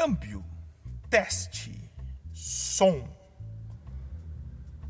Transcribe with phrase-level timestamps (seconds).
[0.00, 0.42] Câmbio.
[1.10, 1.92] Teste.
[2.32, 3.06] Som.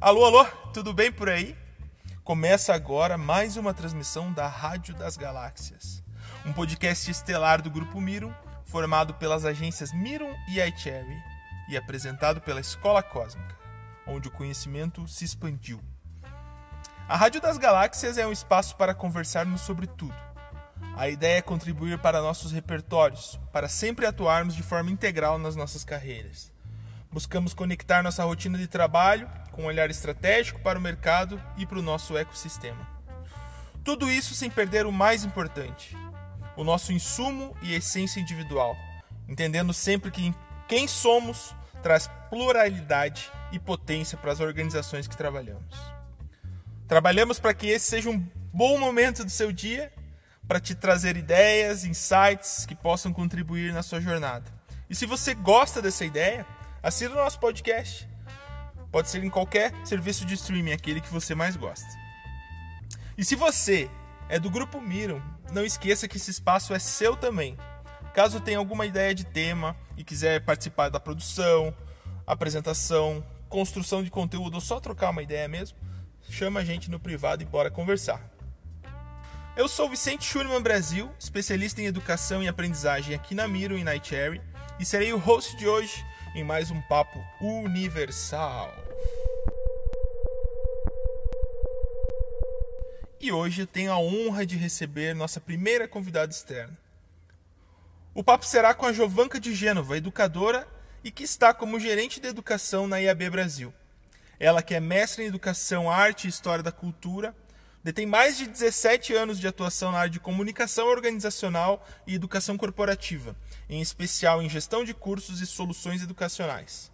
[0.01, 1.59] Alô, alô, tudo bem por aí?
[2.23, 6.01] Começa agora mais uma transmissão da Rádio das Galáxias,
[6.47, 8.33] um podcast estelar do Grupo Mirum,
[8.65, 11.21] formado pelas agências Mirum e iCherry
[11.69, 13.59] e apresentado pela Escola Cósmica,
[14.07, 15.81] onde o conhecimento se expandiu.
[17.09, 20.30] A Rádio das Galáxias é um espaço para conversarmos sobre tudo.
[20.97, 25.85] A ideia é contribuir para nossos repertórios, para sempre atuarmos de forma integral nas nossas
[25.85, 26.53] carreiras.
[27.11, 31.79] Buscamos conectar nossa rotina de trabalho com um olhar estratégico para o mercado e para
[31.79, 32.87] o nosso ecossistema.
[33.83, 35.97] Tudo isso sem perder o mais importante,
[36.57, 38.77] o nosso insumo e essência individual,
[39.29, 40.35] entendendo sempre que
[40.69, 45.75] quem somos traz pluralidade e potência para as organizações que trabalhamos.
[46.87, 48.19] Trabalhamos para que esse seja um
[48.53, 49.93] bom momento do seu dia,
[50.51, 54.51] para te trazer ideias, insights que possam contribuir na sua jornada.
[54.89, 56.45] E se você gosta dessa ideia,
[56.83, 58.09] assina o nosso podcast.
[58.91, 61.87] Pode ser em qualquer serviço de streaming, aquele que você mais gosta.
[63.17, 63.89] E se você
[64.29, 65.23] é do grupo Miram,
[65.53, 67.57] não esqueça que esse espaço é seu também.
[68.13, 71.73] Caso tenha alguma ideia de tema e quiser participar da produção,
[72.27, 75.79] apresentação, construção de conteúdo ou só trocar uma ideia mesmo,
[76.29, 78.40] chama a gente no privado e bora conversar.
[79.61, 83.95] Eu sou Vicente Schurman Brasil, especialista em educação e aprendizagem aqui na Miro e na
[83.95, 84.41] iCherry,
[84.79, 86.03] e serei o host de hoje
[86.35, 88.75] em mais um papo universal.
[93.21, 96.75] E hoje eu tenho a honra de receber nossa primeira convidada externa.
[98.15, 100.67] O papo será com a Jovanca de Gênova, educadora
[101.05, 103.75] e que está como gerente de educação na IAB Brasil.
[104.39, 107.37] Ela que é mestre em Educação, Arte e História da Cultura,
[107.83, 113.35] detém mais de 17 anos de atuação na área de comunicação organizacional e educação corporativa,
[113.69, 116.91] em especial em gestão de cursos e soluções educacionais.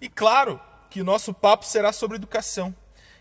[0.00, 2.74] E claro que o nosso papo será sobre educação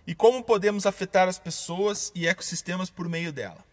[0.06, 3.66] e como podemos afetar as pessoas e ecossistemas por meio dela.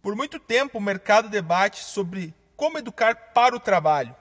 [0.00, 4.14] Por muito tempo o mercado debate sobre como educar para o trabalho.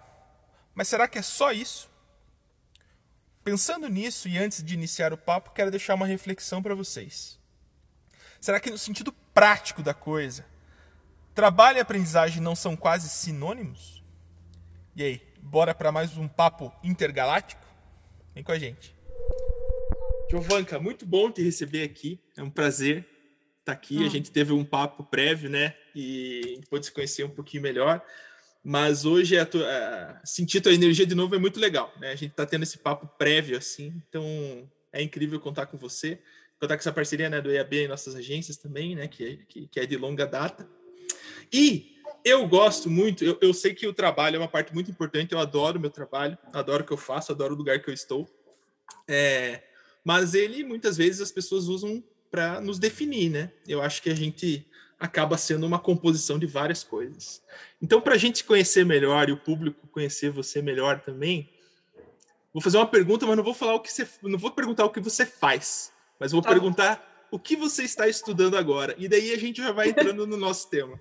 [0.73, 1.90] Mas será que é só isso?
[3.43, 7.39] Pensando nisso e antes de iniciar o papo, quero deixar uma reflexão para vocês.
[8.39, 10.45] Será que no sentido prático da coisa,
[11.33, 14.03] trabalho e aprendizagem não são quase sinônimos?
[14.95, 17.65] E aí, bora para mais um papo intergaláctico?
[18.35, 18.95] Vem com a gente.
[20.29, 22.19] Giovanka, muito bom te receber aqui.
[22.37, 23.07] É um prazer
[23.59, 24.05] estar aqui.
[24.05, 25.75] A gente teve um papo prévio, né?
[25.95, 28.03] E pôde se conhecer um pouquinho melhor.
[28.63, 32.11] Mas hoje a sentir tua energia de novo é muito legal, né?
[32.11, 36.19] A gente tá tendo esse papo prévio assim, então é incrível contar com você,
[36.59, 39.67] contar com essa parceria, né, do EAB e nossas agências também, né, que, é, que,
[39.67, 40.69] que é de longa data.
[41.51, 45.31] E eu gosto muito, eu, eu sei que o trabalho é uma parte muito importante,
[45.31, 48.29] eu adoro meu trabalho, adoro o que eu faço, adoro o lugar que eu estou.
[49.07, 49.63] É,
[50.03, 53.51] mas ele muitas vezes as pessoas usam para nos definir, né?
[53.67, 54.65] Eu acho que a gente
[55.01, 57.41] acaba sendo uma composição de várias coisas.
[57.81, 61.49] Então, para a gente conhecer melhor e o público conhecer você melhor também,
[62.53, 64.91] vou fazer uma pergunta, mas não vou falar o que você, não vou perguntar o
[64.91, 68.93] que você faz, mas vou tá perguntar o que você está estudando agora.
[68.95, 70.99] E daí a gente já vai entrando no nosso tema.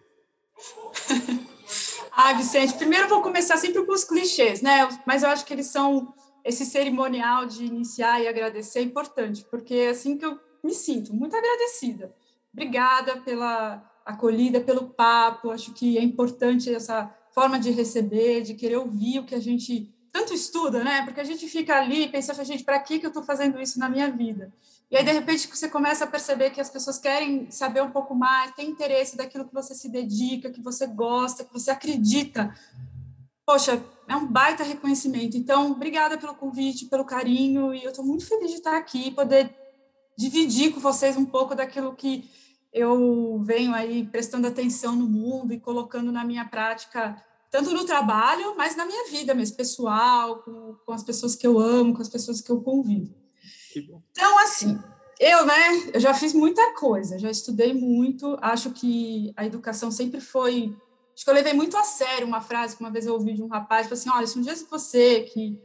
[2.11, 4.89] ah, Vicente, primeiro eu vou começar sempre com os clichês, né?
[5.07, 9.75] Mas eu acho que eles são esse cerimonial de iniciar e agradecer é importante, porque
[9.75, 12.15] é assim que eu me sinto muito agradecida.
[12.51, 15.51] Obrigada pela acolhida pelo papo.
[15.51, 19.95] Acho que é importante essa forma de receber, de querer ouvir o que a gente
[20.13, 21.03] tanto estuda, né?
[21.05, 23.89] Porque a gente fica ali pensando, gente, para que, que eu estou fazendo isso na
[23.89, 24.53] minha vida?
[24.91, 28.13] E aí, de repente, você começa a perceber que as pessoas querem saber um pouco
[28.15, 32.53] mais, tem interesse daquilo que você se dedica, que você gosta, que você acredita.
[33.47, 35.37] Poxa, é um baita reconhecimento.
[35.37, 39.55] Então, obrigada pelo convite, pelo carinho, e eu estou muito feliz de estar aqui, poder
[40.19, 42.29] dividir com vocês um pouco daquilo que
[42.73, 47.21] eu venho aí prestando atenção no mundo e colocando na minha prática,
[47.51, 51.59] tanto no trabalho, mas na minha vida mesmo, pessoal, com, com as pessoas que eu
[51.59, 53.13] amo, com as pessoas que eu convivo.
[54.13, 54.79] Então, assim,
[55.19, 60.21] eu, né, eu já fiz muita coisa, já estudei muito, acho que a educação sempre
[60.21, 60.75] foi.
[61.15, 63.43] Acho que eu levei muito a sério uma frase que uma vez eu ouvi de
[63.43, 65.61] um rapaz, tipo assim: olha, se um dia você que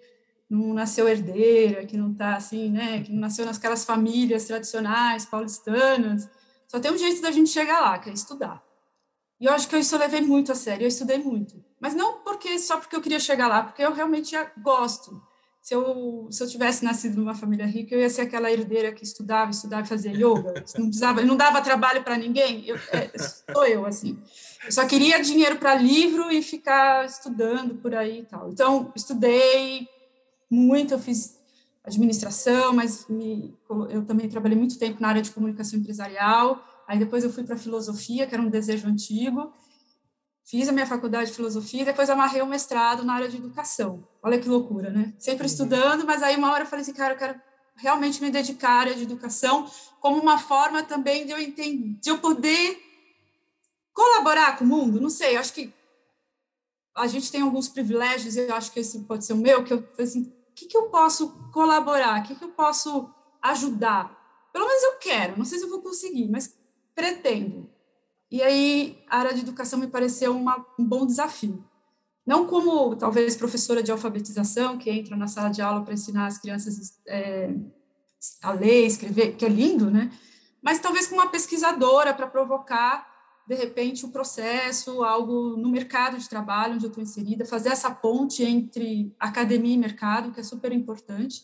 [0.49, 6.29] não nasceu herdeira, que não está assim, né, que não nasceu nasquelas famílias tradicionais paulistanas,
[6.75, 8.61] só tem um jeito da gente chegar lá, que é estudar.
[9.39, 11.63] E eu acho que eu isso eu levei muito a sério, eu estudei muito.
[11.79, 15.21] Mas não porque só porque eu queria chegar lá, porque eu realmente gosto.
[15.61, 19.05] se eu, se eu tivesse nascido numa família rica, eu ia ser aquela herdeira que
[19.05, 20.65] estudava, estudava e fazia yoga.
[20.77, 22.67] Não precisava, não dava trabalho para ninguém.
[22.67, 24.21] Eu, é, sou eu, assim.
[24.65, 28.49] Eu só queria dinheiro para livro e ficar estudando por aí e tal.
[28.49, 29.87] Então, estudei
[30.49, 31.39] muito, eu fiz
[31.85, 33.55] administração, mas me,
[33.89, 36.63] eu também trabalhei muito tempo na área de comunicação empresarial.
[36.87, 39.53] Aí depois eu fui para filosofia, que era um desejo antigo.
[40.43, 43.37] Fiz a minha faculdade de filosofia e depois amarrei o um mestrado na área de
[43.37, 44.07] educação.
[44.21, 45.13] Olha que loucura, né?
[45.17, 45.51] Sempre uhum.
[45.51, 47.41] estudando, mas aí uma hora eu falei assim, cara, eu quero
[47.77, 52.09] realmente me dedicar à área de educação como uma forma também de eu entender, de
[52.09, 52.79] eu poder
[53.91, 55.01] colaborar com o mundo.
[55.01, 55.73] Não sei, acho que
[56.95, 59.85] a gente tem alguns privilégios, eu acho que esse pode ser o meu, que eu
[59.99, 62.21] assim, que, que eu posso colaborar?
[62.21, 63.09] O que, que eu posso
[63.41, 64.49] ajudar?
[64.51, 66.57] Pelo menos eu quero, não sei se eu vou conseguir, mas
[66.95, 67.69] pretendo.
[68.31, 71.63] E aí a área de educação me pareceu uma, um bom desafio.
[72.25, 76.39] Não como, talvez, professora de alfabetização, que entra na sala de aula para ensinar as
[76.39, 77.53] crianças é,
[78.41, 80.11] a ler, escrever, que é lindo, né?
[80.61, 83.05] Mas talvez como uma pesquisadora para provocar,
[83.47, 87.91] de repente, o processo, algo no mercado de trabalho onde eu estou inserida, fazer essa
[87.91, 91.43] ponte entre academia e mercado, que é super importante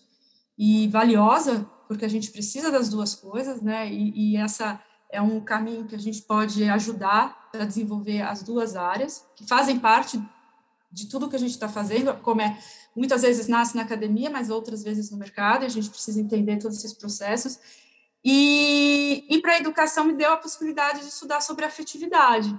[0.58, 3.92] e valiosa, porque a gente precisa das duas coisas, né?
[3.92, 4.82] E, e essa
[5.12, 9.78] é um caminho que a gente pode ajudar para desenvolver as duas áreas, que fazem
[9.78, 10.22] parte
[10.92, 12.58] de tudo que a gente está fazendo, como é,
[12.96, 16.58] muitas vezes nasce na academia, mas outras vezes no mercado, e a gente precisa entender
[16.58, 17.60] todos esses processos.
[18.24, 22.58] E, e para a educação me deu a possibilidade de estudar sobre afetividade,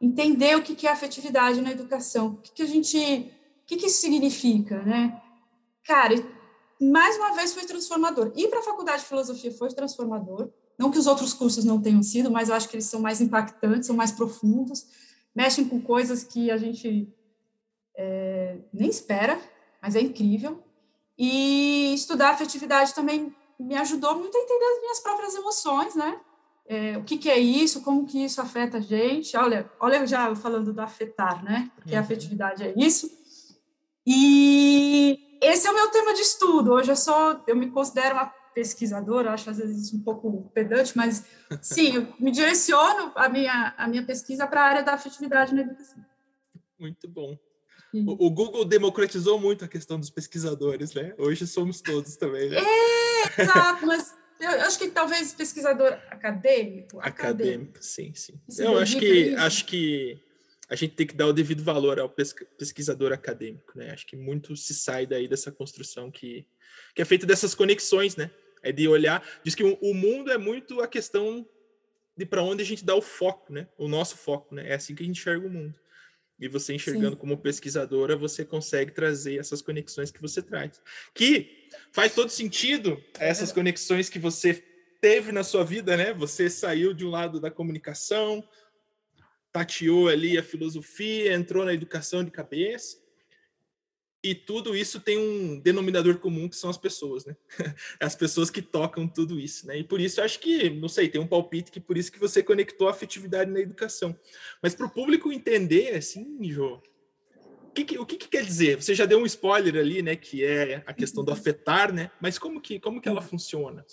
[0.00, 3.86] entender o que, é afetividade na educação, o que, que a gente, o que, que
[3.86, 5.20] isso significa, né?
[5.84, 6.14] Cara,
[6.80, 8.32] mais uma vez foi transformador.
[8.36, 12.02] Ir para a faculdade de filosofia foi transformador, não que os outros cursos não tenham
[12.02, 14.86] sido, mas eu acho que eles são mais impactantes, são mais profundos,
[15.34, 17.12] mexem com coisas que a gente
[17.96, 19.40] é, nem espera,
[19.82, 20.62] mas é incrível.
[21.16, 26.20] E estudar afetividade também me ajudou muito a entender as minhas próprias emoções, né?
[26.66, 29.36] É, o que, que, é isso, como que isso afeta a gente.
[29.36, 31.70] Olha, olha já falando do afetar, né?
[31.76, 31.98] Porque uhum.
[31.98, 33.10] a afetividade é isso.
[34.06, 36.72] E esse é o meu tema de estudo.
[36.72, 41.24] Hoje eu sou, eu me considero uma pesquisadora, acho às vezes um pouco pedante, mas
[41.62, 45.62] sim, eu me direciono a minha, a minha pesquisa para a área da afetividade na
[45.62, 46.04] educação.
[46.78, 47.38] Muito bom.
[47.94, 51.14] O, o, Google democratizou muito a questão dos pesquisadores, né?
[51.16, 52.58] Hoje somos todos também, né?
[52.58, 52.97] É,
[53.38, 56.98] exato, mas eu acho que talvez pesquisador acadêmico.
[57.00, 57.78] Acadêmico, acadêmico.
[57.80, 58.40] sim, sim.
[58.58, 60.20] eu acho que, acho que
[60.68, 63.90] a gente tem que dar o devido valor ao pesquisador acadêmico, né?
[63.90, 66.46] Acho que muito se sai daí dessa construção que,
[66.94, 68.30] que é feita dessas conexões, né?
[68.62, 69.26] É de olhar.
[69.42, 71.46] Diz que o mundo é muito a questão
[72.16, 73.66] de para onde a gente dá o foco, né?
[73.78, 74.68] O nosso foco, né?
[74.68, 75.74] É assim que a gente enxerga o mundo.
[76.38, 77.20] E você enxergando Sim.
[77.20, 80.80] como pesquisadora, você consegue trazer essas conexões que você traz.
[81.12, 84.62] Que faz todo sentido essas conexões que você
[85.00, 86.12] teve na sua vida, né?
[86.12, 88.46] Você saiu de um lado da comunicação,
[89.52, 93.07] tateou ali a filosofia, entrou na educação de cabeça
[94.22, 97.36] e tudo isso tem um denominador comum que são as pessoas, né?
[98.00, 99.78] As pessoas que tocam tudo isso, né?
[99.78, 102.18] E por isso eu acho que, não sei, tem um palpite que por isso que
[102.18, 104.18] você conectou a afetividade na educação.
[104.60, 106.82] Mas para o público entender, assim, Jô,
[107.62, 108.82] o que, que, o que, que, quer dizer?
[108.82, 110.16] Você já deu um spoiler ali, né?
[110.16, 112.10] Que é a questão do afetar, né?
[112.20, 113.86] Mas como que, como que ela funciona?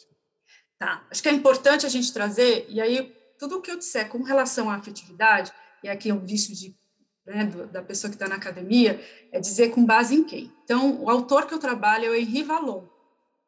[0.80, 4.10] Tá, acho que é importante a gente trazer, e aí tudo o que eu disser
[4.10, 5.52] com relação à afetividade,
[5.84, 6.76] e aqui é um vício de
[7.25, 9.01] né, da pessoa que está na academia,
[9.32, 10.51] é dizer com base em quem.
[10.63, 12.84] Então, o autor que eu trabalho é o Henri Vallon.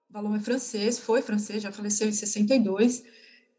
[0.10, 3.04] Vallon é francês, foi francês, já faleceu em 62,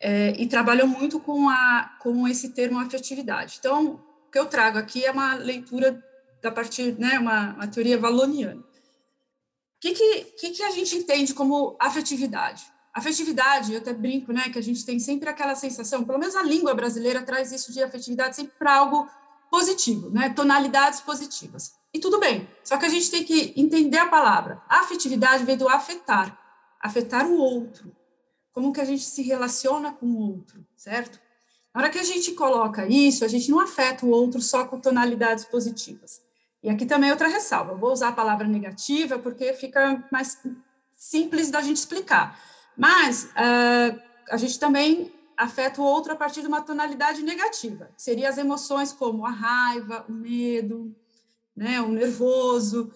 [0.01, 3.57] é, e trabalhou muito com, a, com esse termo afetividade.
[3.59, 6.03] Então, o que eu trago aqui é uma leitura
[6.43, 8.61] da partir, né, uma, uma teoria valoniana.
[8.61, 12.65] O que, que, que, que a gente entende como afetividade?
[12.93, 16.43] Afetividade, eu até brinco, né, que a gente tem sempre aquela sensação, pelo menos a
[16.43, 19.09] língua brasileira traz isso de afetividade sempre para algo
[19.51, 20.31] positivo, né?
[20.31, 21.73] tonalidades positivas.
[21.93, 24.63] E tudo bem, só que a gente tem que entender a palavra.
[24.69, 26.39] A afetividade vem do afetar,
[26.81, 27.95] afetar o outro.
[28.53, 31.19] Como que a gente se relaciona com o outro, certo?
[31.75, 34.81] Na hora que a gente coloca isso, a gente não afeta o outro só com
[34.81, 36.21] tonalidades positivas.
[36.63, 37.73] E aqui também outra ressalva.
[37.73, 40.39] Eu vou usar a palavra negativa porque fica mais
[40.97, 42.39] simples da gente explicar.
[42.77, 44.01] Mas uh,
[44.31, 47.89] a gente também afeta o outro a partir de uma tonalidade negativa.
[47.97, 50.95] Seria as emoções como a raiva, o medo,
[51.57, 52.93] né, o nervoso.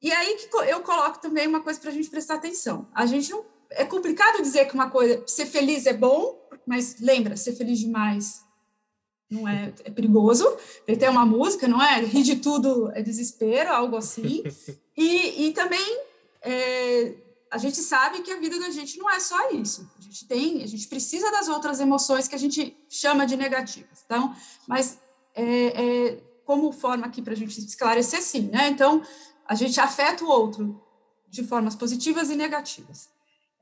[0.00, 2.86] E aí que eu coloco também uma coisa para a gente prestar atenção.
[2.94, 7.36] A gente não é complicado dizer que uma coisa ser feliz é bom, mas lembra,
[7.36, 8.44] ser feliz demais
[9.30, 10.46] não é, é perigoso.
[10.86, 12.00] Tem uma música, não é?
[12.00, 14.44] Rir de tudo é desespero, algo assim.
[14.96, 15.98] E, e também
[17.54, 19.88] a gente sabe que a vida da gente não é só isso.
[19.96, 24.02] A gente tem, a gente precisa das outras emoções que a gente chama de negativas.
[24.04, 24.34] Então,
[24.66, 24.98] mas
[25.36, 28.68] é, é como forma aqui para a gente esclarecer, sim, né?
[28.68, 29.02] Então,
[29.46, 30.82] a gente afeta o outro
[31.28, 33.08] de formas positivas e negativas.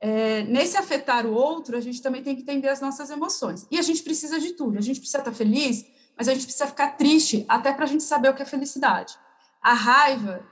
[0.01, 3.67] É, nesse afetar o outro, a gente também tem que entender as nossas emoções.
[3.69, 4.79] E a gente precisa de tudo.
[4.79, 5.85] A gente precisa estar feliz,
[6.17, 9.15] mas a gente precisa ficar triste até para a gente saber o que é felicidade.
[9.61, 10.43] A raiva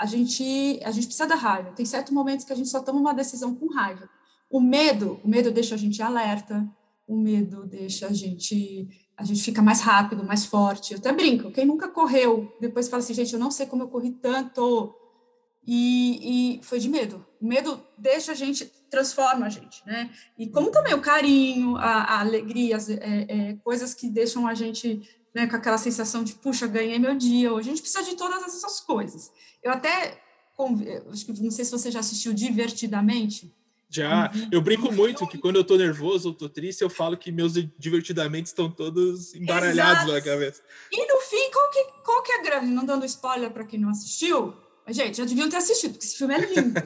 [0.00, 1.72] a gente, a gente precisa da raiva.
[1.72, 4.08] Tem certos momentos que a gente só toma uma decisão com raiva.
[4.48, 6.66] O medo, o medo deixa a gente alerta,
[7.06, 10.94] o medo deixa a gente, a gente fica mais rápido, mais forte.
[10.94, 13.88] Eu até brinco, quem nunca correu, depois fala assim, gente, eu não sei como eu
[13.88, 14.96] corri tanto.
[15.66, 17.26] E, e foi de medo.
[17.38, 20.10] O medo deixa a gente, transforma a gente, né?
[20.38, 24.54] E como também o carinho, a, a alegria, as, é, é, coisas que deixam a
[24.54, 25.02] gente
[25.34, 27.68] né, com aquela sensação de, puxa, ganhei meu dia hoje.
[27.68, 29.30] A gente precisa de todas essas coisas.
[29.62, 30.20] Eu até,
[31.10, 33.54] acho que não sei se você já assistiu Divertidamente.
[33.92, 34.48] Já, uhum.
[34.52, 37.54] eu brinco muito que quando eu tô nervoso ou tô triste, eu falo que meus
[37.76, 40.12] divertidamente estão todos embaralhados Exato.
[40.12, 40.62] na cabeça.
[40.92, 42.66] E no fim, qual que, qual que é a grande?
[42.66, 44.56] Não dando spoiler para quem não assistiu,
[44.86, 46.80] mas, gente, já deviam ter assistido, porque esse filme é lindo.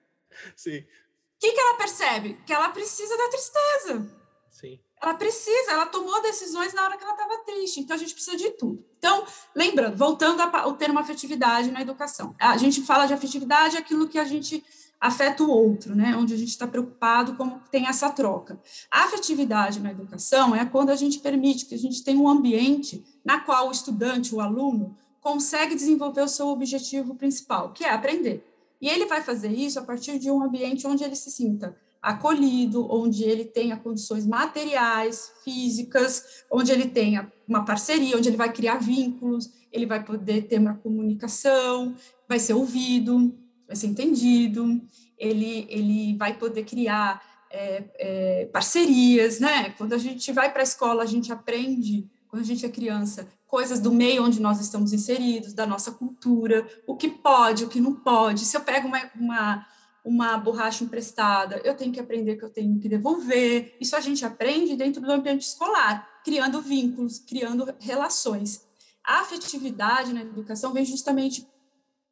[0.56, 0.78] Sim.
[0.78, 2.38] O que, que ela percebe?
[2.46, 4.10] Que ela precisa da tristeza.
[4.50, 8.12] Sim ela precisa, ela tomou decisões na hora que ela estava triste, então a gente
[8.12, 8.84] precisa de tudo.
[8.98, 14.18] Então, lembrando, voltando ao termo afetividade na educação, a gente fala de afetividade aquilo que
[14.18, 14.64] a gente
[15.00, 16.16] afeta o outro, né?
[16.16, 18.60] Onde a gente está preocupado como tem essa troca.
[18.90, 23.04] A afetividade na educação é quando a gente permite que a gente tenha um ambiente
[23.24, 28.44] na qual o estudante, o aluno, consegue desenvolver o seu objetivo principal, que é aprender.
[28.80, 32.86] E ele vai fazer isso a partir de um ambiente onde ele se sinta acolhido,
[32.88, 38.76] onde ele tenha condições materiais, físicas, onde ele tenha uma parceria, onde ele vai criar
[38.76, 41.96] vínculos, ele vai poder ter uma comunicação,
[42.28, 43.36] vai ser ouvido,
[43.66, 44.80] vai ser entendido,
[45.18, 47.20] ele, ele vai poder criar
[47.50, 49.70] é, é, parcerias, né?
[49.70, 53.26] Quando a gente vai para a escola, a gente aprende, quando a gente é criança,
[53.48, 57.80] coisas do meio onde nós estamos inseridos, da nossa cultura, o que pode, o que
[57.80, 58.44] não pode.
[58.44, 59.66] Se eu pego uma, uma
[60.06, 63.76] uma borracha emprestada, eu tenho que aprender que eu tenho que devolver.
[63.80, 68.64] Isso a gente aprende dentro do ambiente escolar, criando vínculos, criando relações.
[69.04, 71.44] A afetividade na educação vem justamente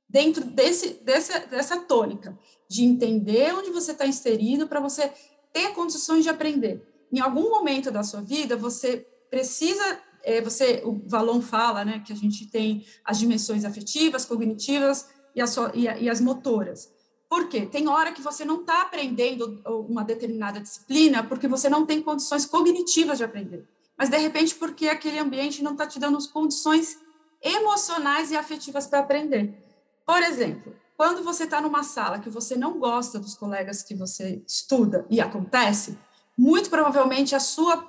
[0.09, 2.37] dentro desse, dessa, dessa tônica,
[2.69, 5.13] de entender onde você está inserido para você
[5.53, 6.85] ter condições de aprender.
[7.13, 12.13] Em algum momento da sua vida, você precisa, é, você, o Valon fala, né, que
[12.13, 16.93] a gente tem as dimensões afetivas, cognitivas e, a, e, a, e as motoras.
[17.35, 17.67] Por quê?
[17.67, 22.47] Tem hora que você não está aprendendo uma determinada disciplina porque você não tem condições
[22.47, 23.67] cognitivas de aprender.
[23.99, 26.97] Mas, de repente, porque aquele ambiente não está te dando as condições
[27.43, 29.53] emocionais e afetivas para aprender.
[30.07, 34.41] Por exemplo, quando você está numa sala que você não gosta dos colegas que você
[34.47, 35.99] estuda e acontece,
[36.39, 37.85] muito provavelmente a sua,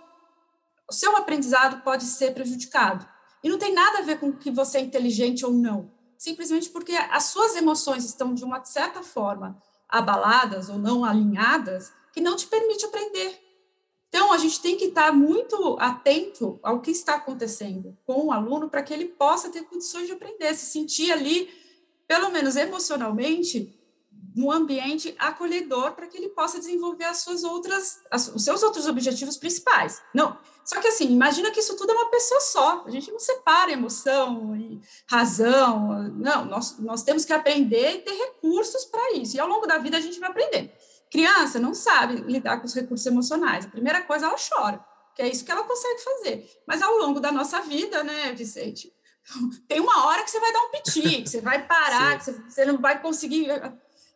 [0.89, 3.07] o seu aprendizado pode ser prejudicado.
[3.43, 6.93] E não tem nada a ver com que você é inteligente ou não simplesmente porque
[6.93, 12.48] as suas emoções estão, de uma certa forma, abaladas ou não alinhadas, que não te
[12.48, 13.39] permite aprender.
[14.10, 18.69] Então, a gente tem que estar muito atento ao que está acontecendo com o aluno
[18.69, 21.50] para que ele possa ter condições de aprender, se sentir ali,
[22.07, 23.75] pelo menos emocionalmente,
[24.35, 28.85] num ambiente acolhedor para que ele possa desenvolver as suas outras, as, os seus outros
[28.85, 30.01] objetivos principais.
[30.13, 32.83] Não, só que assim, imagina que isso tudo é uma pessoa só.
[32.85, 36.09] A gente não separa emoção e razão.
[36.15, 39.37] Não, nós, nós temos que aprender e ter recursos para isso.
[39.37, 40.75] E ao longo da vida a gente vai aprender.
[41.09, 43.65] Criança não sabe lidar com os recursos emocionais.
[43.65, 44.83] A primeira coisa, ela chora,
[45.15, 46.49] que é isso que ela consegue fazer.
[46.67, 48.91] Mas ao longo da nossa vida, né, Vicente?
[49.67, 52.31] Tem uma hora que você vai dar um piti, que você vai parar, que você,
[52.33, 53.47] você não vai conseguir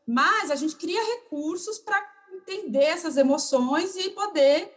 [0.10, 4.74] mas a gente cria recursos para entender essas emoções e poder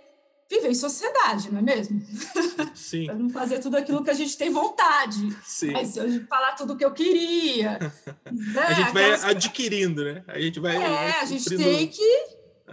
[0.51, 1.99] viver em sociedade, não é mesmo?
[2.75, 3.07] Sim.
[3.09, 5.35] para não fazer tudo aquilo que a gente tem vontade.
[5.43, 5.73] Sim.
[5.73, 7.79] Mas eu falar tudo o que eu queria.
[7.79, 8.61] né?
[8.61, 10.23] A gente vai adquirindo, né?
[10.29, 10.77] A gente vai.
[10.77, 12.27] É, a gente tem que,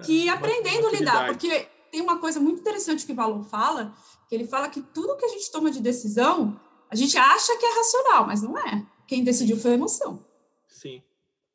[0.04, 3.96] que ir aprendendo a lidar, porque tem uma coisa muito interessante que o Valor fala,
[4.28, 7.66] que ele fala que tudo que a gente toma de decisão, a gente acha que
[7.66, 8.86] é racional, mas não é.
[9.08, 10.26] Quem decidiu foi a emoção.
[10.68, 11.02] Sim.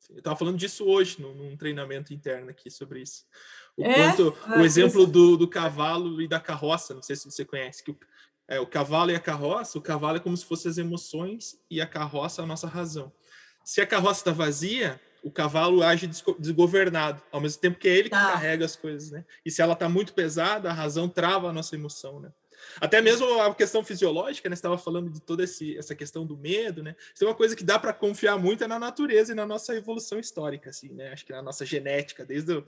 [0.09, 3.23] Eu estava falando disso hoje, num, num, treinamento interno aqui sobre isso.
[3.77, 3.93] O é?
[3.93, 7.83] quanto ah, o exemplo do, do cavalo e da carroça, não sei se você conhece,
[7.83, 7.97] que o,
[8.47, 11.81] é, o cavalo e a carroça, o cavalo é como se fossem as emoções e
[11.81, 13.11] a carroça a nossa razão.
[13.63, 16.07] Se a carroça está vazia, o cavalo age
[16.37, 18.33] desgovernado, ao mesmo tempo que é ele que tá.
[18.33, 19.25] carrega as coisas, né?
[19.43, 22.31] E se ela está muito pesada, a razão trava a nossa emoção, né?
[22.79, 24.55] Até mesmo a questão fisiológica, né?
[24.55, 26.95] Você estava falando de toda esse, essa questão do medo, né?
[27.13, 29.75] Isso é uma coisa que dá para confiar muito é na natureza e na nossa
[29.75, 31.11] evolução histórica, assim, né?
[31.11, 32.65] Acho que na nossa genética, desde o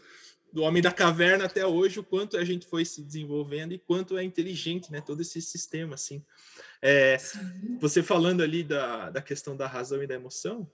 [0.52, 4.18] do homem da caverna até hoje, o quanto a gente foi se desenvolvendo e quanto
[4.18, 5.02] é inteligente, né?
[5.02, 6.24] Todo esse sistema, assim.
[6.82, 7.18] É,
[7.80, 10.70] você falando ali da, da questão da razão e da emoção,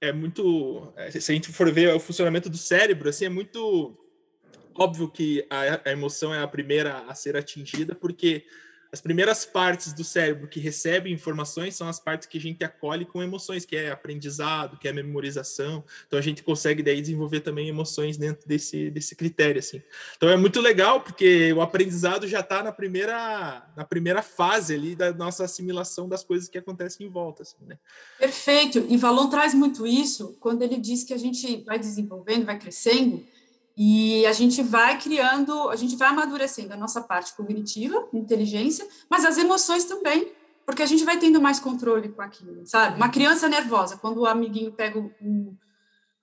[0.00, 0.92] é muito.
[0.96, 3.96] É, se a gente for ver o funcionamento do cérebro, assim, é muito
[4.76, 8.44] óbvio que a, a emoção é a primeira a ser atingida, porque
[8.92, 13.06] as primeiras partes do cérebro que recebem informações são as partes que a gente acolhe
[13.06, 15.82] com emoções, que é aprendizado, que é memorização.
[16.06, 19.82] Então a gente consegue daí desenvolver também emoções dentro desse, desse critério assim.
[20.14, 24.94] Então é muito legal porque o aprendizado já está na primeira na primeira fase ali
[24.94, 27.78] da nossa assimilação das coisas que acontecem em volta, assim, né?
[28.18, 28.84] Perfeito.
[28.90, 33.24] E Valon traz muito isso quando ele diz que a gente vai desenvolvendo, vai crescendo
[33.76, 39.24] e a gente vai criando, a gente vai amadurecendo a nossa parte cognitiva, inteligência, mas
[39.24, 40.30] as emoções também,
[40.66, 42.96] porque a gente vai tendo mais controle com aquilo, sabe?
[42.96, 45.56] Uma criança nervosa, quando o amiguinho pega o, o,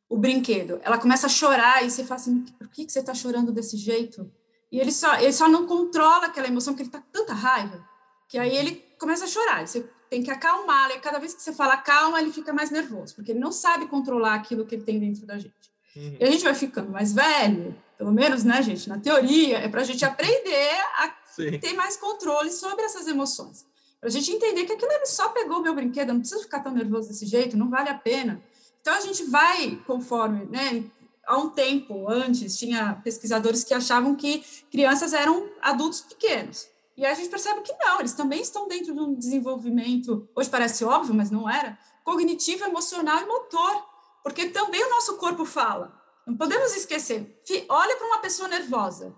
[0.10, 3.13] o brinquedo, ela começa a chorar e você fala assim: por que, que você está
[3.13, 4.32] chorando desse jeito?
[4.72, 7.84] E ele só, ele só não controla aquela emoção, porque ele está com tanta raiva,
[8.27, 9.68] que aí ele começa a chorar.
[9.68, 13.15] Você tem que acalmar, e cada vez que você fala calma, ele fica mais nervoso,
[13.15, 15.79] porque ele não sabe controlar aquilo que ele tem dentro da gente.
[16.00, 16.18] Uhum.
[16.18, 18.88] E a gente vai ficando mais velho, pelo menos, né, gente?
[18.88, 21.60] Na teoria, é para a gente aprender a Sim.
[21.60, 23.65] ter mais controle sobre essas emoções.
[24.00, 26.74] Para a gente entender que aquilo ele só pegou meu brinquedo, não precisa ficar tão
[26.74, 28.41] nervoso desse jeito, não vale a pena.
[28.79, 30.86] Então a gente vai conforme, né?
[31.27, 34.41] Há um tempo antes, tinha pesquisadores que achavam que
[34.72, 36.68] crianças eram adultos pequenos.
[36.96, 40.84] E a gente percebe que não, eles também estão dentro de um desenvolvimento, hoje parece
[40.86, 43.88] óbvio, mas não era, cognitivo, emocional e motor
[44.24, 45.98] porque também o nosso corpo fala.
[46.26, 47.42] Não podemos esquecer.
[47.68, 49.16] Olha para uma pessoa nervosa.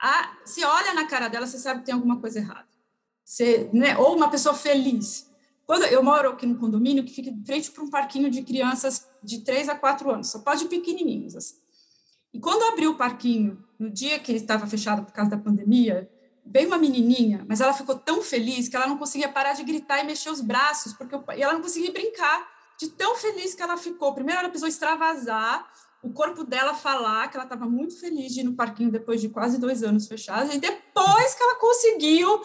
[0.00, 2.68] Ah, se olha na cara dela, você sabe que tem alguma coisa errada.
[3.24, 5.30] Você, né, ou uma pessoa feliz.
[5.66, 9.08] Quando eu moro aqui no condomínio que fica de frente para um parquinho de crianças
[9.22, 11.36] de 3 a 4 anos, só pode pequenininhos.
[11.36, 11.54] Assim.
[12.32, 16.10] E quando abriu o parquinho, no dia que estava fechado por causa da pandemia,
[16.44, 20.00] veio uma menininha, mas ela ficou tão feliz que ela não conseguia parar de gritar
[20.00, 23.76] e mexer os braços, porque e ela não conseguia brincar de tão feliz que ela
[23.76, 24.14] ficou.
[24.14, 25.70] Primeiro, ela precisou extravasar,
[26.02, 29.28] o corpo dela falar que ela estava muito feliz de ir no parquinho depois de
[29.28, 32.40] quase dois anos fechado, e depois que ela conseguiu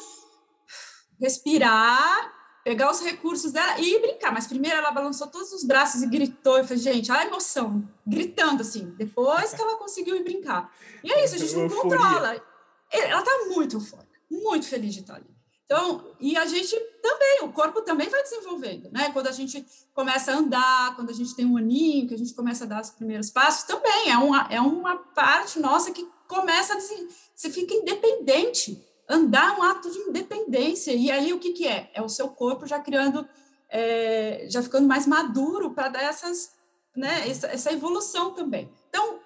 [1.18, 2.34] respirar,
[2.66, 4.34] pegar os recursos dela e brincar.
[4.34, 6.58] Mas primeiro ela balançou todos os braços e gritou.
[6.58, 10.70] Eu falei, gente, a emoção, gritando assim, depois que ela conseguiu ir brincar.
[11.02, 12.44] E é isso, a gente não controla.
[12.92, 15.35] Ela está muito fora, muito feliz de estar ali.
[15.66, 19.12] Então, e a gente também, o corpo também vai desenvolvendo, né?
[19.12, 22.36] Quando a gente começa a andar, quando a gente tem um aninho, que a gente
[22.36, 26.76] começa a dar os primeiros passos, também é uma, é uma parte nossa que começa
[26.76, 28.84] a você fica independente.
[29.10, 30.92] Andar é um ato de independência.
[30.92, 31.90] E aí o que, que é?
[31.94, 33.28] É o seu corpo já criando,
[33.70, 36.52] é, já ficando mais maduro para dar essas,
[36.96, 38.72] né, essa, essa evolução também.
[38.90, 39.20] Então,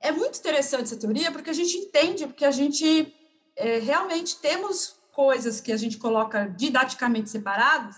[0.00, 3.12] é muito interessante essa teoria, porque a gente entende, porque a gente
[3.56, 7.96] é, realmente temos coisas que a gente coloca didaticamente separadas,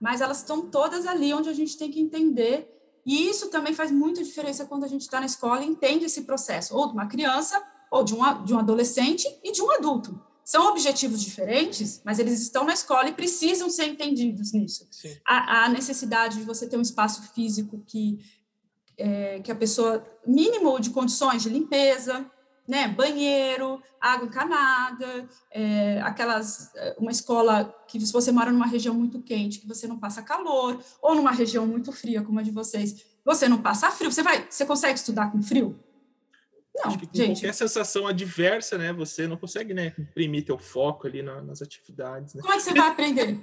[0.00, 2.72] mas elas estão todas ali onde a gente tem que entender.
[3.04, 6.22] E isso também faz muita diferença quando a gente está na escola e entende esse
[6.22, 10.20] processo, ou de uma criança, ou de, uma, de um adolescente e de um adulto.
[10.44, 14.88] São objetivos diferentes, mas eles estão na escola e precisam ser entendidos nisso.
[15.26, 18.18] A, a, necessidade de você ter um espaço físico que,
[18.96, 22.30] é, que a pessoa, mínimo de condições de limpeza,
[22.68, 28.94] né, banheiro, água encanada, é, aquelas, é, uma escola que se você mora numa região
[28.94, 32.50] muito quente, que você não passa calor, ou numa região muito fria como a de
[32.50, 35.82] vocês, você não passa frio, você vai, você consegue estudar com frio?
[36.76, 37.40] Não, Acho que com gente.
[37.40, 42.34] qualquer sensação adversa, né, você não consegue, né, imprimir teu foco ali na, nas atividades.
[42.34, 42.42] Né?
[42.42, 43.38] Como é que você vai aprender?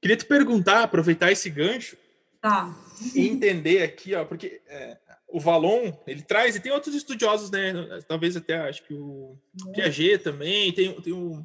[0.00, 1.96] Queria te perguntar, aproveitar esse gancho,
[2.40, 2.74] tá.
[3.14, 4.98] e entender aqui, ó, porque é,
[5.32, 7.72] o Valon, ele traz, e tem outros estudiosos, né?
[8.06, 9.36] Talvez até acho que o
[9.72, 11.44] Piaget também, tem, tem, um,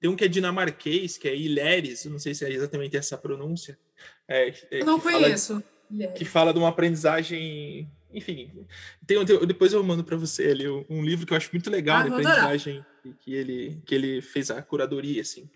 [0.00, 3.78] tem um que é dinamarquês, que é Hileres, não sei se é exatamente essa pronúncia.
[4.26, 5.62] É, é, não conheço.
[5.88, 7.88] Fala, que fala de uma aprendizagem.
[8.12, 8.50] Enfim,
[9.06, 11.98] tem, tem depois eu mando para você ali um livro que eu acho muito legal
[11.98, 12.84] ah, de aprendizagem
[13.20, 15.48] que ele, que ele fez a curadoria, assim.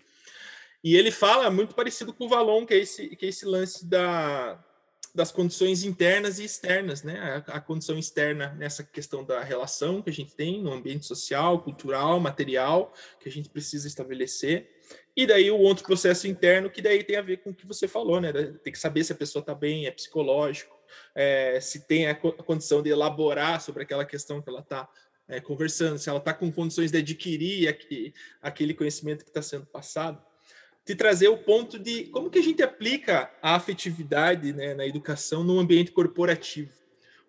[0.81, 3.85] E ele fala muito parecido com o Valon, que é esse, que é esse lance
[3.85, 4.63] da,
[5.15, 7.43] das condições internas e externas, né?
[7.47, 11.61] A, a, condição externa nessa questão da relação que a gente tem no ambiente social,
[11.61, 14.69] cultural, material, que a gente precisa estabelecer.
[15.15, 17.87] E daí o outro processo interno, que daí tem a ver com o que você
[17.87, 18.33] falou, né?
[18.61, 20.77] Tem que saber se a pessoa está bem, é psicológico,
[21.15, 24.89] é, se tem a, a, condição de elaborar sobre aquela questão que ela está
[25.29, 27.73] é, conversando, se ela está com condições de adquirir
[28.41, 30.21] aquele conhecimento que está sendo passado,
[30.85, 35.43] de trazer o ponto de como que a gente aplica a afetividade né, na educação
[35.43, 36.71] no ambiente corporativo.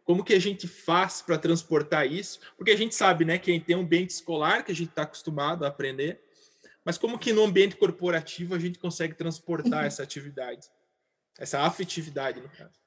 [0.04, 2.38] Como que a gente faz para transportar isso?
[2.56, 5.64] Porque a gente sabe né, que tem um ambiente escolar que a gente está acostumado
[5.64, 6.20] a aprender,
[6.84, 10.68] mas como que no ambiente corporativo a gente consegue transportar essa atividade,
[11.38, 12.78] essa afetividade, no caso?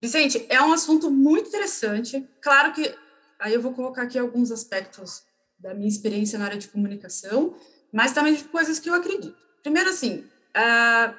[0.00, 2.28] Vicente, é um assunto muito interessante.
[2.40, 2.94] Claro que
[3.40, 5.24] aí eu vou colocar aqui alguns aspectos
[5.58, 7.56] da minha experiência na área de comunicação,
[7.96, 9.34] mas também de coisas que eu acredito.
[9.62, 11.14] Primeiro, assim, uh,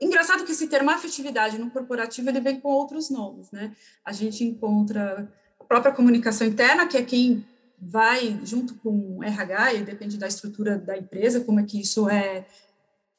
[0.00, 3.74] engraçado que esse termo afetividade no corporativo ele vem com outros nomes, né?
[4.04, 7.44] A gente encontra a própria comunicação interna, que é quem
[7.76, 12.46] vai junto com RH, e depende da estrutura da empresa, como é que isso é,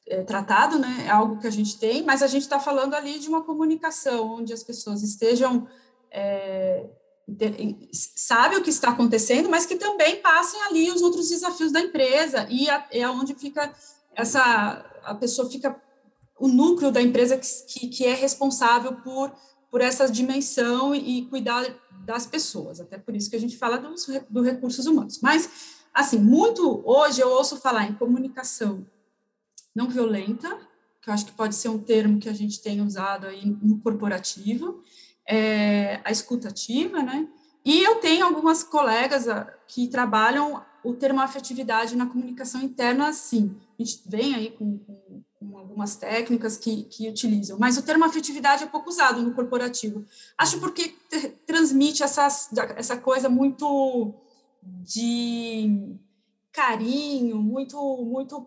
[0.08, 1.04] é tratado, né?
[1.04, 4.38] É algo que a gente tem, mas a gente está falando ali de uma comunicação
[4.38, 5.68] onde as pessoas estejam
[6.10, 6.86] é,
[7.92, 12.46] sabe o que está acontecendo, mas que também passem ali os outros desafios da empresa
[12.50, 13.72] e é onde fica
[14.14, 15.80] essa a pessoa fica
[16.38, 19.32] o núcleo da empresa que, que é responsável por
[19.70, 21.64] por essa dimensão e cuidar
[22.04, 22.80] das pessoas.
[22.80, 25.20] Até por isso que a gente fala dos do recursos humanos.
[25.22, 25.48] Mas,
[25.94, 28.84] assim, muito hoje eu ouço falar em comunicação
[29.74, 30.58] não violenta,
[31.00, 33.78] que eu acho que pode ser um termo que a gente tem usado aí no
[33.78, 34.82] corporativo,
[35.28, 37.28] é, a escutativa, né?
[37.64, 43.56] E eu tenho algumas colegas ah, que trabalham o termo afetividade na comunicação interna, sim.
[43.78, 48.04] A gente vem aí com, com com algumas técnicas que, que utilizam, mas o termo
[48.04, 50.04] afetividade é pouco usado no corporativo.
[50.36, 50.94] Acho porque
[51.46, 52.28] transmite essa,
[52.76, 54.14] essa coisa muito
[54.62, 55.96] de
[56.52, 58.46] carinho, muito, muito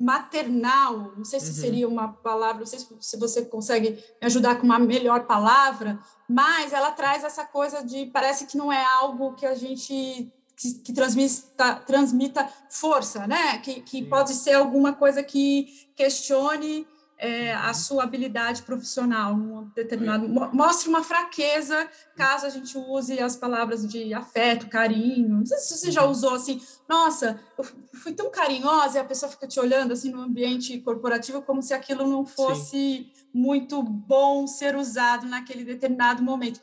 [0.00, 1.56] maternal, não sei se uhum.
[1.56, 6.72] seria uma palavra, não sei se você consegue me ajudar com uma melhor palavra, mas
[6.72, 10.92] ela traz essa coisa de, parece que não é algo que a gente que, que
[10.92, 13.58] transmita, transmita força, né?
[13.58, 16.86] Que, que pode ser alguma coisa que questione
[17.22, 17.74] é, a uhum.
[17.74, 24.14] sua habilidade profissional, um determinado mostre uma fraqueza caso a gente use as palavras de
[24.14, 25.28] afeto, carinho.
[25.28, 26.10] Não sei se você já uhum.
[26.10, 30.22] usou assim, nossa, eu fui tão carinhosa e a pessoa fica te olhando assim no
[30.22, 33.10] ambiente corporativo como se aquilo não fosse Sim.
[33.34, 36.60] muito bom ser usado naquele determinado momento.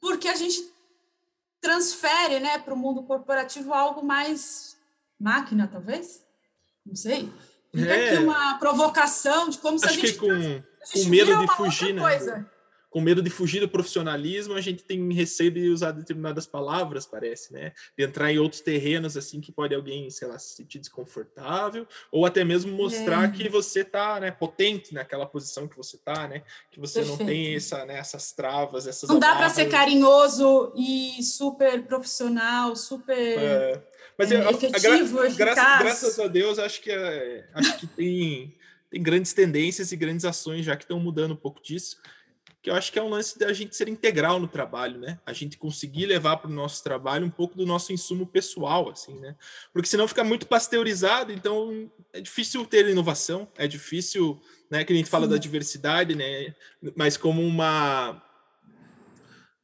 [0.00, 0.64] Porque a gente
[1.60, 4.76] transfere né, para o mundo corporativo algo mais
[5.18, 6.24] máquina, talvez?
[6.84, 7.28] Não sei.
[7.76, 8.14] Fica é.
[8.14, 10.12] aqui uma provocação de como Acho se a gente...
[10.12, 12.02] Que com, a gente com medo de fugir, né?
[12.02, 12.46] Coisa
[12.96, 17.52] com medo de fugir do profissionalismo, a gente tem receio de usar determinadas palavras, parece,
[17.52, 17.74] né?
[17.94, 22.24] De entrar em outros terrenos, assim, que pode alguém, sei lá, se sentir desconfortável, ou
[22.24, 23.28] até mesmo mostrar é.
[23.30, 26.42] que você tá, né, potente naquela posição que você tá, né?
[26.70, 27.18] Que você Perfeito.
[27.18, 32.74] não tem essa, né, essas travas, essas Não dá para ser carinhoso e super profissional,
[32.74, 33.38] super...
[33.38, 33.82] É.
[34.18, 38.54] Mas é, efetivo, a, a, gra graças, a Deus, acho que, é, acho que tem,
[38.90, 41.98] tem grandes tendências e grandes ações já que estão mudando um pouco disso
[42.66, 45.20] que eu acho que é um lance da gente ser integral no trabalho, né?
[45.24, 49.20] A gente conseguir levar para o nosso trabalho um pouco do nosso insumo pessoal, assim,
[49.20, 49.36] né?
[49.72, 54.82] Porque senão fica muito pasteurizado, então é difícil ter inovação, é difícil, né?
[54.82, 55.30] Que a gente fala Sim.
[55.30, 56.56] da diversidade, né?
[56.96, 58.20] Mas como uma.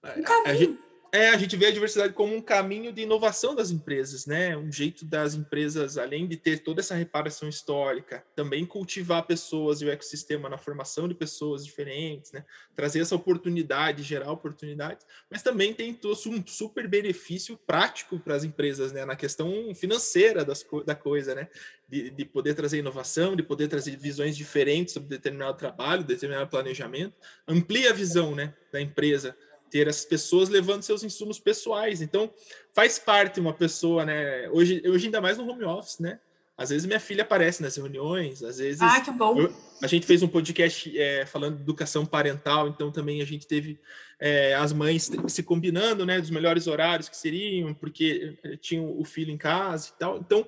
[0.04, 0.78] Um gente,
[1.14, 4.57] é, a gente vê a diversidade como um caminho de inovação das empresas, né?
[4.57, 9.85] Um jeito das empresas, além de ter toda essa reparação histórica, também cultivar pessoas e
[9.85, 12.46] o ecossistema na formação de pessoas diferentes, né?
[12.75, 18.90] Trazer essa oportunidade, gerar oportunidades, mas também tem um super benefício prático para as empresas,
[18.90, 19.05] né?
[19.05, 21.46] Na questão financeira das, da coisa, né?
[21.87, 27.14] De, de poder trazer inovação, de poder trazer visões diferentes sobre determinado trabalho, determinado planejamento,
[27.46, 28.55] amplia a visão, né?
[28.72, 29.37] Da empresa
[29.72, 32.02] ter as pessoas levando seus insumos pessoais.
[32.02, 32.30] Então,
[32.74, 34.48] faz parte uma pessoa, né?
[34.50, 36.20] Hoje, hoje ainda mais no home office, né?
[36.54, 38.82] Às vezes minha filha aparece nas reuniões, às vezes.
[38.82, 39.40] Ah, que bom!
[39.40, 43.46] Eu, a gente fez um podcast é, falando de educação parental, então também a gente
[43.46, 43.80] teve
[44.20, 46.20] é, as mães se combinando, né?
[46.20, 50.18] Dos melhores horários que seriam, porque é, tinham o filho em casa e tal.
[50.18, 50.46] Então,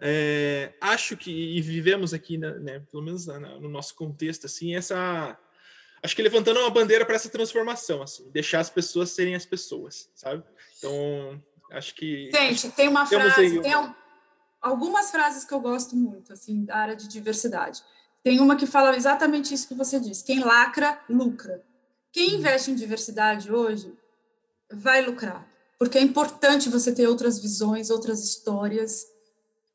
[0.00, 3.26] é, acho que, e vivemos aqui, né, né pelo menos
[3.60, 5.38] no nosso contexto, assim, essa
[6.06, 10.08] acho que levantando uma bandeira para essa transformação, assim, deixar as pessoas serem as pessoas,
[10.14, 10.42] sabe?
[10.78, 11.42] Então,
[11.72, 12.30] acho que.
[12.32, 13.72] Gente, tem uma frase, tem
[14.62, 17.82] algumas frases que eu gosto muito, assim, da área de diversidade.
[18.22, 21.62] Tem uma que fala exatamente isso que você disse: quem lacra, lucra.
[22.12, 22.38] Quem uhum.
[22.38, 23.92] investe em diversidade hoje
[24.72, 25.46] vai lucrar,
[25.78, 29.04] porque é importante você ter outras visões, outras histórias,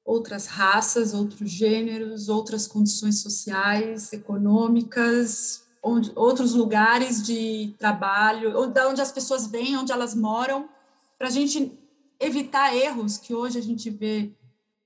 [0.03, 9.01] outras raças, outros gêneros, outras condições sociais, econômicas, onde, outros lugares de trabalho, da onde
[9.01, 10.69] as pessoas vêm, onde elas moram,
[11.17, 11.77] para a gente
[12.19, 14.31] evitar erros que hoje a gente vê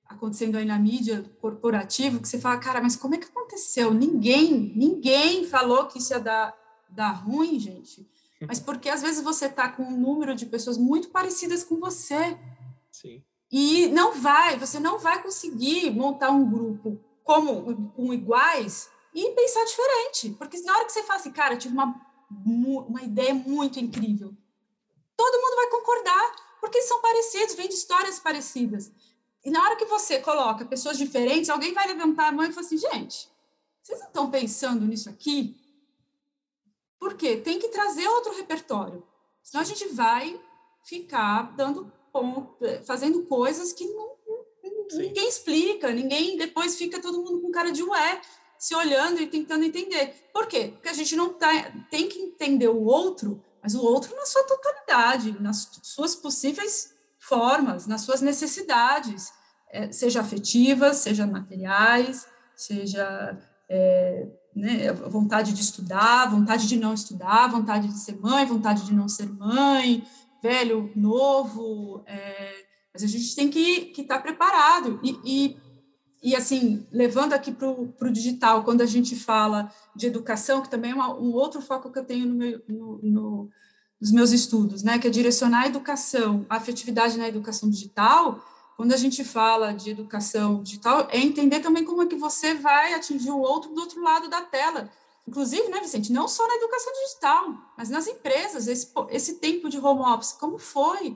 [0.06, 3.94] acontecendo aí na mídia corporativa, que você fala, cara, mas como é que aconteceu?
[3.94, 6.56] Ninguém, ninguém falou que isso ia dar,
[6.90, 8.08] dar ruim, gente.
[8.48, 12.38] Mas porque às vezes você está com um número de pessoas muito parecidas com você.
[12.92, 13.24] Sim.
[13.52, 19.64] E não vai, você não vai conseguir montar um grupo como com iguais e pensar
[19.64, 20.32] diferente.
[20.38, 21.96] Porque na hora que você fala assim, cara, eu tive uma,
[22.30, 24.36] uma ideia muito incrível,
[25.16, 28.92] todo mundo vai concordar, porque são parecidos, vêm de histórias parecidas.
[29.44, 32.66] E na hora que você coloca pessoas diferentes, alguém vai levantar a mão e falar
[32.66, 33.30] assim, gente,
[33.82, 35.56] vocês não estão pensando nisso aqui?
[37.00, 37.38] Por quê?
[37.38, 39.06] Tem que trazer outro repertório.
[39.44, 40.42] Senão a gente vai
[40.84, 44.16] ficar dando ponto, fazendo coisas que não,
[44.94, 48.22] ninguém explica, ninguém depois fica todo mundo com cara de ué,
[48.58, 50.30] se olhando e tentando entender.
[50.34, 50.72] Por quê?
[50.74, 51.50] Porque a gente não tá,
[51.90, 57.88] tem que entender o outro, mas o outro na sua totalidade, nas suas possíveis formas,
[57.88, 59.32] nas suas necessidades,
[59.72, 63.38] é, seja afetivas, seja materiais, seja
[63.70, 68.94] é, né, vontade de estudar, vontade de não estudar, vontade de ser mãe, vontade de
[68.94, 70.06] não ser mãe,
[70.42, 75.00] velho, novo, é, mas a gente tem que estar tá preparado.
[75.04, 75.58] E, e,
[76.26, 80.90] e, assim, levando aqui para o digital, quando a gente fala de educação, que também
[80.90, 83.50] é uma, um outro foco que eu tenho no meu, no, no,
[84.02, 88.44] nos meus estudos, né, que é direcionar a educação, a afetividade na educação digital,
[88.76, 92.96] quando a gente fala de educação digital, é entender também como é que você vai
[92.96, 94.90] atingir o outro do outro lado da tela.
[95.28, 99.78] Inclusive, né, Vicente, não só na educação digital, mas nas empresas, esse, esse tempo de
[99.78, 101.16] home office, como foi?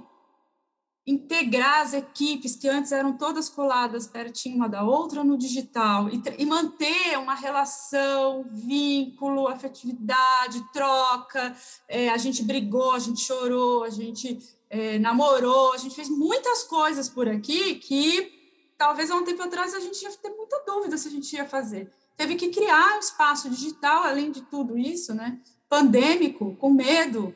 [1.09, 6.21] Integrar as equipes que antes eram todas coladas pertinho uma da outra no digital e,
[6.37, 11.55] e manter uma relação, vínculo, afetividade, troca.
[11.87, 14.37] É, a gente brigou, a gente chorou, a gente
[14.69, 18.31] é, namorou, a gente fez muitas coisas por aqui que
[18.77, 21.45] talvez há um tempo atrás a gente ia ter muita dúvida se a gente ia
[21.47, 21.91] fazer.
[22.15, 25.39] Teve que criar um espaço digital, além de tudo isso, né?
[25.67, 27.35] Pandêmico, com medo.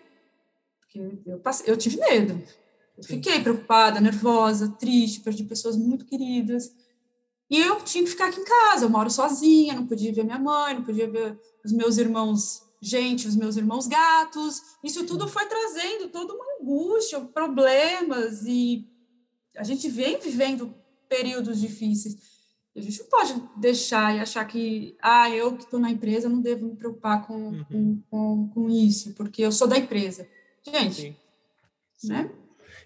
[0.79, 2.39] Porque eu, passei, eu tive medo.
[3.01, 6.73] Fiquei preocupada, nervosa, triste, perdi pessoas muito queridas.
[7.49, 8.85] E eu tinha que ficar aqui em casa.
[8.85, 13.29] Eu moro sozinha, não podia ver minha mãe, não podia ver os meus irmãos gente,
[13.29, 18.85] os meus irmãos gatos, isso tudo foi trazendo toda uma angústia, problemas, e
[19.55, 20.75] a gente vem vivendo
[21.07, 22.17] períodos difíceis.
[22.75, 26.41] A gente não pode deixar e achar que, ah, eu que estou na empresa não
[26.41, 27.63] devo me preocupar com, uhum.
[27.63, 30.27] com, com, com, isso, porque eu sou da empresa.
[30.63, 31.17] Gente,
[31.95, 32.07] Sim.
[32.09, 32.31] né?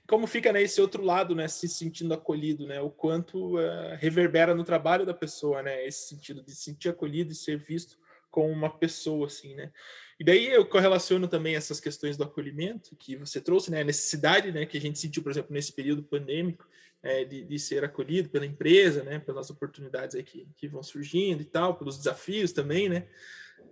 [0.08, 4.63] Como fica né, outro lado, né, se sentindo acolhido, né, o quanto uh, reverbera no
[4.63, 7.98] trabalho da pessoa, né, esse sentido de se sentir acolhido e ser visto
[8.32, 9.72] com uma pessoa, assim, né?
[10.20, 13.82] E daí eu correlaciono também essas questões do acolhimento que você trouxe, né?
[13.82, 16.67] A necessidade, né, que a gente sentiu, por exemplo, nesse período pandêmico,
[17.02, 19.20] é, de, de, ser acolhido pela empresa, né?
[19.20, 23.08] Pelas oportunidades aí que, que vão surgindo e tal, pelos desafios também, né?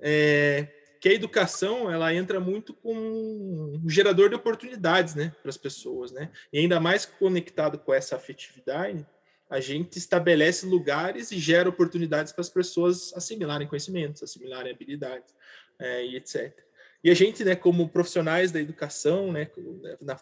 [0.02, 0.68] É,
[1.06, 6.12] que a educação ela entra muito com um gerador de oportunidades, né, para as pessoas,
[6.12, 6.32] né?
[6.52, 9.06] E ainda mais conectado com essa afetividade,
[9.48, 15.32] a gente estabelece lugares e gera oportunidades para as pessoas assimilarem conhecimentos, assimilarem habilidades
[15.78, 16.52] é, e etc.
[17.04, 19.48] E a gente, né, como profissionais da educação, né,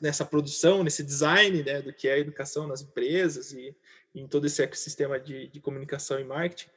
[0.01, 3.73] nessa produção, nesse design né, do que é a educação nas empresas e
[4.13, 6.67] em todo esse ecossistema de, de comunicação e marketing,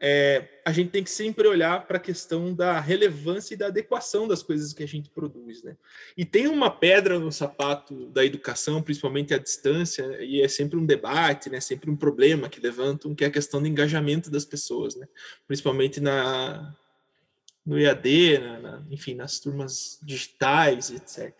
[0.00, 4.28] é, a gente tem que sempre olhar para a questão da relevância e da adequação
[4.28, 5.76] das coisas que a gente produz, né?
[6.16, 10.86] E tem uma pedra no sapato da educação, principalmente à distância, e é sempre um
[10.86, 11.60] debate, né?
[11.60, 15.08] Sempre um problema que levantam, que é a questão do engajamento das pessoas, né?
[15.46, 16.76] Principalmente na
[17.66, 21.34] no EAD, na, na, enfim, nas turmas digitais, etc.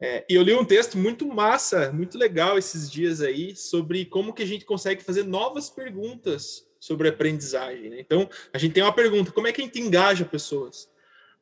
[0.00, 4.32] É, e eu li um texto muito massa, muito legal esses dias aí, sobre como
[4.32, 7.90] que a gente consegue fazer novas perguntas sobre aprendizagem.
[7.90, 8.00] Né?
[8.00, 10.90] Então, a gente tem uma pergunta: como é que a gente engaja pessoas?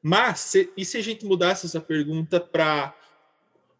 [0.03, 2.95] Mas, se, e se a gente mudasse essa pergunta para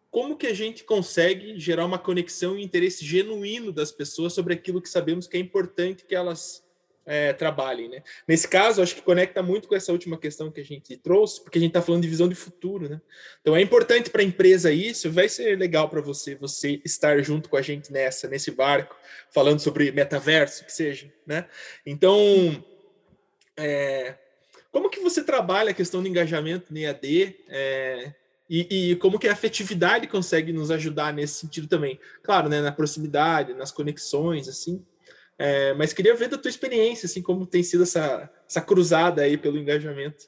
[0.09, 4.81] como que a gente consegue gerar uma conexão e interesse genuíno das pessoas sobre aquilo
[4.81, 6.63] que sabemos que é importante que elas
[7.05, 8.03] é, trabalhem, né?
[8.27, 11.57] Nesse caso, acho que conecta muito com essa última questão que a gente trouxe, porque
[11.57, 13.01] a gente está falando de visão de futuro, né?
[13.41, 17.49] Então é importante para a empresa isso, vai ser legal para você, você estar junto
[17.49, 18.95] com a gente nessa, nesse barco,
[19.31, 21.47] falando sobre metaverso, que seja, né?
[21.85, 22.63] Então,
[23.57, 24.15] é,
[24.71, 27.35] como que você trabalha a questão do engajamento no EAD?
[27.49, 28.13] É,
[28.49, 31.97] e, e, como que a afetividade consegue nos ajudar nesse sentido também?
[32.21, 34.85] Claro, né, na proximidade, nas conexões, assim,
[35.43, 39.35] é, mas queria ver da tua experiência, assim, como tem sido essa, essa cruzada aí
[39.35, 40.25] pelo engajamento.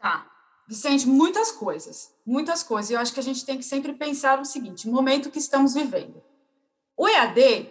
[0.00, 0.28] Tá.
[0.66, 2.90] Vicente, muitas coisas, muitas coisas.
[2.90, 5.74] Eu acho que a gente tem que sempre pensar no seguinte: o momento que estamos
[5.74, 6.20] vivendo.
[6.96, 7.68] O EAD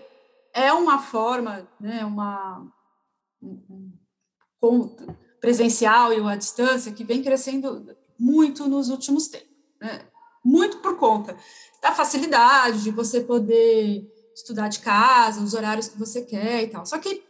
[0.54, 2.66] é uma forma, né, uma
[3.42, 3.92] um,
[4.64, 4.96] um,
[5.42, 9.50] presencial e a distância que vem crescendo muito nos últimos tempos,
[9.82, 10.06] né?
[10.46, 11.36] muito por conta
[11.82, 16.86] da facilidade de você poder estudar de casa, os horários que você quer e tal.
[16.86, 17.24] Só que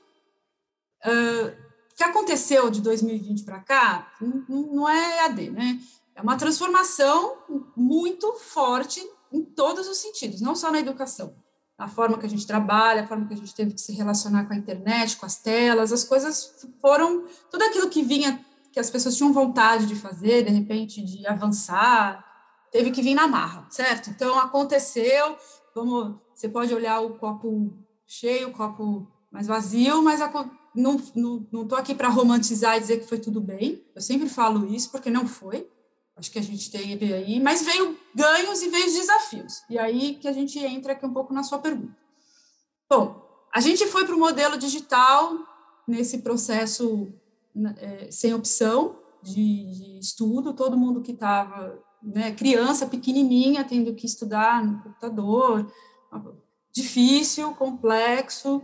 [1.06, 1.48] uh,
[1.92, 4.12] o que aconteceu de 2020 para cá
[4.50, 5.80] não, é EAD, né?
[6.16, 7.38] É uma transformação
[7.76, 11.36] muito forte em todos os sentidos, não só na educação.
[11.78, 14.46] A forma que a gente trabalha, a forma que a gente teve que se relacionar
[14.46, 18.90] com a internet, com as telas, as coisas foram tudo aquilo que vinha, que as
[18.90, 22.24] pessoas tinham vontade de fazer, de repente, de avançar,
[22.72, 24.10] teve que vir na marra, certo?
[24.10, 25.38] Então aconteceu.
[25.76, 27.74] Vamos, você pode olhar o copo
[28.06, 30.30] cheio, o copo mais vazio, mas a,
[30.76, 33.82] não estou não, não aqui para romantizar e dizer que foi tudo bem.
[33.96, 35.70] Eu sempre falo isso porque não foi.
[36.18, 39.62] Acho que a gente teve aí, mas veio ganhos e veio desafios.
[39.70, 41.96] E aí que a gente entra aqui um pouco na sua pergunta.
[42.90, 43.26] Bom,
[43.56, 45.38] a gente foi para o modelo digital
[45.88, 47.08] nesse processo
[47.56, 53.96] né, é, sem opção de, de, estudo, todo mundo que estava, né, criança pequenininha, tendo
[53.96, 55.72] que estudar no computador,
[56.72, 58.64] difícil, complexo,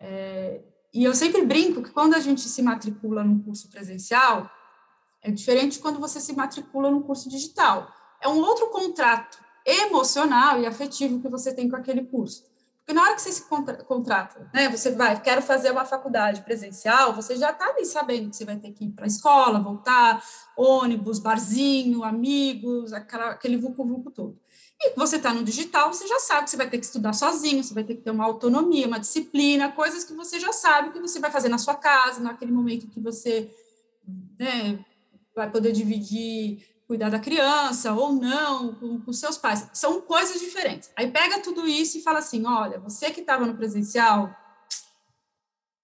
[0.00, 0.60] é,
[0.92, 4.50] e eu sempre brinco que quando a gente se matricula num curso presencial,
[5.22, 7.92] é diferente de quando você se matricula num curso digital.
[8.20, 12.44] É um outro contrato emocional e afetivo que você tem com aquele curso.
[12.78, 13.44] Porque na hora que você se
[13.86, 18.36] contrata, né, você vai, quero fazer uma faculdade presencial, você já está ali sabendo que
[18.36, 20.24] você vai ter que ir para a escola, voltar,
[20.56, 24.40] ônibus, barzinho, amigos, aquela, aquele vucu-vucu todo.
[24.80, 27.64] E você está no digital, você já sabe que você vai ter que estudar sozinho,
[27.64, 31.00] você vai ter que ter uma autonomia, uma disciplina, coisas que você já sabe que
[31.00, 33.50] você vai fazer na sua casa, naquele momento que você
[34.38, 34.78] né,
[35.34, 39.68] vai poder dividir, cuidar da criança ou não, com, com seus pais.
[39.72, 40.90] São coisas diferentes.
[40.96, 44.34] Aí pega tudo isso e fala assim: olha, você que estava no presencial,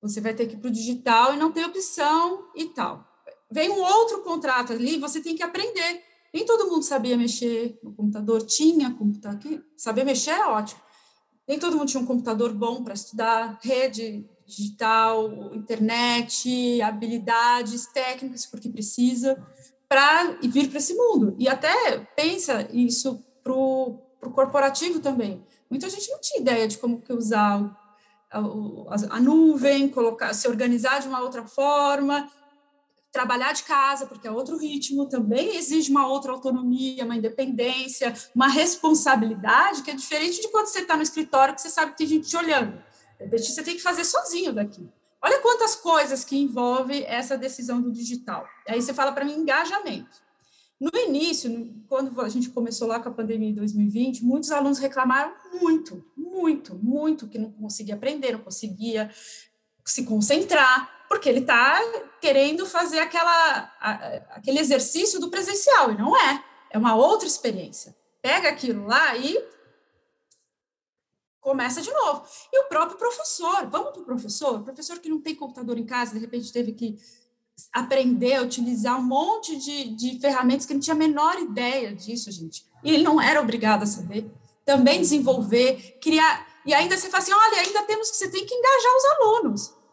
[0.01, 3.05] você vai ter que ir para o digital e não tem opção e tal.
[3.51, 6.03] Vem um outro contrato ali, você tem que aprender
[6.35, 10.81] nem todo mundo sabia mexer no computador, tinha computador, saber mexer é ótimo.
[11.47, 18.69] Nem todo mundo tinha um computador bom para estudar, rede digital, internet, habilidades técnicas, porque
[18.69, 19.41] precisa,
[19.89, 21.37] para vir para esse mundo.
[21.39, 24.01] E até pensa isso para o
[24.35, 25.45] corporativo também.
[25.71, 27.63] Muita gente não tinha ideia de como que usar
[28.31, 28.39] a,
[29.11, 32.29] a, nuvem, colocar, se organizar de uma outra forma,
[33.15, 38.49] trabalhar de casa, porque é outro ritmo, também exige uma outra autonomia, uma independência, uma
[38.49, 42.09] responsabilidade que é diferente de quando você está no escritório, que você sabe que tem
[42.09, 42.77] gente te olhando.
[43.31, 44.87] Você tem que fazer sozinho daqui.
[45.23, 48.45] Olha quantas coisas que envolve essa decisão do digital.
[48.69, 50.21] Aí você fala para mim engajamento.
[50.81, 55.33] No início, quando a gente começou lá com a pandemia em 2020, muitos alunos reclamaram
[55.53, 59.09] muito, muito, muito que não conseguia aprender, não conseguia
[59.85, 61.81] se concentrar, porque ele está
[62.21, 63.73] querendo fazer aquela,
[64.31, 66.45] aquele exercício do presencial, e não é.
[66.71, 67.95] É uma outra experiência.
[68.21, 69.41] Pega aquilo lá e
[71.41, 72.25] começa de novo.
[72.53, 76.15] E o próprio professor, vamos para o professor, professor que não tem computador em casa,
[76.15, 76.99] de repente teve que
[77.73, 82.29] aprender a utilizar um monte de, de ferramentas que não tinha a menor ideia disso,
[82.33, 82.67] gente.
[82.83, 84.29] E ele não era obrigado a saber.
[84.65, 86.45] Também desenvolver, criar.
[86.67, 89.84] E ainda você fala assim: olha, ainda temos que você tem que engajar os alunos.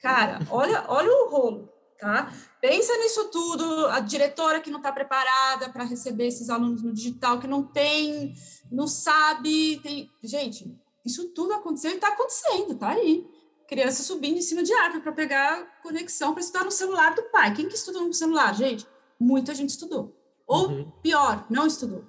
[0.00, 2.32] Cara, olha, olha o rolo, tá?
[2.60, 7.38] Pensa nisso tudo, a diretora que não está preparada para receber esses alunos no digital,
[7.38, 8.34] que não tem,
[8.70, 10.10] não sabe, tem...
[10.22, 13.26] Gente, isso tudo aconteceu e está acontecendo, tá aí.
[13.68, 17.54] Criança subindo em cima de árvore para pegar conexão para estudar no celular do pai.
[17.54, 18.86] Quem que estudou no celular, gente?
[19.18, 20.16] Muita gente estudou.
[20.46, 20.90] Ou, uhum.
[21.02, 22.04] pior, não estudou.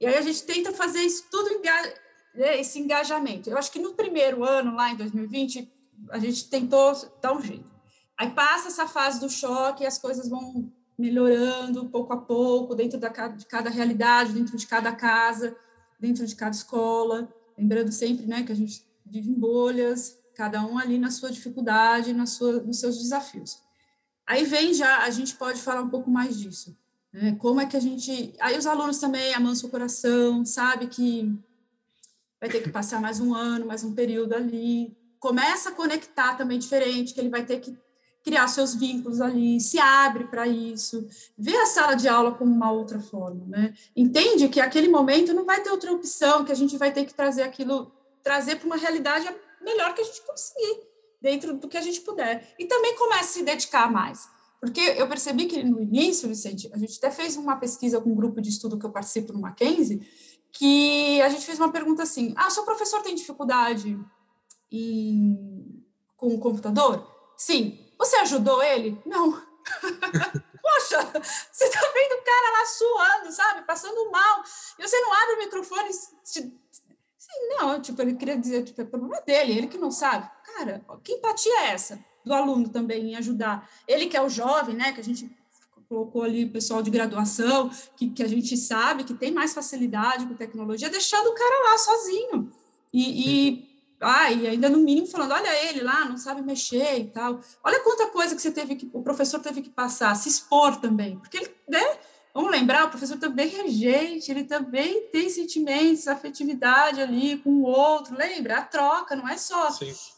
[0.00, 1.48] E aí a gente tenta fazer isso tudo,
[2.34, 3.48] né, esse engajamento.
[3.48, 5.70] Eu acho que no primeiro ano, lá em 2020,
[6.10, 7.70] a gente tentou dar um jeito.
[8.18, 12.98] Aí passa essa fase do choque e as coisas vão melhorando pouco a pouco, dentro
[12.98, 15.56] da, de cada realidade, dentro de cada casa,
[16.00, 17.28] dentro de cada escola.
[17.58, 22.12] Lembrando sempre né, que a gente vive em bolhas, cada um ali na sua dificuldade,
[22.12, 23.62] na sua, nos seus desafios.
[24.26, 26.76] Aí vem já, a gente pode falar um pouco mais disso.
[27.12, 27.36] Né?
[27.38, 28.34] Como é que a gente.
[28.40, 31.32] Aí os alunos também amansam o coração, sabe que
[32.40, 36.58] vai ter que passar mais um ano, mais um período ali, começa a conectar também
[36.58, 37.76] diferente, que ele vai ter que
[38.26, 41.06] criar seus vínculos ali, se abre para isso,
[41.38, 43.72] vê a sala de aula como uma outra forma, né?
[43.94, 47.14] Entende que aquele momento não vai ter outra opção, que a gente vai ter que
[47.14, 47.92] trazer aquilo,
[48.24, 50.80] trazer para uma realidade melhor que a gente conseguir,
[51.20, 52.52] dentro do que a gente puder.
[52.58, 54.28] E também começa a se dedicar mais.
[54.60, 58.16] Porque eu percebi que no início, Vicente, a gente até fez uma pesquisa com um
[58.16, 60.00] grupo de estudo que eu participo no Mackenzie,
[60.50, 63.96] que a gente fez uma pergunta assim: ah, seu professor tem dificuldade
[66.16, 67.06] com o computador?
[67.36, 67.78] Sim.
[67.98, 69.00] Você ajudou ele?
[69.06, 69.32] Não.
[70.62, 73.66] Poxa, você tá vendo o cara lá suando, sabe?
[73.66, 74.42] Passando mal.
[74.78, 75.90] E você não abre o microfone.
[76.22, 76.52] Sim,
[77.58, 80.28] não, tipo, ele queria dizer, tipo, é problema dele, ele que não sabe.
[80.44, 83.68] Cara, que empatia é essa do aluno também em ajudar?
[83.86, 84.92] Ele que é o jovem, né?
[84.92, 85.30] Que a gente
[85.88, 90.34] colocou ali pessoal de graduação, que, que a gente sabe que tem mais facilidade com
[90.34, 92.52] tecnologia, deixando o cara lá sozinho.
[92.92, 97.04] E, e, ah, e ainda no mínimo falando, olha ele lá, não sabe mexer e
[97.06, 97.40] tal.
[97.64, 101.18] Olha quanta coisa que você teve que, o professor teve que passar, se expor também.
[101.18, 101.98] Porque ele, né?
[102.34, 107.62] Vamos lembrar, o professor também é gente, ele também tem sentimentos, afetividade ali com o
[107.62, 108.58] outro, lembra?
[108.58, 109.68] A troca, não é só.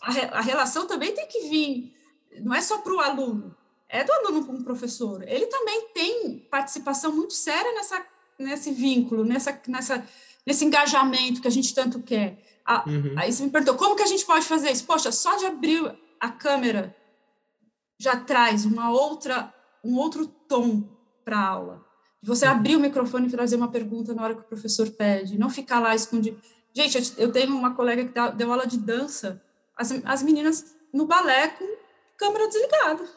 [0.03, 1.95] A, a relação também tem que vir,
[2.41, 3.57] não é só para o aluno,
[3.89, 5.23] é do aluno com o professor.
[5.29, 8.05] Ele também tem participação muito séria nessa,
[8.37, 10.05] nesse vínculo, nessa, nessa,
[10.45, 12.37] nesse engajamento que a gente tanto quer.
[12.87, 13.15] Uhum.
[13.17, 14.85] Aí você me perguntou, como que a gente pode fazer isso?
[14.85, 16.95] Poxa, só de abrir a câmera
[17.99, 19.53] já traz uma outra,
[19.83, 20.83] um outro tom
[21.25, 21.85] para a aula.
[22.23, 22.53] Você uhum.
[22.53, 25.81] abrir o microfone e trazer uma pergunta na hora que o professor pede, não ficar
[25.81, 26.41] lá escondido.
[26.75, 29.43] Gente, eu tenho uma colega que deu aula de dança,
[29.77, 31.65] as, as meninas no balé com
[32.17, 33.09] câmera desligada.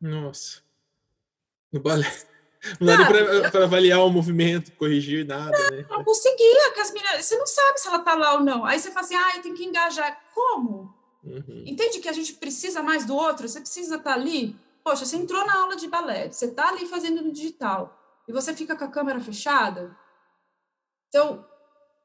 [0.00, 0.62] Nossa.
[1.72, 2.10] No balé.
[2.78, 5.86] Não dá para avaliar o movimento, corrigir nada, não, né?
[5.88, 8.64] Não conseguia, que as meninas, você não sabe se ela está lá ou não.
[8.64, 10.20] Aí você fala assim, ah, eu tenho que engajar.
[10.34, 10.94] Como?
[11.24, 11.64] Uhum.
[11.66, 13.48] Entende que a gente precisa mais do outro?
[13.48, 14.56] Você precisa estar tá ali.
[14.84, 18.54] Poxa, você entrou na aula de balé, você está ali fazendo no digital, e você
[18.54, 19.94] fica com a câmera fechada.
[21.08, 21.44] Então,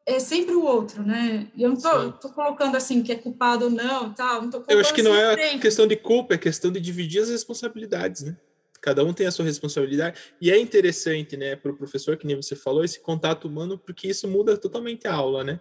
[0.05, 1.47] é sempre o outro, né?
[1.55, 4.41] E eu não tô, tô, colocando assim que é culpado ou não, tal.
[4.41, 5.59] Não eu acho que não é sempre.
[5.59, 8.37] questão de culpa, é questão de dividir as responsabilidades, né?
[8.85, 12.35] Cada um tem a sua responsabilidade e é interessante, né, para o professor que nem
[12.35, 15.59] você falou esse contato humano, porque isso muda totalmente a aula, né?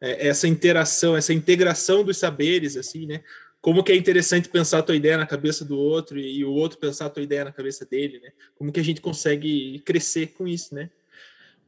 [0.00, 3.22] É, essa interação, essa integração dos saberes, assim, né?
[3.60, 6.52] Como que é interessante pensar a tua ideia na cabeça do outro e, e o
[6.52, 8.32] outro pensar a tua ideia na cabeça dele, né?
[8.56, 10.90] Como que a gente consegue crescer com isso, né?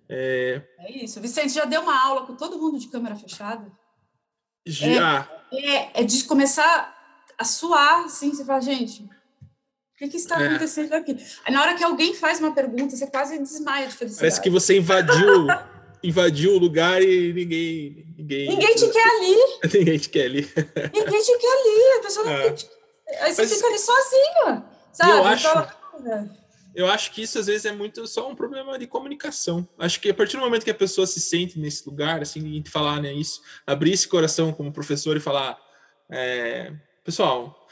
[0.08, 0.60] É...
[0.80, 1.20] é isso.
[1.20, 3.70] Vicente já deu uma aula com todo mundo de câmera fechada?
[4.66, 5.30] Já.
[5.52, 6.96] É, é, é de começar
[7.38, 9.08] a suar, assim, você fala, gente,
[9.96, 10.46] o que, que está é.
[10.46, 11.16] acontecendo aqui?
[11.42, 14.20] Aí, na hora que alguém faz uma pergunta, você quase desmaia de felicidade.
[14.20, 15.46] Parece que você invadiu,
[16.04, 18.04] invadiu o lugar e ninguém.
[18.18, 19.36] Ninguém, ninguém te quer ali.
[19.72, 20.52] ninguém te quer ali.
[20.94, 21.98] ninguém te quer ali.
[21.98, 22.52] A pessoa não é.
[22.52, 22.68] te...
[23.20, 23.54] Aí você Mas...
[23.54, 24.64] fica ali sozinha.
[24.92, 25.12] Sabe?
[25.12, 25.48] Eu acho.
[25.48, 26.30] Então,
[26.74, 29.66] eu acho que isso às vezes é muito só um problema de comunicação.
[29.78, 32.68] Acho que a partir do momento que a pessoa se sente nesse lugar, assim, e
[32.68, 35.58] falar né, isso, abrir esse coração como professor e falar,
[36.10, 36.70] é,
[37.02, 37.65] pessoal,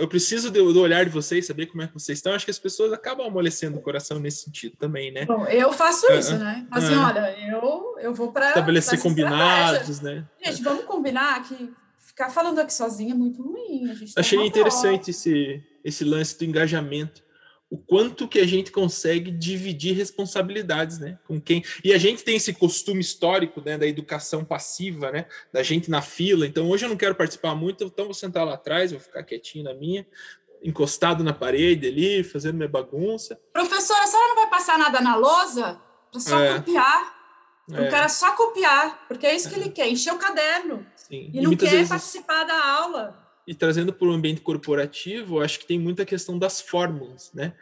[0.00, 2.32] eu preciso do, do, olhar de vocês, saber como é que vocês estão.
[2.32, 5.26] Acho que as pessoas acabam amolecendo o coração nesse sentido também, né?
[5.26, 6.66] Bom, eu faço isso, uh, né?
[6.70, 10.24] Assim, uh, olha, eu, eu vou para estabelecer combinados, né?
[10.42, 13.90] Gente, vamos combinar que ficar falando aqui sozinha é muito ruim.
[14.16, 17.22] Achei interessante esse, esse lance do engajamento
[17.70, 21.18] o quanto que a gente consegue dividir responsabilidades, né?
[21.26, 25.62] Com quem e a gente tem esse costume histórico, né, da educação passiva, né, da
[25.62, 26.46] gente na fila.
[26.46, 29.64] Então hoje eu não quero participar muito, então vou sentar lá atrás, vou ficar quietinho
[29.64, 30.06] na minha,
[30.62, 33.40] encostado na parede ali, fazendo minha bagunça.
[33.52, 35.80] Professora, a senhora não vai passar nada na lousa
[36.12, 36.54] para só é.
[36.58, 37.14] copiar?
[37.72, 37.80] É.
[37.80, 39.58] O cara só copiar, porque é isso que é.
[39.58, 40.86] ele quer, encher o caderno.
[40.94, 41.30] Sim.
[41.32, 41.88] E, e não quer vezes...
[41.88, 46.60] participar da aula e trazendo para o ambiente corporativo, acho que tem muita questão das
[46.60, 47.54] fórmulas, né?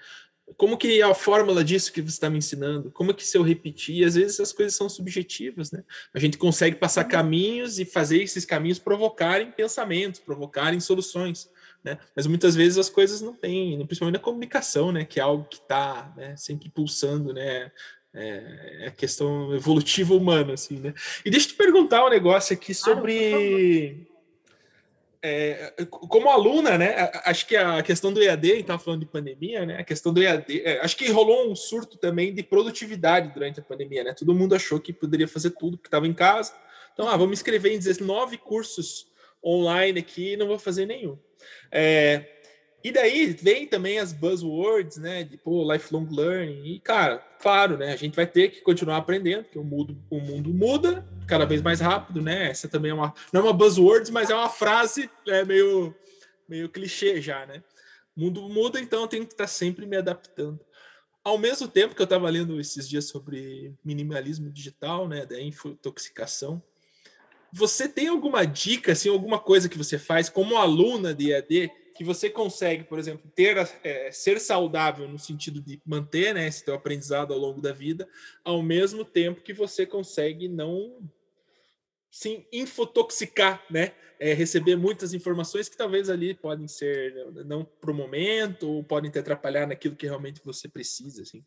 [0.57, 2.91] Como que é a fórmula disso que você está me ensinando?
[2.91, 4.05] Como que se eu repetir?
[4.05, 5.83] Às vezes as coisas são subjetivas, né?
[6.13, 11.49] A gente consegue passar caminhos e fazer esses caminhos provocarem pensamentos, provocarem soluções,
[11.83, 11.99] né?
[12.15, 15.05] Mas muitas vezes as coisas não têm, principalmente na comunicação, né?
[15.05, 17.71] Que é algo que está né, sempre pulsando, né?
[18.15, 20.93] É, é a questão evolutiva humana, assim, né?
[21.25, 24.07] E deixa eu te perguntar um negócio aqui sobre
[25.23, 27.11] é, como aluna, né?
[27.25, 29.79] Acho que a questão do EAD, estava falando de pandemia, né?
[29.79, 33.63] A questão do EAD, é, acho que rolou um surto também de produtividade durante a
[33.63, 34.13] pandemia, né?
[34.13, 36.53] Todo mundo achou que poderia fazer tudo, que estava em casa.
[36.93, 39.07] Então, ah, vamos escrever em 19 cursos
[39.45, 41.17] online aqui e não vou fazer nenhum.
[41.71, 42.42] É,
[42.85, 45.23] e daí vem também as buzzwords, né?
[45.23, 46.65] De pô, lifelong learning.
[46.65, 47.93] E, cara, claro, né?
[47.93, 51.63] A gente vai ter que continuar aprendendo, porque o mundo, o mundo muda cada vez
[51.63, 52.51] mais rápido, né?
[52.51, 53.15] Essa também é uma.
[53.33, 55.95] Não é uma buzzwords, mas é uma frase né, meio,
[56.49, 57.63] meio clichê já, né?
[58.17, 60.59] O mundo muda, então eu tenho que estar sempre me adaptando.
[61.23, 65.25] Ao mesmo tempo que eu estava lendo esses dias sobre minimalismo digital, né?
[65.25, 66.61] Da infotoxicação.
[67.53, 72.05] Você tem alguma dica, assim, alguma coisa que você faz como aluna de EAD que
[72.05, 76.75] você consegue, por exemplo, ter é, ser saudável no sentido de manter né, esse teu
[76.75, 78.09] aprendizado ao longo da vida,
[78.45, 80.99] ao mesmo tempo que você consegue não
[82.11, 83.93] se infotoxicar, né?
[84.21, 87.13] É, receber muitas informações que talvez ali podem ser
[87.45, 91.45] não para o momento ou podem te atrapalhar naquilo que realmente você precisa, assim.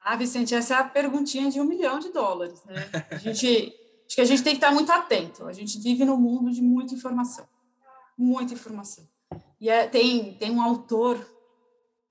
[0.00, 2.76] Ah, Vicente, essa é a perguntinha de um milhão de dólares, né?
[3.10, 3.74] A gente,
[4.06, 5.46] acho que a gente tem que estar muito atento.
[5.46, 7.48] A gente vive num mundo de muita informação
[8.16, 9.06] muita informação.
[9.60, 11.18] E é, tem, tem um autor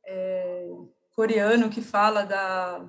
[0.05, 0.67] é,
[1.15, 2.85] coreano que fala da,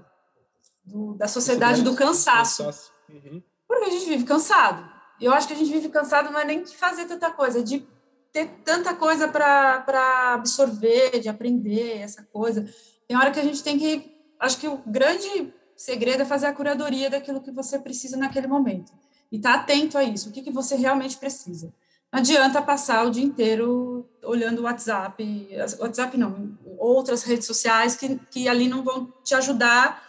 [0.85, 2.65] do, da sociedade do cansaço.
[3.09, 3.43] Uhum.
[3.67, 4.89] Porque a gente vive cansado.
[5.21, 7.87] Eu acho que a gente vive cansado não é nem de fazer tanta coisa, de
[8.33, 12.69] ter tanta coisa para absorver, de aprender essa coisa.
[13.09, 14.15] Tem hora que a gente tem que.
[14.39, 18.93] Acho que o grande segredo é fazer a curadoria daquilo que você precisa naquele momento.
[19.33, 21.73] E estar tá atento a isso, o que, que você realmente precisa.
[22.13, 25.49] Não adianta passar o dia inteiro olhando o WhatsApp,
[25.79, 30.03] WhatsApp não, outras redes sociais que, que ali não vão te ajudar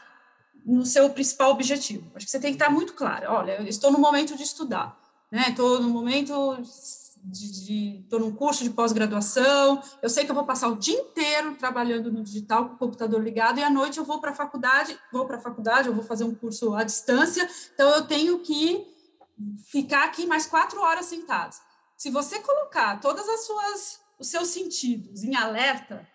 [0.66, 2.12] no seu principal objetivo.
[2.16, 3.32] Acho que você tem que estar muito claro.
[3.32, 5.00] Olha, eu estou no momento de estudar,
[5.32, 5.50] né?
[5.50, 6.58] Estou no momento
[7.24, 9.82] de, estou num curso de pós-graduação.
[10.02, 13.22] Eu sei que eu vou passar o dia inteiro trabalhando no digital com o computador
[13.22, 16.04] ligado e à noite eu vou para a faculdade, vou para a faculdade, eu vou
[16.04, 17.50] fazer um curso à distância.
[17.74, 18.86] Então eu tenho que
[19.66, 21.60] ficar aqui mais quatro horas sentados.
[21.98, 26.08] Se você colocar todas as suas os seus sentidos em alerta,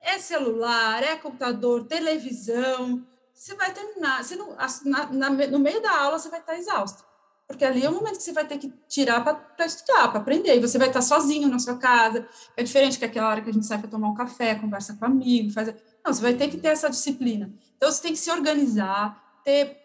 [0.00, 5.96] é celular, é computador, televisão, você vai terminar, você não, na, na, no meio da
[5.96, 7.04] aula você vai estar exausto.
[7.46, 10.54] Porque ali é o momento que você vai ter que tirar para estudar, para aprender.
[10.54, 12.28] E você vai estar sozinho na sua casa.
[12.54, 15.06] É diferente que aquela hora que a gente sai para tomar um café, conversa com
[15.06, 15.68] amigo, faz.
[16.04, 17.50] Não, você vai ter que ter essa disciplina.
[17.74, 19.80] Então você tem que se organizar, ter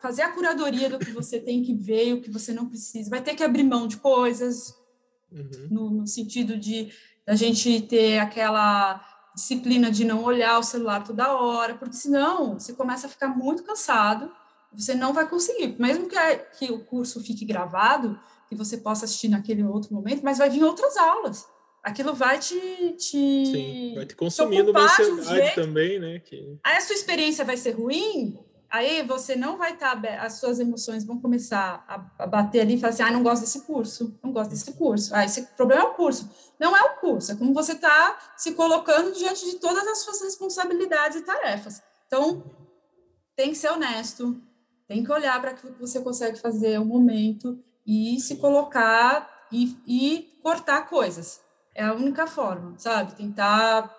[0.00, 3.10] fazer a curadoria do que você tem que ver e o que você não precisa.
[3.10, 4.74] Vai ter que abrir mão de coisas,
[5.30, 5.68] uhum.
[5.70, 6.92] no, no, sentido de
[7.26, 9.04] a gente ter aquela
[9.34, 13.64] disciplina de não olhar o celular toda hora, porque senão você começa a ficar muito
[13.64, 14.30] cansado,
[14.72, 15.76] você não vai conseguir.
[15.78, 18.18] Mesmo que, a, que o curso fique gravado,
[18.48, 21.46] que você possa assistir naquele outro momento, mas vai vir outras aulas.
[21.82, 22.56] Aquilo vai te.
[22.92, 26.20] te Sim, vai te consumindo uma ansiedade também, né?
[26.20, 26.56] Que...
[26.62, 28.38] Aí a sua experiência vai ser ruim,
[28.72, 32.76] Aí você não vai estar, tá as suas emoções vão começar a, a bater ali
[32.76, 35.14] e falar assim, ah, não gosto desse curso, não gosto desse curso.
[35.14, 36.30] Ah, esse problema é o curso.
[36.58, 40.22] Não é o curso, é como você está se colocando diante de todas as suas
[40.22, 41.82] responsabilidades e tarefas.
[42.06, 42.42] Então,
[43.36, 44.40] tem que ser honesto,
[44.88, 49.76] tem que olhar para aquilo que você consegue fazer no momento e se colocar e,
[49.86, 51.42] e cortar coisas.
[51.74, 53.14] É a única forma, sabe?
[53.16, 53.94] Tentar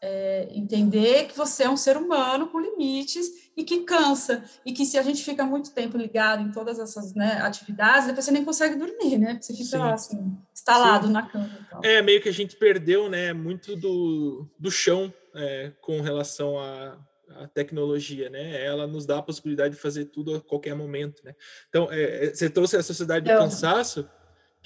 [0.00, 4.84] é, entender que você é um ser humano com limites e que cansa, e que
[4.84, 8.44] se a gente fica muito tempo ligado em todas essas né, atividades, depois você nem
[8.44, 9.38] consegue dormir, né?
[9.40, 9.78] Você fica Sim.
[9.78, 11.12] lá, assim, instalado Sim.
[11.12, 11.50] na cama.
[11.82, 16.96] É, meio que a gente perdeu, né, muito do, do chão é, com relação à,
[17.30, 18.64] à tecnologia, né?
[18.64, 21.34] Ela nos dá a possibilidade de fazer tudo a qualquer momento, né?
[21.68, 24.08] Então, é, é você trouxe a sociedade do cansaço,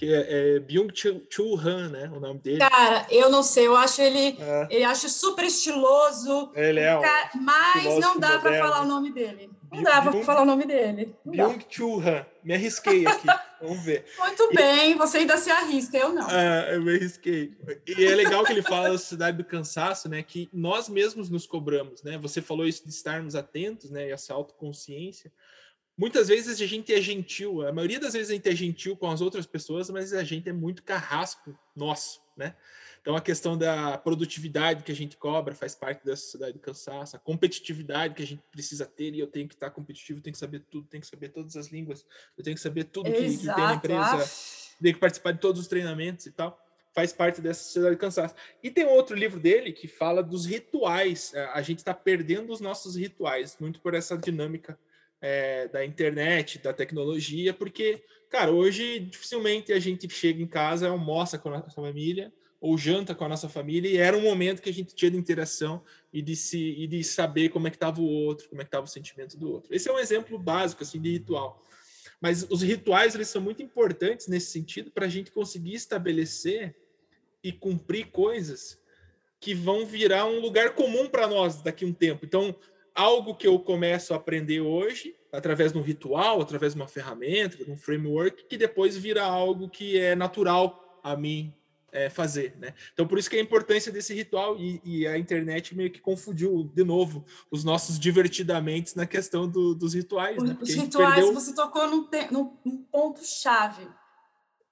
[0.02, 2.10] que é, é Byung-Chul Han, né?
[2.12, 2.58] O nome dele.
[2.58, 4.66] Cara, eu não sei, eu acho ele, é.
[4.68, 6.50] ele acho super estiloso.
[6.56, 7.02] Ele é um
[7.40, 9.48] mas não dá para falar o nome dele.
[9.70, 11.14] Não dá para falar o nome dele.
[11.24, 12.26] Byung-Chul Han.
[12.42, 13.28] Me arrisquei aqui.
[13.62, 14.04] Vamos ver.
[14.18, 14.56] Muito e...
[14.56, 16.28] bem, você ainda se arrisca, eu não.
[16.28, 17.56] É, eu me arrisquei.
[17.86, 20.20] E é legal que ele fala da sociedade do cansaço, né?
[20.20, 22.18] Que nós mesmos nos cobramos, né?
[22.18, 24.08] Você falou isso de estarmos atentos, né?
[24.08, 25.30] E essa autoconsciência
[25.96, 29.10] muitas vezes a gente é gentil, a maioria das vezes a gente é gentil com
[29.10, 32.54] as outras pessoas, mas a gente é muito carrasco nosso, né?
[33.00, 37.16] Então a questão da produtividade que a gente cobra faz parte da sociedade do cansaço,
[37.16, 40.38] a competitividade que a gente precisa ter, e eu tenho que estar competitivo, tenho que
[40.38, 42.06] saber tudo, tenho que saber todas as línguas,
[42.38, 44.30] eu tenho que saber tudo que, que, tem na empresa,
[44.80, 46.58] tenho que participar de todos os treinamentos e tal.
[46.94, 48.34] Faz parte dessa sociedade do cansaço.
[48.62, 51.32] E tem outro livro dele que fala dos rituais.
[51.54, 54.78] A gente está perdendo os nossos rituais, muito por essa dinâmica
[55.22, 61.38] é, da internet, da tecnologia, porque, cara, hoje dificilmente a gente chega em casa, almoça
[61.38, 64.68] com a nossa família ou janta com a nossa família e era um momento que
[64.68, 68.00] a gente tinha de interação e de se e de saber como é que estava
[68.00, 69.72] o outro, como é que estava o sentimento do outro.
[69.72, 71.64] Esse é um exemplo básico assim de ritual.
[72.20, 76.76] Mas os rituais eles são muito importantes nesse sentido para a gente conseguir estabelecer
[77.42, 78.78] e cumprir coisas
[79.40, 82.24] que vão virar um lugar comum para nós daqui a um tempo.
[82.24, 82.54] Então,
[82.94, 87.64] algo que eu começo a aprender hoje, através de um ritual, através de uma ferramenta,
[87.64, 91.54] de um framework, que depois vira algo que é natural a mim
[91.92, 92.74] é, fazer, né?
[92.92, 96.70] Então, por isso que a importância desse ritual e, e, a internet meio que confundiu
[96.74, 100.56] de novo os nossos divertidamente na questão do, dos rituais, né?
[100.60, 101.34] Os rituais, perdeu...
[101.34, 103.86] você tocou num, num, num ponto-chave.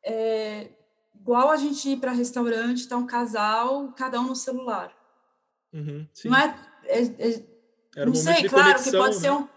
[0.03, 0.71] É,
[1.15, 4.97] igual a gente ir para restaurante, tá um casal, cada um no celular.
[5.73, 7.45] Uhum, não é, é,
[7.97, 9.21] é não sei, claro conexão, que pode né?
[9.21, 9.49] ser um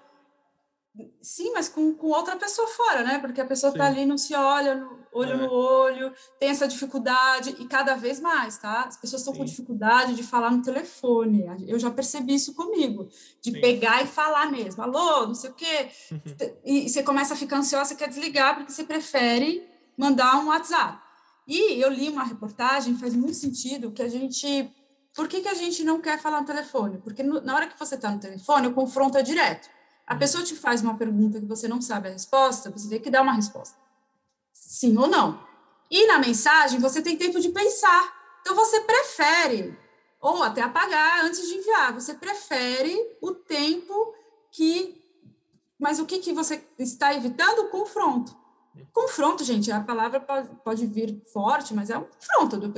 [1.22, 3.18] Sim, mas com, com outra pessoa fora, né?
[3.18, 5.38] Porque a pessoa está ali, não se olha, no, olho é.
[5.38, 8.84] no olho, tem essa dificuldade, e cada vez mais, tá?
[8.84, 11.46] As pessoas estão com dificuldade de falar no telefone.
[11.68, 13.10] Eu já percebi isso comigo,
[13.42, 13.62] de Sim.
[13.62, 15.90] pegar e falar mesmo, alô, não sei o quê.
[16.12, 16.20] Uhum.
[16.64, 19.68] E você começa a ficar ansiosa, quer desligar, porque você prefere
[19.98, 21.02] mandar um WhatsApp.
[21.48, 24.72] E eu li uma reportagem, faz muito sentido, que a gente.
[25.14, 26.98] Por que, que a gente não quer falar no telefone?
[26.98, 29.70] Porque no, na hora que você está no telefone, o confronto é direto.
[30.08, 33.12] A pessoa te faz uma pergunta que você não sabe a resposta, você tem que
[33.12, 33.78] dar uma resposta.
[34.52, 35.40] Sim ou não.
[35.90, 38.12] E na mensagem, você tem tempo de pensar.
[38.42, 39.78] Então, você prefere,
[40.20, 44.16] ou até apagar antes de enviar, você prefere o tempo
[44.52, 45.00] que.
[45.80, 47.60] Mas o que, que você está evitando?
[47.60, 48.36] O confronto.
[48.92, 52.74] Confronto, gente, a palavra pode, pode vir forte, mas é um confronto,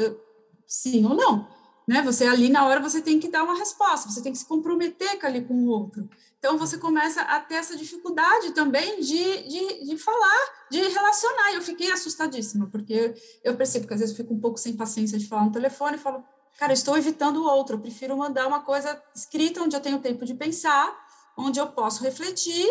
[0.67, 1.47] sim ou não
[1.87, 2.01] né?
[2.01, 5.23] Você ali na hora você tem que dar uma resposta, você tem que se comprometer
[5.23, 6.09] ali com o outro.
[6.39, 11.53] Então você começa a ter essa dificuldade também de, de, de falar, de relacionar.
[11.53, 13.13] Eu fiquei assustadíssima, porque
[13.43, 15.95] eu percebo que às vezes eu fico um pouco sem paciência de falar no telefone
[15.95, 16.23] e falo,
[16.57, 20.25] cara, estou evitando o outro, eu prefiro mandar uma coisa escrita onde eu tenho tempo
[20.25, 20.95] de pensar,
[21.37, 22.67] onde eu posso refletir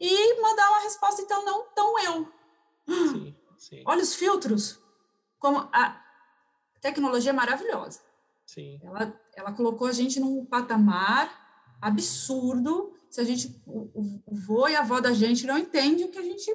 [0.00, 2.28] e mandar uma resposta, então não tão eu.
[2.88, 3.82] Sim, sim.
[3.86, 4.78] Olha os filtros,
[5.38, 6.00] como a
[6.80, 8.00] tecnologia é maravilhosa
[8.46, 8.78] Sim.
[8.82, 12.94] Ela, ela colocou a gente num patamar absurdo.
[13.10, 16.18] Se a gente, o, o vô e a avó da gente não entende o que
[16.18, 16.50] a gente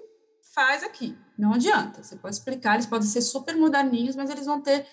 [0.54, 1.18] faz aqui.
[1.38, 2.04] Não adianta.
[2.04, 4.88] Você pode explicar, eles podem ser super moderninhos, mas eles vão ter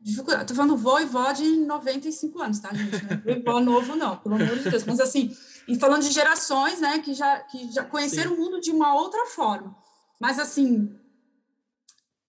[0.00, 0.42] dificuldade.
[0.42, 3.04] Estou falando vô e vó de 95 anos, tá, gente?
[3.24, 4.84] Não é vó novo, não, pelo amor de Deus.
[4.84, 5.34] Mas assim,
[5.66, 8.36] e falando de gerações, né, que já, que já conheceram Sim.
[8.36, 9.74] o mundo de uma outra forma.
[10.20, 10.94] Mas assim,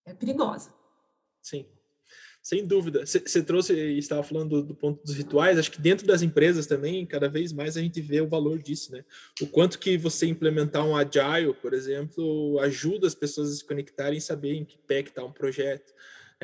[0.06, 0.74] é perigosa.
[1.42, 1.66] Sim.
[2.46, 3.04] Sem dúvida.
[3.04, 5.58] Você trouxe e estava falando do, do, ponto dos rituais.
[5.58, 8.92] Acho que dentro das empresas também, cada vez mais a gente vê o valor disso,
[8.92, 9.04] né?
[9.42, 14.20] O quanto que você implementar um agile, por exemplo, ajuda as pessoas a se conectarem
[14.20, 15.92] e saber em que pé que está um projeto,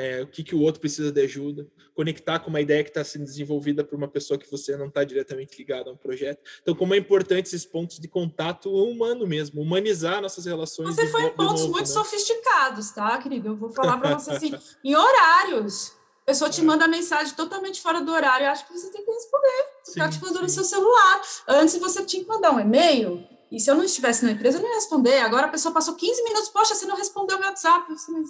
[0.01, 3.03] é, o que, que o outro precisa de ajuda, conectar com uma ideia que está
[3.03, 6.41] sendo desenvolvida por uma pessoa que você não está diretamente ligado a um projeto.
[6.59, 10.95] Então, como é importante esses pontos de contato humano mesmo, humanizar nossas relações.
[10.95, 11.93] Você foi em pontos novo, muito né?
[11.93, 13.49] sofisticados, tá, querido?
[13.49, 14.51] Eu vou falar para você assim,
[14.83, 15.93] em horários.
[16.23, 16.63] A pessoa te é.
[16.63, 19.65] manda mensagem totalmente fora do horário, eu acho que você tem que responder.
[19.83, 21.21] Você está te mandando no seu celular.
[21.47, 24.63] Antes você tinha que mandar um e-mail, e se eu não estivesse na empresa, eu
[24.63, 25.19] não ia responder.
[25.19, 27.85] Agora a pessoa passou 15 minutos, poxa, você não respondeu o meu WhatsApp.
[27.87, 28.29] Eu disse, mas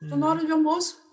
[0.00, 1.09] estou na hora de almoço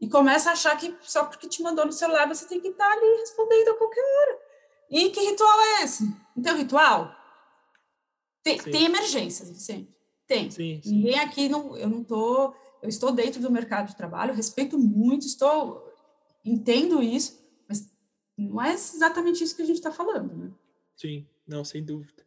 [0.00, 2.90] e começa a achar que só porque te mandou no celular você tem que estar
[2.90, 4.38] ali respondendo a qualquer hora.
[4.90, 6.04] E que ritual é esse?
[6.34, 7.14] Não tem ritual?
[8.42, 9.94] Tem, tem emergências, Vicente.
[10.26, 10.50] Tem.
[10.50, 10.90] Sim, sim.
[10.96, 12.56] Ninguém aqui, não, eu não estou...
[12.82, 15.86] Eu estou dentro do mercado de trabalho, respeito muito, estou...
[16.42, 17.38] Entendo isso,
[17.68, 17.92] mas
[18.36, 20.50] não é exatamente isso que a gente está falando, né?
[20.96, 22.24] Sim, não, sem dúvida.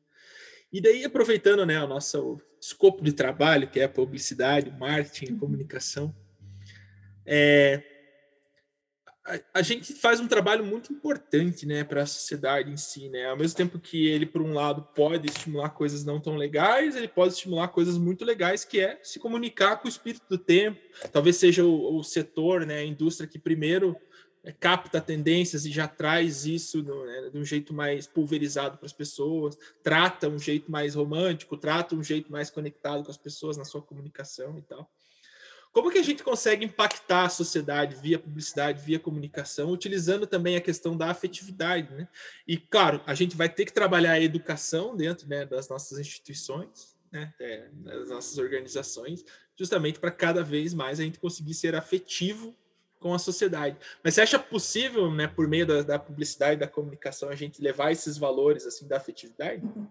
[0.71, 5.39] E daí, aproveitando né, o nosso escopo de trabalho, que é a publicidade, marketing, uhum.
[5.39, 6.15] comunicação,
[7.25, 7.83] é,
[9.25, 13.09] a, a, gente faz um trabalho muito importante né, para a sociedade em si.
[13.09, 13.25] Né?
[13.25, 17.07] Ao mesmo tempo que ele, por um lado, pode estimular coisas não tão legais, ele
[17.07, 20.79] pode estimular coisas muito legais, que é se comunicar com o espírito do tempo.
[21.11, 23.95] Talvez seja o, o setor, né, a indústria que primeiro
[24.43, 28.85] é, capta tendências e já traz isso no, né, de um jeito mais pulverizado para
[28.85, 33.55] as pessoas, trata um jeito mais romântico, trata um jeito mais conectado com as pessoas
[33.55, 34.91] na sua comunicação e tal.
[35.73, 40.61] Como que a gente consegue impactar a sociedade via publicidade, via comunicação, utilizando também a
[40.61, 42.07] questão da afetividade, né?
[42.47, 46.95] E claro, a gente vai ter que trabalhar a educação dentro né, das nossas instituições,
[47.11, 49.25] né, é, das nossas organizações,
[49.57, 52.55] justamente para cada vez mais a gente conseguir ser afetivo
[52.99, 53.75] com a sociedade.
[54.03, 57.91] Mas você acha possível, né, por meio da, da publicidade, da comunicação, a gente levar
[57.91, 59.65] esses valores assim da afetividade?
[59.65, 59.87] Uhum.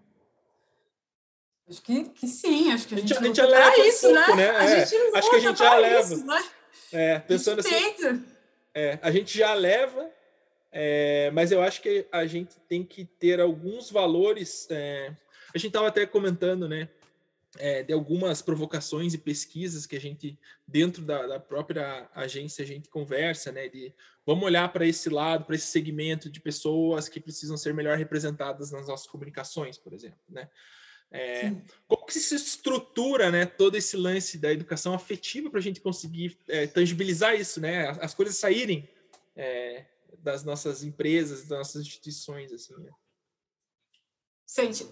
[1.69, 4.13] Acho que, que sim, acho que a gente, a gente, a gente leva isso, um
[4.13, 4.51] pouco, né?
[4.51, 4.79] né?
[4.79, 6.13] É, acho que a gente já leva.
[6.13, 6.43] Isso, né?
[6.91, 8.25] É, pensando assim.
[8.75, 10.09] É, a gente já leva,
[10.71, 14.67] é, mas eu acho que a gente tem que ter alguns valores.
[14.69, 15.15] É,
[15.53, 16.89] a gente estava até comentando, né?
[17.59, 22.67] É, de algumas provocações e pesquisas que a gente, dentro da, da, própria agência, a
[22.67, 23.69] gente conversa, né?
[23.69, 23.93] De
[24.25, 28.71] vamos olhar para esse lado, para esse segmento de pessoas que precisam ser melhor representadas
[28.71, 30.49] nas nossas comunicações, por exemplo, né?
[31.15, 31.55] É,
[31.87, 36.35] como que se estrutura né, todo esse lance da educação afetiva para a gente conseguir
[36.47, 38.89] é, tangibilizar isso, né, as coisas saírem
[39.35, 39.85] é,
[40.17, 42.51] das nossas empresas, das nossas instituições?
[42.51, 42.89] Assim, né?
[44.43, 44.87] Sente,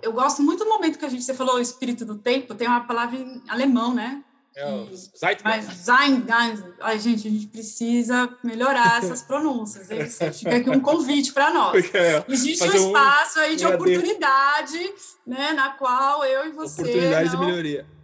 [0.00, 2.68] eu gosto muito do momento que a gente você falou o espírito do tempo, tem
[2.68, 4.24] uma palavra em alemão, né?
[4.58, 6.64] É que, mas Zeitgeist.
[6.80, 9.88] Ai, gente, a gente precisa melhorar essas pronúncias.
[9.90, 11.94] É fica aqui um convite para nós.
[11.94, 14.92] É, Existe um espaço aí de oportunidade,
[15.26, 16.82] né, na qual eu e você.
[16.82, 17.40] Oportunidades não...
[17.40, 17.98] de melhoria.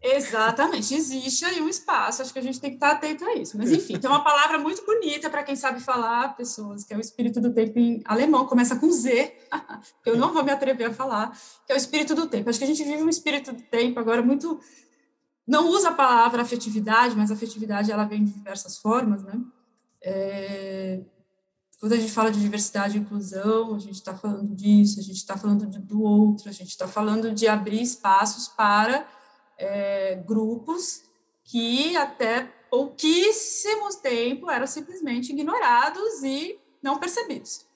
[0.00, 3.58] Exatamente, existe aí um espaço, acho que a gente tem que estar atento a isso.
[3.58, 7.00] Mas, enfim, tem uma palavra muito bonita para quem sabe falar, pessoas, que é o
[7.00, 9.34] espírito do tempo em alemão, começa com Z,
[10.06, 11.36] eu não vou me atrever a falar,
[11.66, 12.48] que é o espírito do tempo.
[12.48, 14.60] Acho que a gente vive um espírito do tempo agora muito.
[15.48, 19.40] Não usa a palavra afetividade, mas afetividade ela vem de diversas formas, né?
[20.02, 21.00] É...
[21.80, 25.16] Quando a gente fala de diversidade e inclusão, a gente está falando disso, a gente
[25.16, 29.08] está falando de, do outro, a gente está falando de abrir espaços para
[29.56, 31.04] é, grupos
[31.44, 37.67] que até pouquíssimo tempo eram simplesmente ignorados e não percebidos.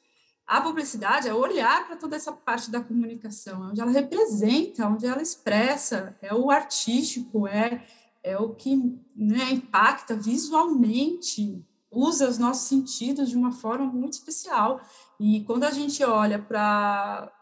[0.53, 5.22] A publicidade é olhar para toda essa parte da comunicação, onde ela representa, onde ela
[5.22, 7.82] expressa, é o artístico, é,
[8.22, 8.76] é o que
[9.16, 14.78] né, impacta visualmente, usa os nossos sentidos de uma forma muito especial.
[15.18, 17.32] E quando a gente olha para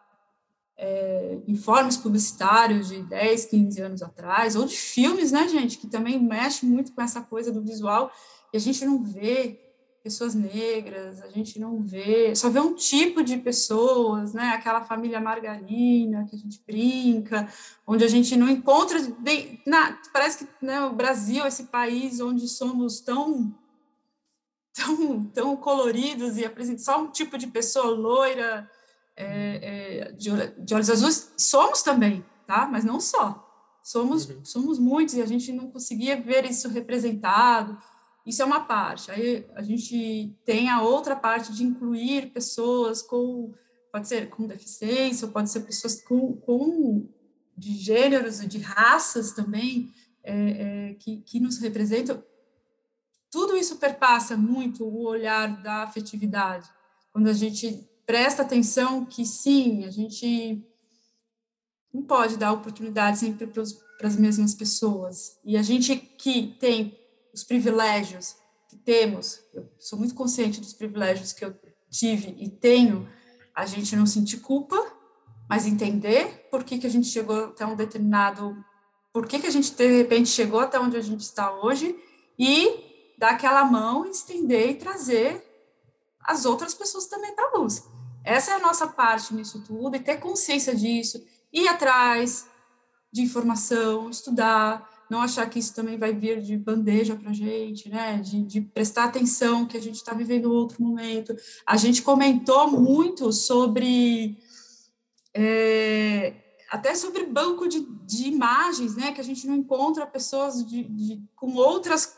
[0.76, 6.16] é, informes publicitários de 10, 15 anos atrás, ou de filmes, né, gente, que também
[6.16, 8.12] mexe muito com essa coisa do visual,
[8.52, 9.69] e a gente não vê
[10.02, 15.20] pessoas negras, a gente não vê, só vê um tipo de pessoas, né, aquela família
[15.20, 17.48] margarina que a gente brinca,
[17.86, 22.48] onde a gente não encontra, bem, na, parece que né, o Brasil, esse país onde
[22.48, 23.54] somos tão
[24.72, 28.70] tão, tão coloridos e apresenta só um tipo de pessoa loira,
[29.16, 30.30] é, é, de,
[30.64, 32.66] de, olhos azuis, somos também, tá?
[32.66, 33.46] Mas não só.
[33.82, 34.44] Somos, uhum.
[34.44, 37.78] somos muitos e a gente não conseguia ver isso representado.
[38.30, 39.10] Isso é uma parte.
[39.10, 43.52] Aí a gente tem a outra parte de incluir pessoas com,
[43.90, 47.08] pode ser com deficiência, ou pode ser pessoas com, com
[47.56, 52.22] de gêneros de raças também, é, é, que, que nos representam.
[53.32, 56.70] Tudo isso perpassa muito o olhar da afetividade.
[57.12, 60.64] Quando a gente presta atenção que sim, a gente
[61.92, 65.36] não pode dar oportunidade sempre para as mesmas pessoas.
[65.44, 66.99] E a gente que tem
[67.32, 68.36] os privilégios
[68.68, 71.54] que temos, eu sou muito consciente dos privilégios que eu
[71.90, 73.08] tive e tenho,
[73.54, 74.76] a gente não sentir culpa,
[75.48, 78.56] mas entender por que, que a gente chegou até um determinado,
[79.12, 81.98] por que, que a gente de repente chegou até onde a gente está hoje
[82.38, 85.44] e dar aquela mão, estender e trazer
[86.22, 87.84] as outras pessoas também para a luz.
[88.22, 91.22] Essa é a nossa parte nisso tudo, e ter consciência disso,
[91.52, 92.46] ir atrás
[93.12, 97.88] de informação, estudar, não achar que isso também vai vir de bandeja para a gente,
[97.88, 98.18] né?
[98.18, 101.34] De, de, prestar atenção que a gente está vivendo outro momento.
[101.66, 104.38] A gente comentou muito sobre.
[105.34, 106.34] É,
[106.70, 109.10] até sobre banco de, de, imagens, né?
[109.10, 112.16] Que a gente não encontra pessoas de, de com outras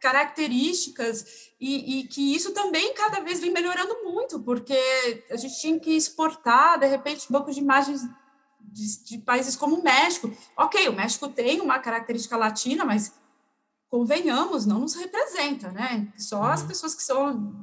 [0.00, 4.78] características e, e, que isso também cada vez vem melhorando muito, porque
[5.30, 8.00] a gente tinha que exportar, de repente, bancos de imagens
[8.70, 10.30] de, de, países como o México.
[10.56, 13.12] Ok, o México tem uma característica latina, mas
[13.88, 16.12] convenhamos, não nos representa, né?
[16.16, 16.46] Só uhum.
[16.46, 17.54] as pessoas que são.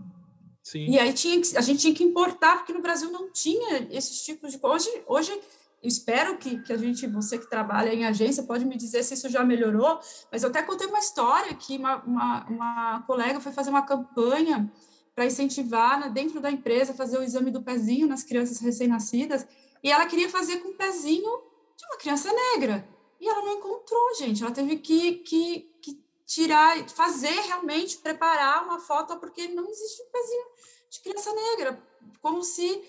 [0.61, 0.85] Sim.
[0.85, 4.21] E aí tinha que, a gente tinha que importar, porque no Brasil não tinha esses
[4.23, 4.75] tipos de coisa.
[4.75, 5.41] Hoje, hoje
[5.81, 9.29] espero que, que a gente, você que trabalha em agência, pode me dizer se isso
[9.29, 9.99] já melhorou,
[10.29, 14.69] mas eu até contei uma história que uma, uma, uma colega foi fazer uma campanha
[15.15, 19.47] para incentivar né, dentro da empresa fazer o exame do pezinho nas crianças recém-nascidas,
[19.83, 21.29] e ela queria fazer com o pezinho
[21.75, 22.87] de uma criança negra.
[23.19, 24.43] E ela não encontrou, gente.
[24.43, 30.11] Ela teve que, que, que tirar, fazer realmente, preparar uma foto, porque não existe um
[30.11, 30.45] pezinho
[30.89, 31.83] de criança negra.
[32.21, 32.83] Como se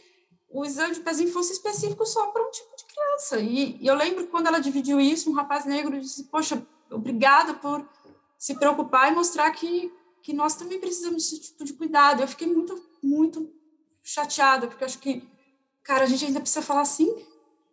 [0.50, 3.38] o exame de pezinho fosse específico só para um tipo de criança.
[3.38, 7.86] E, e, eu lembro quando ela dividiu isso, um rapaz negro disse: Poxa, obrigada por
[8.38, 12.22] se preocupar e mostrar que, que nós também precisamos desse tipo de cuidado.
[12.22, 13.52] Eu fiquei muito, muito
[14.02, 15.28] chateada, porque acho que,
[15.88, 17.16] cara, a gente ainda precisa falar assim,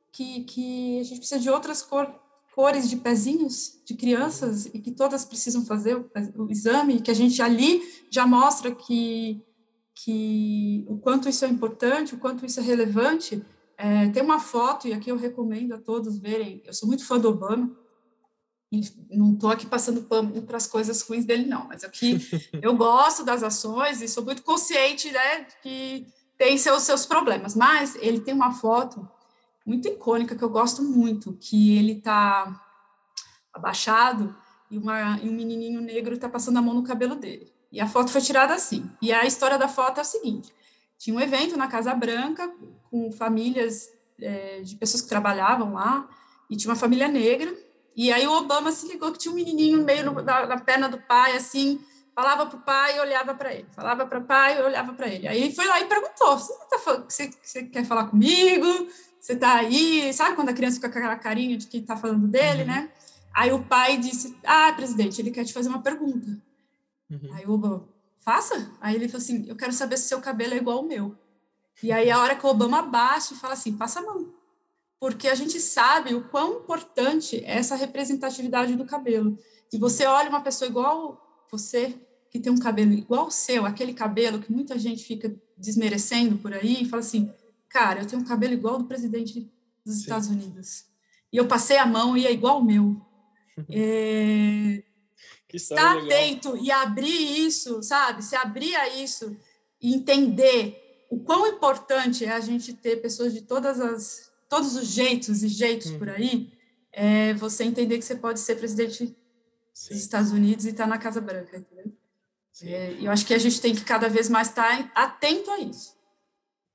[0.09, 2.09] que, que a gente precisa de outras cor,
[2.55, 7.13] cores de pezinhos de crianças e que todas precisam fazer o, o exame, que a
[7.13, 9.43] gente ali já mostra que
[9.97, 13.41] que o quanto isso é importante, o quanto isso é relevante.
[13.77, 17.17] É, tem uma foto, e aqui eu recomendo a todos verem, eu sou muito fã
[17.17, 17.73] do Obama,
[19.09, 22.19] não estou aqui passando pano para as coisas ruins dele, não, mas aqui
[22.61, 26.05] eu gosto das ações e sou muito consciente né, que
[26.37, 29.07] tem seus, seus problemas, mas ele tem uma foto
[29.65, 32.61] muito icônica que eu gosto muito, que ele está
[33.53, 34.35] abaixado
[34.69, 37.51] e, uma, e um menininho negro está passando a mão no cabelo dele.
[37.71, 38.89] E a foto foi tirada assim.
[39.01, 40.53] E a história da foto é a seguinte:
[40.97, 42.53] tinha um evento na Casa Branca
[42.89, 43.89] com famílias
[44.21, 46.07] é, de pessoas que trabalhavam lá,
[46.49, 47.53] e tinha uma família negra,
[47.95, 50.87] E aí o Obama se ligou que tinha um menininho no meio da, da perna
[50.89, 51.79] do pai, assim,
[52.15, 55.07] falava para o pai e olhava para ele, falava para o pai e olhava para
[55.07, 55.27] ele.
[55.27, 58.67] Aí ele foi lá e perguntou: você, tá, você, você quer falar comigo?
[59.19, 60.13] Você está aí?
[60.13, 62.67] Sabe quando a criança fica com aquela carinha de quem está falando dele, uhum.
[62.67, 62.91] né?
[63.33, 66.41] Aí o pai disse: Ah, presidente, ele quer te fazer uma pergunta.
[67.09, 67.33] Uhum.
[67.33, 67.87] Aí o Obama,
[68.19, 68.71] faça.
[68.79, 71.15] Aí ele falou assim: Eu quero saber se seu cabelo é igual ao meu.
[71.83, 74.33] E aí a hora que o Obama baixa e fala assim: passa a mão
[74.99, 79.37] porque a gente sabe o quão importante é essa representatividade do cabelo.
[79.71, 81.95] E você olha uma pessoa igual você,
[82.35, 86.53] que tem um cabelo igual ao seu, aquele cabelo que muita gente fica desmerecendo por
[86.53, 87.31] aí, e fala assim:
[87.69, 89.49] cara, eu tenho um cabelo igual ao do presidente
[89.85, 90.01] dos Sim.
[90.01, 90.85] Estados Unidos.
[91.31, 92.99] E eu passei a mão e é igual ao meu.
[93.69, 94.83] é...
[95.53, 98.21] Estar atento e abrir isso, sabe?
[98.21, 99.37] Se abrir a isso
[99.81, 104.87] e entender o quão importante é a gente ter pessoas de todas as todos os
[104.87, 105.99] jeitos e jeitos uhum.
[105.99, 106.51] por aí,
[106.91, 109.15] é você entender que você pode ser presidente
[109.73, 109.93] Sim.
[109.93, 111.93] dos Estados Unidos e estar tá na Casa Branca, entendeu?
[112.63, 115.59] É, eu acho que a gente tem que cada vez mais estar tá atento a
[115.59, 115.95] isso.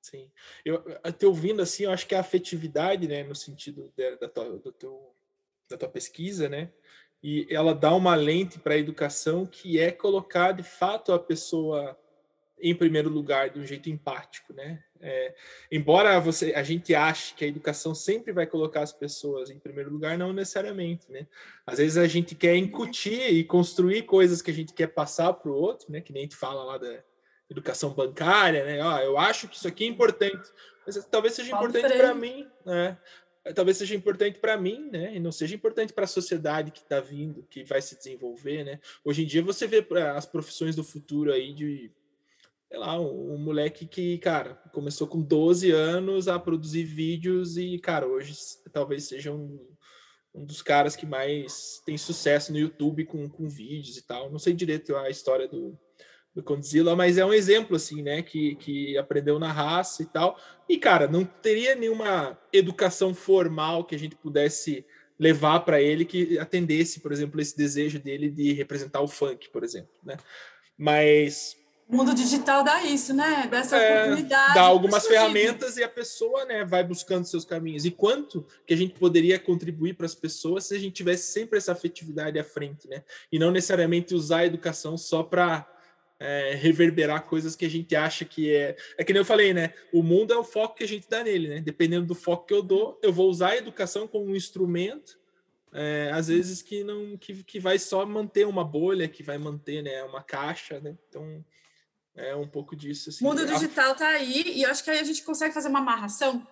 [0.02, 0.30] Sim.
[0.64, 4.58] Eu, te ouvindo assim, eu acho que a afetividade, né, no sentido da, da, tua,
[4.58, 5.14] do teu,
[5.68, 6.72] da tua pesquisa, né,
[7.22, 11.98] e ela dá uma lente para a educação que é colocar de fato a pessoa
[12.62, 14.82] em primeiro lugar de um jeito empático, né?
[15.00, 15.34] É,
[15.72, 19.90] embora você, a gente ache que a educação sempre vai colocar as pessoas em primeiro
[19.90, 21.26] lugar, não necessariamente, né?
[21.66, 25.50] Às vezes a gente quer incutir e construir coisas que a gente quer passar para
[25.50, 26.00] o outro, né?
[26.00, 27.02] Que nem a gente fala lá da
[27.48, 28.80] educação bancária, né?
[28.82, 30.48] Ah, eu acho que isso aqui é importante,
[30.86, 32.98] mas talvez seja importante para mim, né?
[33.54, 35.16] Talvez seja importante para mim, né?
[35.16, 38.80] E não seja importante para a sociedade que está vindo, que vai se desenvolver, né?
[39.02, 39.84] Hoje em dia você vê
[40.14, 41.90] as profissões do futuro aí de
[42.70, 47.76] sei lá, um, um, moleque que, cara, começou com 12 anos a produzir vídeos e,
[47.80, 48.32] cara, hoje
[48.72, 49.58] talvez seja um,
[50.32, 54.30] um dos caras que mais tem sucesso no YouTube com, com vídeos e tal.
[54.30, 55.76] Não sei direito a história do,
[56.32, 60.38] do Condzilla, mas é um exemplo, assim, né, que, que aprendeu na raça e tal.
[60.68, 64.86] E, cara, não teria nenhuma educação formal que a gente pudesse
[65.18, 69.64] levar para ele que atendesse, por exemplo, esse desejo dele de representar o funk, por
[69.64, 70.16] exemplo, né?
[70.78, 71.59] Mas
[71.90, 73.48] o mundo digital dá isso, né?
[73.50, 74.54] Dá essa é, oportunidade.
[74.54, 77.84] Dá algumas ferramentas e a pessoa né, vai buscando seus caminhos.
[77.84, 81.58] E quanto que a gente poderia contribuir para as pessoas se a gente tivesse sempre
[81.58, 83.02] essa afetividade à frente, né?
[83.32, 85.68] E não necessariamente usar a educação só para
[86.20, 88.76] é, reverberar coisas que a gente acha que é.
[88.96, 89.74] É que nem eu falei, né?
[89.92, 91.60] O mundo é o foco que a gente dá nele, né?
[91.60, 95.18] Dependendo do foco que eu dou, eu vou usar a educação como um instrumento.
[95.72, 99.82] É, às vezes que não que, que vai só manter uma bolha, que vai manter
[99.82, 100.96] né, uma caixa, né?
[101.08, 101.44] Então,
[102.28, 103.10] é um pouco disso.
[103.10, 103.24] Assim.
[103.24, 106.46] Mundo digital está aí e acho que aí a gente consegue fazer uma amarração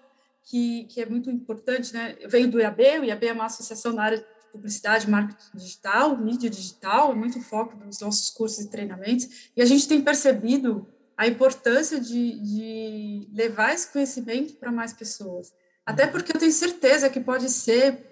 [0.44, 2.16] que, que é muito importante, né?
[2.20, 6.16] Eu venho do IAB, o IAB é uma associação na área de publicidade, marketing digital,
[6.16, 10.88] mídia digital, é muito foco nos nossos cursos e treinamentos, e a gente tem percebido
[11.16, 15.52] a importância de, de levar esse conhecimento para mais pessoas.
[15.84, 16.12] Até uhum.
[16.12, 18.06] porque eu tenho certeza que pode ser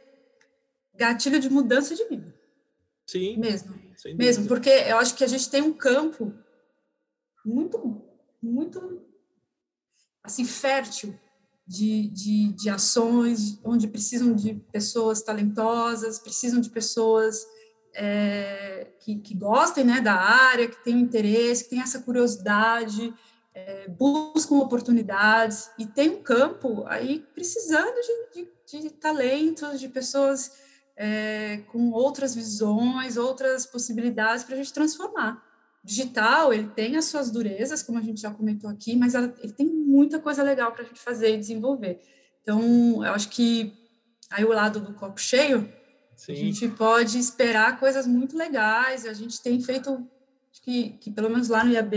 [0.95, 2.35] gatilho de mudança de vida.
[3.07, 3.37] Sim.
[3.39, 3.75] Mesmo.
[4.15, 6.35] Mesmo, porque eu acho que a gente tem um campo
[7.47, 8.03] muito,
[8.43, 9.03] muito
[10.23, 11.15] assim, fértil
[11.67, 17.47] de, de, de ações, onde precisam de pessoas talentosas, precisam de pessoas
[17.95, 23.15] é, que, que gostem né, da área, que tenham interesse, que tenham essa curiosidade,
[23.55, 27.95] é, buscam oportunidades, e tem um campo aí precisando
[28.35, 30.53] de, de, de talentos, de pessoas
[30.97, 35.46] é, com outras visões, outras possibilidades para a gente transformar
[35.87, 39.53] digital, ele tem as suas durezas, como a gente já comentou aqui, mas ela, ele
[39.53, 42.01] tem muita coisa legal para a gente fazer e desenvolver.
[42.43, 43.73] Então, eu acho que
[44.29, 45.73] aí o lado do copo cheio,
[46.17, 46.33] Sim.
[46.33, 49.07] a gente pode esperar coisas muito legais.
[49.07, 50.05] A gente tem feito,
[50.61, 51.95] que, que pelo menos lá no IAB,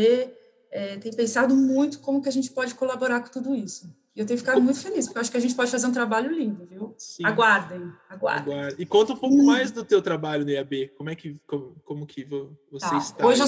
[0.72, 3.92] é, tem pensado muito como que a gente pode colaborar com tudo isso.
[4.16, 5.92] E eu tenho ficado muito feliz, porque eu acho que a gente pode fazer um
[5.92, 6.94] trabalho lindo, viu?
[6.98, 7.26] Sim.
[7.26, 8.54] Aguardem, aguardem.
[8.54, 8.76] Aguarde.
[8.82, 10.90] E conta um pouco mais do teu trabalho no IAB.
[10.98, 12.26] Como é que, como, como que
[12.72, 12.98] você tá.
[12.98, 13.26] está?
[13.26, 13.46] Hoje eu,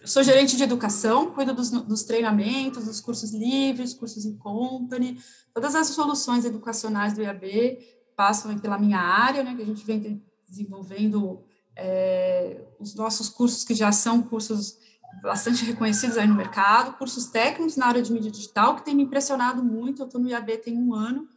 [0.00, 5.18] eu, sou gerente de educação, cuido dos, dos treinamentos, dos cursos livres, cursos em company,
[5.52, 7.78] todas as soluções educacionais do IAB
[8.16, 11.42] passam pela minha área, né, que a gente vem desenvolvendo
[11.74, 14.78] é, os nossos cursos que já são cursos
[15.20, 19.02] bastante reconhecidos aí no mercado, cursos técnicos na área de mídia digital, que tem me
[19.02, 20.02] impressionado muito.
[20.02, 21.28] Eu estou no IAB tem um ano,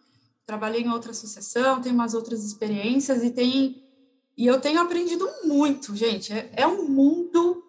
[0.46, 3.82] trabalhei em outra associação, tenho umas outras experiências e tem
[4.38, 6.34] e eu tenho aprendido muito, gente.
[6.34, 7.64] É, é um mundo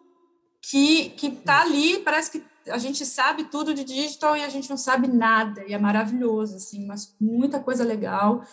[0.60, 4.68] que que está ali, parece que a gente sabe tudo de digital e a gente
[4.68, 8.44] não sabe nada, e é maravilhoso, assim, mas muita coisa legal.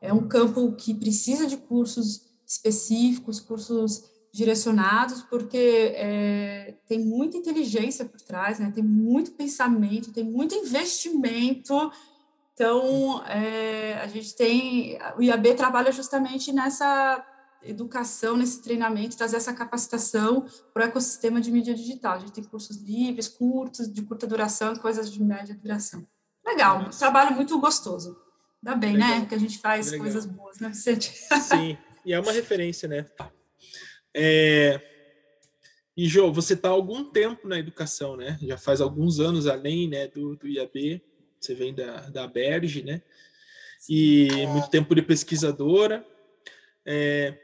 [0.00, 8.04] é um campo que precisa de cursos específicos, cursos direcionados, porque é, tem muita inteligência
[8.04, 8.72] por trás, né?
[8.74, 11.92] tem muito pensamento, tem muito investimento.
[12.54, 14.98] Então, é, a gente tem.
[15.16, 17.24] O IAB trabalha justamente nessa
[17.62, 22.14] educação, nesse treinamento, trazer essa capacitação para o ecossistema de mídia digital.
[22.14, 26.06] A gente tem cursos livres, curtos, de curta duração, coisas de média duração.
[26.44, 28.16] Legal, um trabalho muito gostoso.
[28.64, 29.20] Ainda bem, né, Legal.
[29.20, 29.26] né?
[29.26, 30.04] Que a gente faz Legal.
[30.04, 31.12] coisas boas, né, Vicente?
[31.40, 33.06] Sim, e é uma referência, né?
[34.14, 34.80] É...
[35.96, 38.38] E, Jô, você está há algum tempo na educação, né?
[38.42, 41.02] Já faz alguns anos além né, do, do IAB,
[41.38, 43.02] você vem da, da Berge, né?
[43.88, 46.06] E muito tempo de pesquisadora.
[46.84, 47.38] É,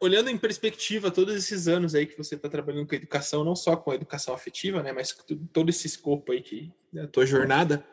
[0.00, 3.76] olhando em perspectiva todos esses anos aí que você está trabalhando com educação, não só
[3.76, 5.14] com a educação afetiva, né, mas
[5.52, 7.84] todo esse escopo aí que da tua jornada,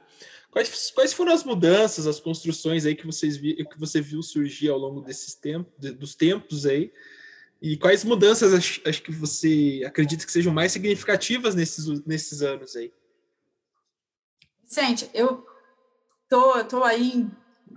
[0.49, 4.69] quais, quais foram as mudanças, as construções aí que vocês vi, que você viu surgir
[4.69, 6.91] ao longo desses tempos, dos tempos aí,
[7.61, 12.75] e quais mudanças acho, acho que você acredita que sejam mais significativas nesses, nesses anos
[12.75, 12.91] aí?
[14.63, 15.45] Vicente, eu
[16.29, 17.27] tô, tô aí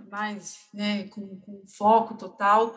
[0.09, 2.75] mais né, com, com foco total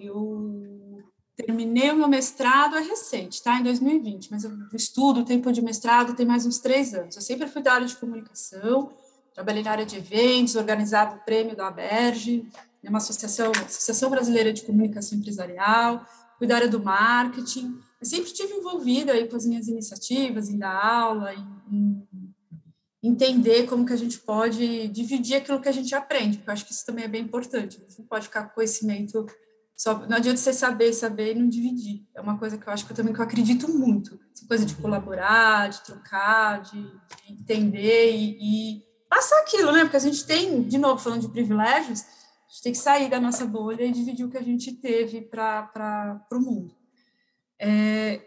[0.00, 0.98] eu
[1.36, 3.58] terminei o meu mestrado é recente, tá?
[3.58, 7.16] Em 2020, mas eu estudo o tempo de mestrado tem mais uns três anos.
[7.16, 8.90] Eu sempre fui da área de comunicação,
[9.34, 12.46] trabalhei na área de eventos, organizava o prêmio da Aberge,
[12.82, 16.04] é uma associação, Associação Brasileira de Comunicação Empresarial,
[16.40, 17.78] fui da área do marketing.
[18.00, 22.08] Eu sempre estive envolvida aí com as minhas iniciativas, em dar aula, em,
[23.02, 26.66] entender como que a gente pode dividir aquilo que a gente aprende, porque eu acho
[26.66, 27.82] que isso também é bem importante.
[27.86, 29.26] Você não pode ficar com conhecimento
[29.76, 32.06] só, não adianta você saber, saber e não dividir.
[32.14, 34.18] É uma coisa que eu acho que eu também que eu acredito muito.
[34.34, 39.82] Essa coisa de colaborar, de trocar, de, de entender e, e, passar aquilo, né?
[39.82, 42.04] Porque a gente tem, de novo, falando de privilégios,
[42.50, 45.20] a gente tem que sair da nossa bolha e dividir o que a gente teve
[45.20, 46.74] para o mundo.
[47.56, 48.26] É,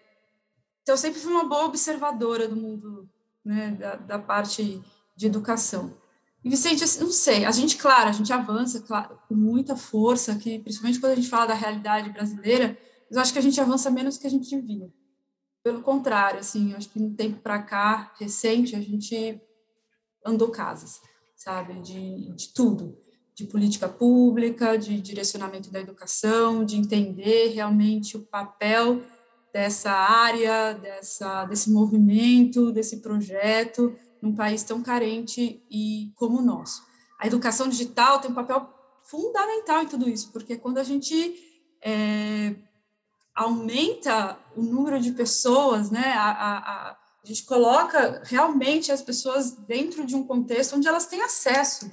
[0.81, 3.09] então, eu sempre fui uma boa observadora do mundo,
[3.43, 4.81] né, da, da parte
[5.13, 5.97] de educação.
[6.41, 10.59] E, Vicente, não sei, a gente, claro, a gente avança claro, com muita força, que,
[10.59, 12.77] principalmente quando a gente fala da realidade brasileira,
[13.09, 14.89] mas eu acho que a gente avança menos do que a gente devia.
[15.61, 19.41] Pelo contrário, assim, acho que no tempo para cá, recente, a gente
[20.25, 21.01] andou casas,
[21.35, 22.97] sabe, de, de tudo,
[23.35, 29.01] de política pública, de direcionamento da educação, de entender realmente o papel
[29.53, 36.81] dessa área, dessa, desse movimento, desse projeto, num país tão carente e como o nosso.
[37.19, 38.67] A educação digital tem um papel
[39.03, 41.35] fundamental em tudo isso, porque quando a gente
[41.81, 42.55] é,
[43.35, 50.05] aumenta o número de pessoas, né, a, a, a, gente coloca realmente as pessoas dentro
[50.05, 51.89] de um contexto onde elas têm acesso.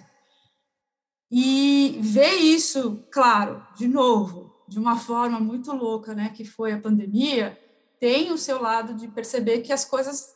[1.31, 6.81] E ver isso, claro, de novo, de uma forma muito louca, né, que foi a
[6.81, 7.59] pandemia,
[8.01, 10.35] tem o seu lado de perceber que as coisas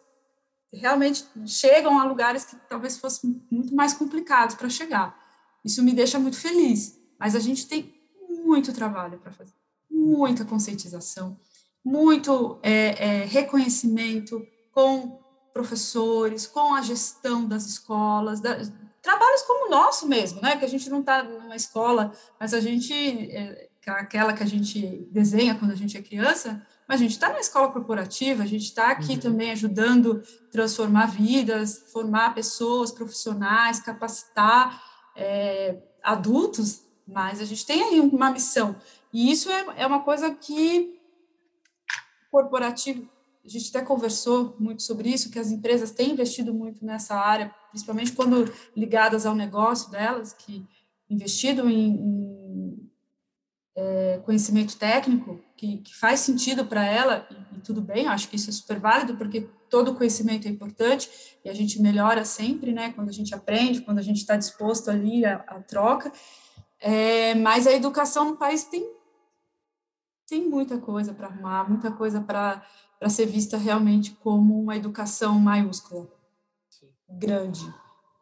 [0.72, 5.18] realmente chegam a lugares que talvez fossem muito mais complicados para chegar.
[5.64, 7.94] Isso me deixa muito feliz, mas a gente tem
[8.28, 9.54] muito trabalho para fazer,
[9.90, 11.38] muita conscientização,
[11.84, 15.22] muito é, é, reconhecimento com
[15.52, 18.58] professores, com a gestão das escolas, da,
[19.04, 20.56] trabalhos como o nosso mesmo, né?
[20.56, 22.92] Que a gente não está numa escola, mas a gente,
[23.30, 27.28] é, aquela que a gente desenha quando a gente é criança, mas a gente está
[27.28, 29.20] na escola corporativa, a gente está aqui uhum.
[29.20, 34.82] também ajudando a transformar vidas, formar pessoas profissionais, capacitar
[35.14, 38.74] é, adultos, mas a gente tem aí uma missão.
[39.12, 40.98] E isso é, é uma coisa que
[42.30, 43.08] corporativo,
[43.44, 47.54] a gente até conversou muito sobre isso, que as empresas têm investido muito nessa área,
[47.70, 50.66] principalmente quando ligadas ao negócio delas, que
[51.10, 52.90] investido em, em
[53.76, 58.36] é, conhecimento técnico que, que faz sentido para ela, e, e, tudo bem, acho que
[58.36, 61.10] isso é super válido, porque todo conhecimento é importante
[61.44, 64.90] e a gente melhora sempre, né, quando a gente aprende, quando a gente está disposto
[64.90, 66.10] ali à, à troca,
[66.80, 68.90] é, mas a educação no país tem,
[70.26, 72.64] tem muita coisa para arrumar, muita coisa para
[73.10, 76.08] ser vista realmente como uma educação maiúscula,
[77.08, 77.72] grande,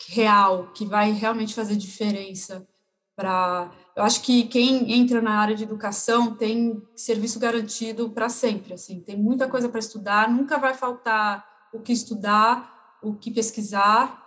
[0.08, 2.66] real, que vai realmente fazer diferença
[3.14, 8.72] para eu acho que quem entra na área de educação tem serviço garantido para sempre,
[8.72, 14.18] assim, tem muita coisa para estudar, nunca vai faltar o que estudar, o que pesquisar,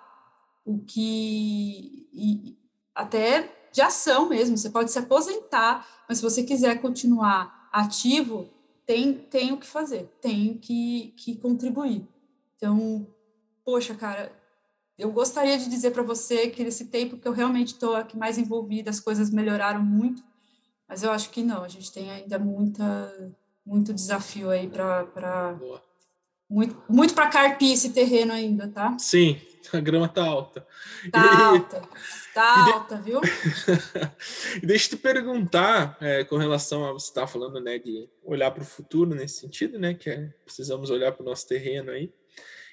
[0.64, 2.58] o que e
[2.94, 8.48] até de ação mesmo, você pode se aposentar, mas se você quiser continuar ativo,
[8.86, 12.08] tem, tem o que fazer, tem que, que contribuir.
[12.56, 13.08] Então,
[13.64, 14.32] poxa, cara,
[14.98, 18.38] eu gostaria de dizer para você que nesse tempo que eu realmente estou aqui mais
[18.38, 20.24] envolvida, as coisas melhoraram muito,
[20.88, 23.34] mas eu acho que não, a gente tem ainda muita,
[23.66, 25.58] muito desafio aí para.
[26.48, 28.96] Muito, muito para carpir esse terreno ainda, tá?
[29.00, 29.42] Sim,
[29.74, 30.66] a grama tá alta.
[31.12, 31.82] Tá e, alta,
[32.34, 33.22] tá alta, viu?
[34.62, 38.08] e deixa eu te perguntar, é, com relação a você estar tá falando, né, de
[38.24, 41.92] olhar para o futuro nesse sentido, né, que é, precisamos olhar para o nosso terreno
[41.92, 42.12] aí.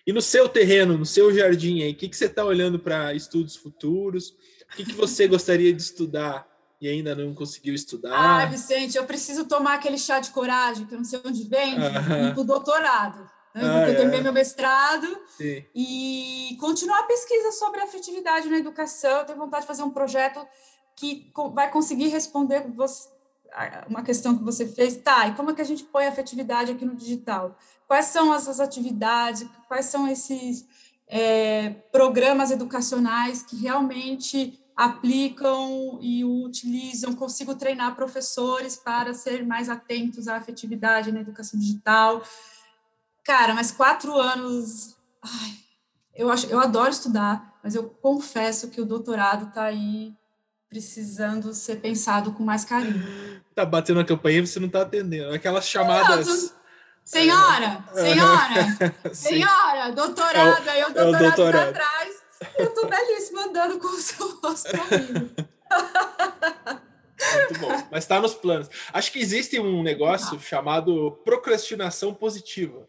[0.06, 3.14] E no seu terreno, no seu jardim aí, o que, que você está olhando para
[3.14, 4.30] estudos futuros?
[4.72, 6.48] O que, que você gostaria de estudar
[6.80, 8.12] e ainda não conseguiu estudar?
[8.12, 11.78] Ah, Vicente, eu preciso tomar aquele chá de coragem, que eu não sei onde vem,
[11.78, 12.44] uh -huh.
[12.44, 13.30] doutorado.
[13.54, 13.62] Né?
[13.64, 14.22] Ah, Porque eu terminei é.
[14.22, 15.64] meu mestrado Sim.
[15.74, 19.18] e continuar a pesquisa sobre afetividade na educação.
[19.18, 20.46] Eu tenho vontade de fazer um projeto
[20.96, 23.08] que vai conseguir responder você,
[23.88, 24.96] uma questão que você fez.
[24.96, 27.56] Tá, e como é que a gente põe a afetividade aqui no digital?
[27.92, 30.66] quais são essas atividades, quais são esses
[31.06, 40.26] é, programas educacionais que realmente aplicam e utilizam, consigo treinar professores para ser mais atentos
[40.26, 42.22] à afetividade na educação digital.
[43.24, 45.52] Cara, mas quatro anos, ai,
[46.14, 50.12] eu acho, eu adoro estudar, mas eu confesso que o doutorado está aí
[50.68, 53.42] precisando ser pensado com mais carinho.
[53.54, 55.34] Tá batendo a campanha e você não está atendendo.
[55.34, 56.54] Aquelas chamadas.
[57.04, 61.68] Senhora, senhora, senhora, doutorado, aí o doutorado, é o doutorado.
[61.70, 62.22] atrás,
[62.58, 64.70] eu tô belíssima andando com o seu rosto
[67.34, 68.68] Muito bom, mas está nos planos.
[68.92, 72.88] Acho que existe um negócio chamado procrastinação positiva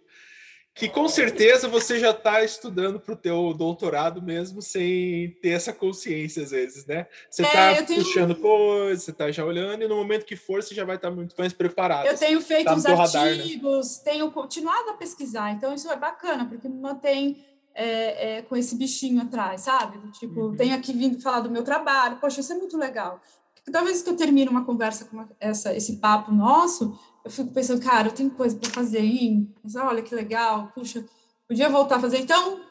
[0.74, 5.72] que com certeza você já está estudando para o teu doutorado mesmo sem ter essa
[5.72, 7.06] consciência às vezes, né?
[7.30, 8.04] Você está é, tenho...
[8.04, 11.10] puxando coisas, você está já olhando e no momento que for você já vai estar
[11.10, 12.08] tá muito mais preparado.
[12.08, 14.02] Eu tenho feito tá uns artigos, radar, né?
[14.04, 17.46] tenho continuado a pesquisar, então isso é bacana porque me mantém
[17.76, 20.00] é, é, com esse bichinho atrás, sabe?
[20.12, 20.56] Tipo, uhum.
[20.56, 23.22] tenho aqui vindo falar do meu trabalho, poxa, isso é muito legal.
[23.64, 27.82] Toda vez que eu termino uma conversa com essa, esse papo nosso, eu fico pensando,
[27.82, 31.06] cara, eu tenho coisa para fazer aí, mas olha que legal, puxa,
[31.48, 32.18] podia voltar a fazer.
[32.18, 32.62] Então,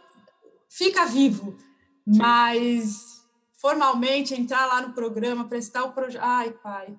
[0.69, 1.57] fica vivo,
[2.07, 2.19] Sim.
[2.19, 3.23] mas
[3.55, 6.23] formalmente entrar lá no programa, prestar o projeto.
[6.23, 6.95] Ai, pai.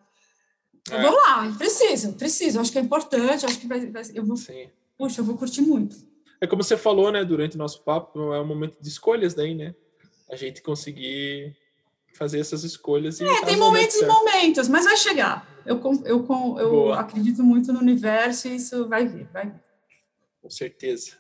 [0.90, 1.02] É.
[1.02, 2.60] Vamos lá, preciso, preciso.
[2.60, 4.36] Acho que é importante, acho que vai, vai eu vou.
[4.36, 4.70] Sim.
[4.98, 5.96] Puxa, eu vou curtir muito.
[6.42, 9.56] É como você falou, né, durante o nosso papo, é um momento de escolhas daí,
[9.56, 9.76] né?
[10.30, 11.56] A gente conseguir
[12.16, 13.22] fazer essas escolhas.
[13.22, 15.53] é, tem momentos e momentos, mas vai chegar.
[15.66, 19.62] Eu, eu, eu acredito muito no universo e isso vai vir, vai vir.
[20.42, 21.18] Com certeza.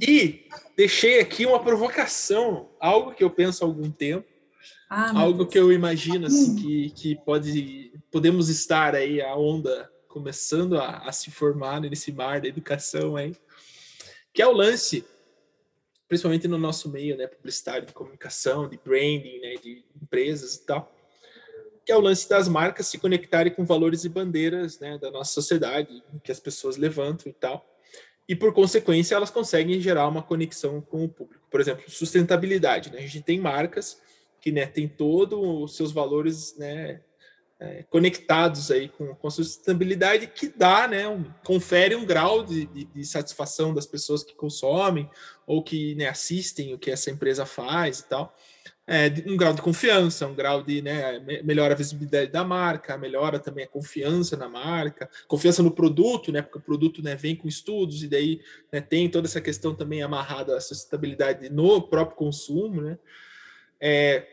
[0.00, 4.26] E deixei aqui uma provocação, algo que eu penso há algum tempo,
[4.88, 6.56] ah, algo que eu imagino assim hum.
[6.56, 12.40] que, que pode podemos estar aí a onda começando a, a se formar nesse mar
[12.40, 13.34] da educação aí,
[14.32, 15.04] que é o lance
[16.06, 20.94] principalmente no nosso meio, né, publicitário, de comunicação, de branding, né, de empresas e tal,
[21.84, 25.32] que é o lance das marcas se conectarem com valores e bandeiras, né, da nossa
[25.32, 27.64] sociedade, que as pessoas levantam e tal,
[28.28, 31.46] e por consequência elas conseguem gerar uma conexão com o público.
[31.50, 34.00] Por exemplo, sustentabilidade, né, a gente tem marcas
[34.40, 37.00] que, né, tem todos os seus valores, né,
[37.60, 42.66] é, conectados aí com, com a sustentabilidade que dá, né, um, confere um grau de,
[42.66, 45.08] de, de, satisfação das pessoas que consomem
[45.46, 48.36] ou que né, assistem o que essa empresa faz e tal.
[48.86, 53.38] É, um grau de confiança, um grau de né, melhora a visibilidade da marca, melhora
[53.38, 57.48] também a confiança na marca, confiança no produto, né, porque o produto né, vem com
[57.48, 62.82] estudos e daí né, tem toda essa questão também amarrada à sustentabilidade no próprio consumo,
[62.82, 62.98] né.
[63.80, 64.26] É,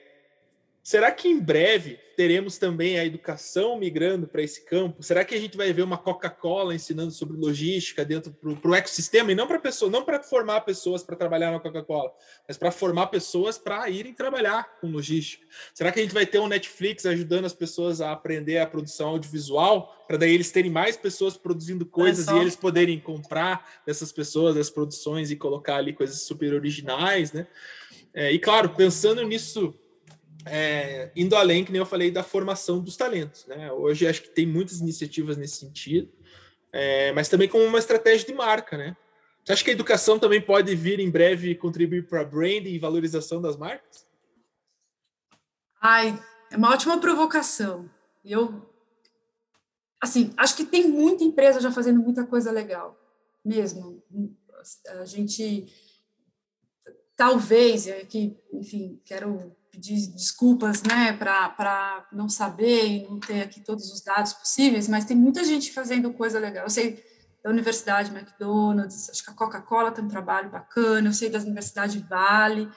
[0.84, 5.01] será que em breve teremos também a educação migrando para esse campo?
[5.01, 9.32] Será que a gente vai ver uma Coca-Cola ensinando sobre logística dentro para o ecossistema
[9.32, 12.12] e não para pessoas, não para formar pessoas para trabalhar na Coca-Cola,
[12.47, 15.45] mas para formar pessoas para irem trabalhar com logística?
[15.74, 19.09] Será que a gente vai ter um Netflix ajudando as pessoas a aprender a produção
[19.09, 24.12] audiovisual para daí eles terem mais pessoas produzindo coisas é e eles poderem comprar dessas
[24.12, 27.47] pessoas as produções e colocar ali coisas super originais, né?
[28.13, 29.74] É, e claro, pensando nisso
[30.46, 33.46] é, indo além, que nem eu falei, da formação dos talentos.
[33.46, 33.72] Né?
[33.72, 36.12] Hoje acho que tem muitas iniciativas nesse sentido,
[36.72, 38.78] é, mas também como uma estratégia de marca.
[38.78, 38.96] Né?
[39.43, 43.42] Você acha que a educação também pode vir em breve contribuir para branding e valorização
[43.42, 44.05] das marcas?
[45.82, 46.20] Ai,
[46.51, 47.89] é uma ótima provocação.
[48.24, 48.70] Eu,
[50.00, 53.00] assim, acho que tem muita empresa já fazendo muita coisa legal,
[53.43, 54.04] mesmo.
[54.89, 55.74] A gente,
[57.22, 63.60] talvez, é que, enfim, quero pedir desculpas né, para não saber e não ter aqui
[63.60, 66.64] todos os dados possíveis, mas tem muita gente fazendo coisa legal.
[66.64, 67.00] Eu sei
[67.43, 72.04] da Universidade McDonald's, acho que a Coca-Cola tem um trabalho bacana, eu sei da Universidade
[72.10, 72.68] Vale,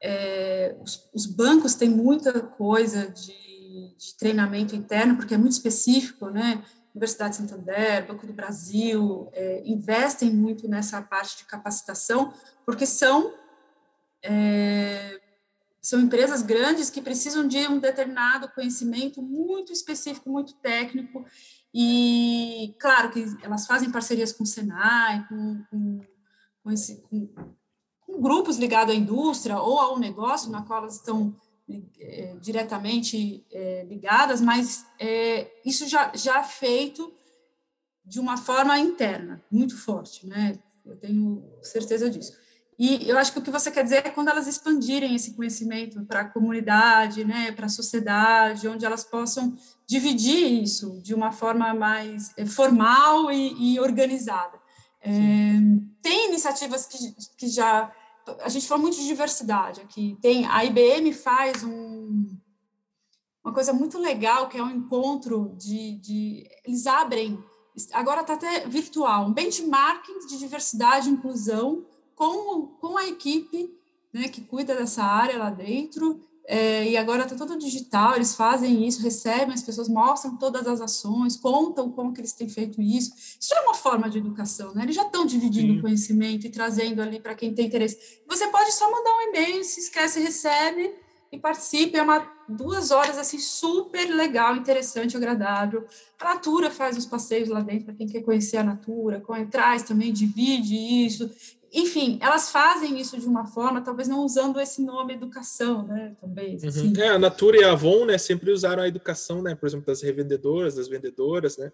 [0.00, 6.30] É, os, os, bancos têm muita coisa de, de, treinamento interno, porque é muito específico,
[6.30, 6.62] né?
[6.94, 12.32] Universidade de Santander, Banco do Brasil, é, investem muito nessa parte de capacitação,
[12.64, 13.34] porque são
[14.22, 15.20] é,
[15.80, 21.24] são empresas grandes que precisam de um determinado conhecimento muito específico, muito técnico,
[21.72, 26.00] e claro que elas fazem parcerias com o Senai, com, com,
[26.62, 27.28] com, esse, com,
[28.06, 31.34] com grupos ligados à indústria ou ao negócio, na qual elas estão
[32.00, 37.12] é, diretamente é, ligadas, mas é, isso já, já é feito
[38.04, 40.58] de uma forma interna, muito forte, né?
[40.84, 42.36] Eu tenho certeza disso.
[42.80, 46.02] E eu acho que o que você quer dizer é quando elas expandirem esse conhecimento
[46.06, 49.54] para a comunidade, né, para a sociedade, onde elas possam
[49.86, 54.58] dividir isso de uma forma mais eh, formal e, e organizada.
[55.02, 55.10] É,
[56.00, 56.96] tem iniciativas que,
[57.36, 57.92] que já.
[58.40, 60.16] A gente fala muito de diversidade aqui.
[60.22, 62.34] Tem, a IBM faz um,
[63.44, 65.98] uma coisa muito legal, que é um encontro de.
[65.98, 67.38] de eles abrem,
[67.92, 71.84] agora está até virtual, um benchmarking de diversidade e inclusão
[72.20, 73.74] com, com a equipe
[74.12, 78.86] né, que cuida dessa área lá dentro, é, e agora está tudo digital, eles fazem
[78.86, 83.14] isso, recebem, as pessoas mostram todas as ações, contam como que eles têm feito isso.
[83.40, 84.82] Isso é uma forma de educação, né?
[84.82, 88.20] Eles já estão dividindo o conhecimento e trazendo ali para quem tem interesse.
[88.28, 90.92] Você pode só mandar um e-mail, se esquece, recebe
[91.32, 91.96] e participe.
[91.96, 95.86] É uma duas horas assim super legal, interessante, agradável.
[96.20, 100.12] A Natura faz os passeios lá dentro para quem quer conhecer a Natura, traz também
[100.12, 101.30] divide isso
[101.72, 106.16] enfim, elas fazem isso de uma forma, talvez não usando esse nome educação, né?
[106.20, 106.62] Talvez.
[106.62, 106.68] Uhum.
[106.68, 106.92] Assim.
[107.00, 109.54] É, a Natura e a Avon, né, sempre usaram a educação, né?
[109.54, 111.70] Por exemplo, das revendedoras, das vendedoras, né?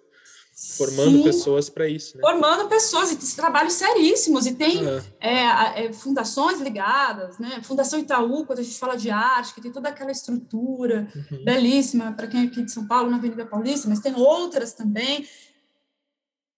[0.76, 2.22] Formando Sim, pessoas para isso, né?
[2.22, 5.02] Formando pessoas, e trabalhos seríssimos, e tem uhum.
[5.20, 7.60] é, é, fundações ligadas, né?
[7.62, 11.44] Fundação Itaú, quando a gente fala de arte, que tem toda aquela estrutura uhum.
[11.44, 15.26] belíssima para quem é aqui de São Paulo, na Avenida Paulista, mas tem outras também.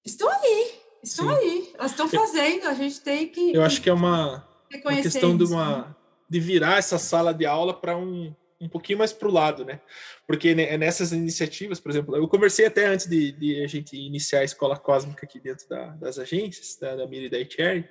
[0.05, 0.73] Estão aí,
[1.03, 1.35] Estão Sim.
[1.35, 3.53] aí, elas estão fazendo, a gente tem que.
[3.55, 4.47] Eu acho que é uma,
[4.85, 5.97] uma questão isso, de uma
[6.29, 9.81] de virar essa sala de aula para um, um pouquinho mais para o lado, né?
[10.27, 14.45] Porque nessas iniciativas, por exemplo, eu conversei até antes de, de a gente iniciar a
[14.45, 17.89] escola cósmica aqui dentro da, das agências, da, da Miri e da Cherry,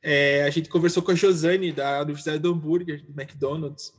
[0.00, 3.92] é, a gente conversou com a Josane da Universidade do Hambúrguer, do McDonald's,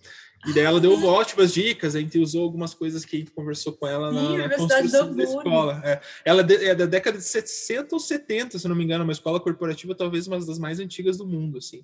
[0.48, 3.74] e daí ela deu ótimas dicas, a gente usou algumas coisas que a gente conversou
[3.74, 5.82] com ela Sim, na, na construção da escola.
[5.84, 6.02] É.
[6.24, 9.96] Ela é da década de 60 ou 70, se não me engano, uma escola corporativa
[9.96, 11.84] talvez uma das mais antigas do mundo, assim.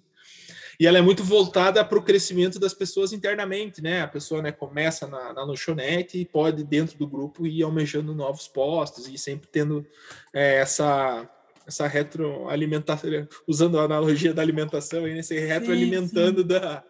[0.79, 4.01] E ela é muito voltada para o crescimento das pessoas internamente, né?
[4.01, 8.47] A pessoa né, começa na, na lanchonete e pode, dentro do grupo, ir almejando novos
[8.47, 9.85] postos e sempre tendo
[10.33, 11.29] é, essa
[11.67, 16.47] essa retroalimentação, usando a analogia da alimentação, aí, né, se retroalimentando sim, sim.
[16.47, 16.83] da,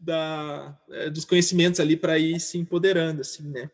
[0.00, 3.70] da, é, dos conhecimentos ali para ir se empoderando, assim, né?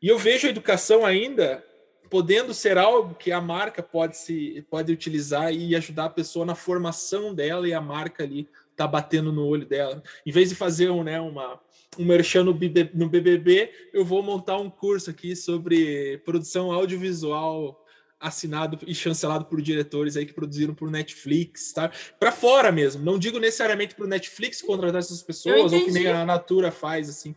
[0.00, 1.64] E eu vejo a educação ainda
[2.10, 6.54] podendo ser algo que a marca pode se pode utilizar e ajudar a pessoa na
[6.54, 10.02] formação dela e a marca ali tá batendo no olho dela.
[10.24, 11.58] Em vez de fazer um, né, uma
[11.98, 17.82] um merchan no BBB, eu vou montar um curso aqui sobre produção audiovisual
[18.18, 21.90] assinado e chancelado por diretores aí que produziram por Netflix, tá?
[22.18, 23.04] Para fora mesmo.
[23.04, 27.08] Não digo necessariamente para o Netflix contratar essas pessoas ou que nem a Natura faz
[27.08, 27.34] assim.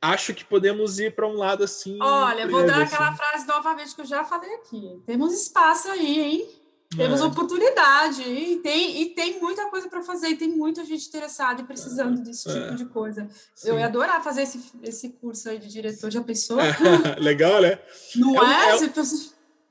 [0.00, 1.98] Acho que podemos ir para um lado assim.
[2.00, 2.94] Olha, vou dar assim.
[2.94, 5.00] aquela frase novamente que eu já falei aqui.
[5.06, 6.48] Temos espaço aí, hein?
[6.96, 7.24] Temos é.
[7.24, 11.64] oportunidade e tem, e tem muita coisa para fazer, e tem muita gente interessada e
[11.64, 12.62] precisando desse é.
[12.62, 13.28] tipo de coisa.
[13.54, 13.68] Sim.
[13.68, 16.56] Eu ia adorar fazer esse, esse curso aí de diretor, já pensou?
[17.20, 17.78] Legal, né?
[18.16, 18.70] Não é?
[18.70, 18.88] é, é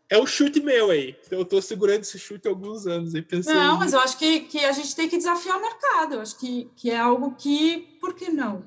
[0.09, 1.15] é o chute meu aí.
[1.29, 3.13] Eu estou segurando esse chute há alguns anos.
[3.13, 6.15] Aí pensei não, mas eu acho que, que a gente tem que desafiar o mercado.
[6.15, 8.63] Eu acho que, que é algo que, por que não?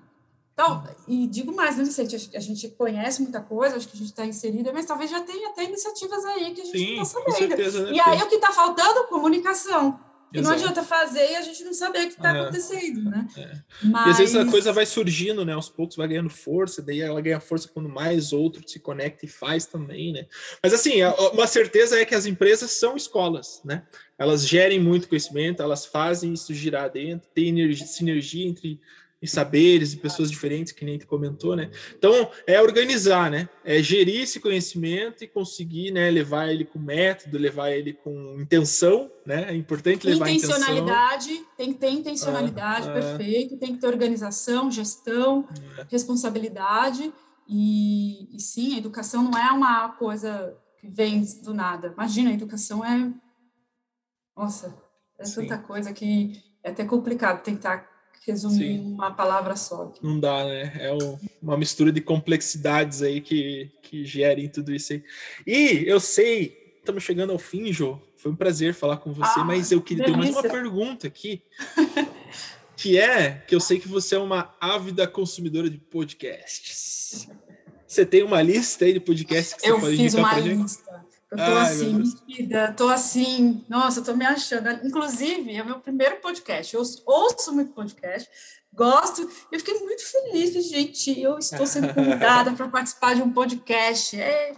[0.52, 4.10] Então, e digo mais, não sei, a gente conhece muita coisa, acho que a gente
[4.10, 7.36] está inserida, mas talvez já tenha até iniciativas aí que a gente não está sabendo.
[7.36, 7.92] Certeza, né?
[7.92, 9.06] E aí o que está faltando?
[9.08, 9.98] Comunicação.
[10.32, 13.26] E não adianta fazer e a gente não saber o que está é, acontecendo, né?
[13.36, 13.52] É.
[13.82, 14.06] Mas...
[14.06, 15.52] E às vezes a coisa vai surgindo, né?
[15.52, 19.28] Aos poucos vai ganhando força, daí ela ganha força quando mais outro se conecta e
[19.28, 20.26] faz também, né?
[20.62, 21.02] Mas assim,
[21.32, 23.82] uma certeza é que as empresas são escolas, né?
[24.18, 28.80] Elas gerem muito conhecimento, elas fazem isso girar dentro, tem energia, sinergia entre
[29.22, 31.70] e saberes e pessoas diferentes, que nem tu comentou, né?
[31.96, 33.48] Então, é organizar, né?
[33.62, 39.10] É gerir esse conhecimento e conseguir, né, levar ele com método, levar ele com intenção,
[39.26, 39.46] né?
[39.50, 41.54] É importante levar intencionalidade, intenção.
[41.56, 45.46] tem que ter intencionalidade, ah, perfeito, tem que ter organização, gestão,
[45.78, 45.86] é.
[45.90, 47.12] responsabilidade
[47.46, 51.88] e, e sim, a educação não é uma coisa que vem do nada.
[51.88, 53.12] Imagina, a educação é
[54.34, 54.74] nossa,
[55.18, 55.42] é sim.
[55.42, 57.89] tanta coisa que é até complicado tentar
[58.26, 58.94] resumir Sim.
[58.94, 59.92] uma palavra só.
[60.02, 60.72] Não dá, né?
[60.78, 60.90] É
[61.42, 65.02] uma mistura de complexidades aí que, que gerem tudo isso aí.
[65.46, 67.98] E eu sei, estamos chegando ao fim, Jô.
[68.16, 71.42] Foi um prazer falar com você, ah, mas eu queria ter mais uma pergunta aqui.
[72.76, 77.28] que é que eu sei que você é uma ávida consumidora de podcasts.
[77.86, 81.04] Você tem uma lista aí de podcasts que eu você pode fiz uma lista.
[81.30, 84.68] Eu tô Ai, assim, metida, tô assim, nossa, tô me achando.
[84.84, 86.74] Inclusive, é o meu primeiro podcast.
[86.74, 88.28] Eu ouço muito podcast,
[88.72, 89.30] gosto.
[89.52, 91.20] Eu fiquei muito feliz, gente.
[91.20, 94.20] Eu estou sendo convidada para participar de um podcast.
[94.20, 94.56] É,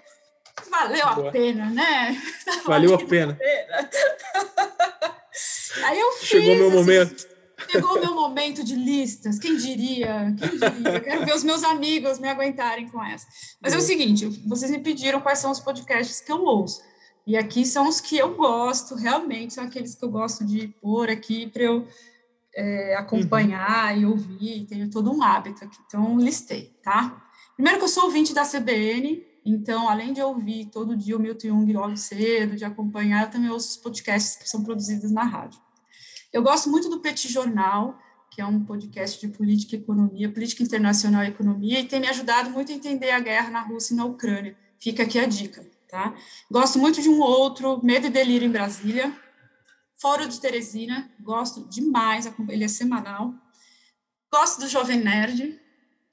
[0.71, 1.29] valeu Boa.
[1.29, 2.23] a pena, né?
[2.65, 3.35] Valeu a pena.
[3.35, 3.91] pena.
[5.85, 7.32] Aí eu fiz, Chegou meu assim, momento.
[7.71, 10.35] Chegou o meu momento de listas, quem diria?
[10.39, 11.01] Quem diria?
[11.01, 13.27] Quero ver os meus amigos me aguentarem com essa.
[13.61, 16.83] Mas é o seguinte, vocês me pediram quais são os podcasts que eu ouço.
[17.27, 21.09] E aqui são os que eu gosto, realmente, são aqueles que eu gosto de pôr
[21.09, 21.87] aqui para eu
[22.55, 24.01] é, acompanhar uhum.
[24.01, 25.79] e ouvir, tenho todo um hábito aqui.
[25.87, 27.23] Então, listei, tá?
[27.55, 31.49] Primeiro que eu sou ouvinte da CBN, então, além de ouvir todo dia o Milton
[31.49, 35.61] Jung logo cedo, de acompanhar, eu também ouço os podcasts que são produzidos na rádio.
[36.33, 38.01] Eu gosto muito do Petit Jornal,
[38.31, 42.09] que é um podcast de política e economia, política internacional e economia, e tem me
[42.09, 44.57] ajudado muito a entender a guerra na Rússia e na Ucrânia.
[44.79, 46.17] Fica aqui a dica, tá?
[46.51, 49.15] Gosto muito de um outro, Medo e Delírio em Brasília,
[49.97, 53.35] Fórum de Teresina, gosto demais, ele é semanal.
[54.33, 55.61] Gosto do Jovem Nerd,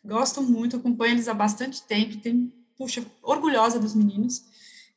[0.03, 4.43] gosto muito, acompanho eles há bastante tempo, tem, puxa, orgulhosa dos meninos.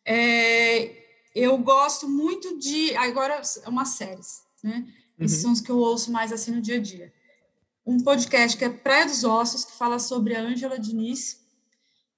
[0.05, 1.01] É,
[1.32, 4.85] eu gosto muito de, agora, umas séries, né?
[5.24, 5.43] Esses uhum.
[5.43, 7.12] são os que eu ouço mais assim no dia a dia.
[7.85, 11.40] Um podcast que é Praia dos Ossos, que fala sobre a Ângela Diniz,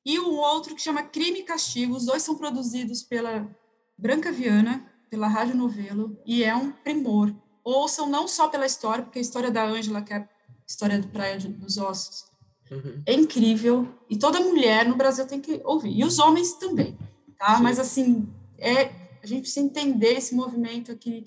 [0.05, 1.97] e um outro que chama Crime e Castigo.
[1.97, 3.49] Os dois são produzidos pela
[3.97, 7.35] Branca Viana, pela Rádio Novelo, e é um primor.
[7.63, 10.29] Ouçam não só pela história, porque a história da Ângela, que é a
[10.67, 12.25] história do Praia dos Ossos,
[12.71, 13.03] uhum.
[13.07, 16.99] é incrível, e toda mulher no Brasil tem que ouvir, e os homens também,
[17.39, 17.57] tá?
[17.57, 17.63] Sim.
[17.63, 18.29] Mas, assim,
[18.59, 18.91] é,
[19.23, 21.25] a gente precisa entender esse movimento aqui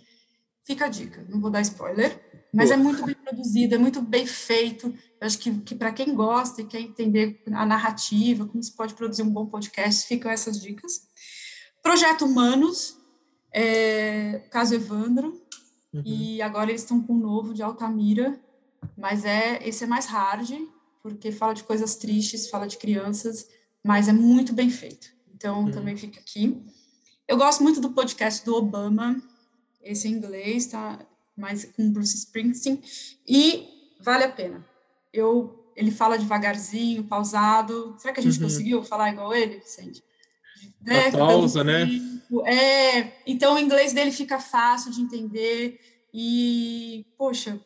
[0.67, 2.19] Fica a dica, não vou dar spoiler,
[2.53, 2.77] mas Boa.
[2.77, 4.87] é muito bem produzido, é muito bem feito.
[4.87, 8.93] Eu acho que, que para quem gosta e quer entender a narrativa, como se pode
[8.93, 11.07] produzir um bom podcast, ficam essas dicas.
[11.81, 12.97] Projeto Humanos,
[13.49, 15.41] é, caso Evandro,
[15.93, 16.03] uhum.
[16.05, 18.37] e agora eles estão com um novo de Altamira,
[18.97, 20.51] mas é esse é mais hard,
[21.01, 23.47] porque fala de coisas tristes, fala de crianças,
[23.81, 25.07] mas é muito bem feito.
[25.33, 25.71] Então, uhum.
[25.71, 26.61] também fica aqui.
[27.25, 29.15] Eu gosto muito do podcast do Obama,
[29.87, 30.99] esse em inglês, tá?
[31.35, 32.81] Mas com Bruce Springsteen.
[33.27, 33.67] E
[34.01, 34.65] vale a pena.
[35.13, 37.95] Eu, ele fala devagarzinho, pausado.
[37.97, 38.43] Será que a gente uhum.
[38.43, 40.03] conseguiu falar igual ele, Vicente?
[40.81, 41.11] Né?
[41.11, 41.87] pausa, né?
[42.45, 45.79] É, então o inglês dele fica fácil de entender.
[46.13, 47.59] E, poxa,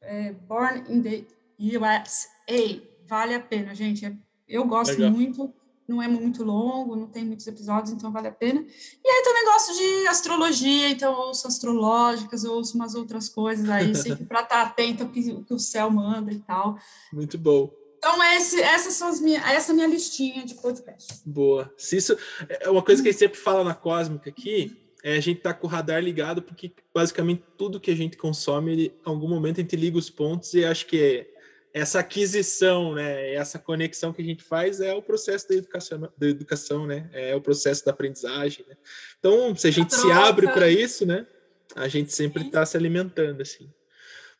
[0.00, 1.24] é, Born in the
[1.58, 4.16] USA, vale a pena, gente.
[4.46, 5.10] Eu gosto Legal.
[5.10, 5.54] muito
[5.86, 8.60] não é muito longo, não tem muitos episódios, então vale a pena.
[8.60, 14.24] E aí também gosto de astrologia, então ouço astrológicas, ouço umas outras coisas aí, sempre
[14.24, 16.78] para estar atento ao que, o céu manda e tal.
[17.12, 17.70] Muito bom.
[17.98, 21.22] Então, esse, essas são as minhas, essa é a minha listinha de podcast.
[21.24, 21.72] Boa.
[21.76, 22.16] Se isso
[22.48, 25.52] é uma coisa que a gente sempre fala na Cósmica aqui, é a gente tá
[25.52, 29.58] com o radar ligado, porque basicamente tudo que a gente consome, ele, em algum momento
[29.58, 31.33] a gente liga os pontos e acho que é
[31.74, 36.28] essa aquisição, né, essa conexão que a gente faz é o processo da educação, da
[36.28, 38.64] educação, né, é o processo da aprendizagem.
[38.68, 38.76] Né?
[39.18, 41.26] Então, se a gente se abre para isso, né,
[41.74, 43.68] a gente sempre está se alimentando assim.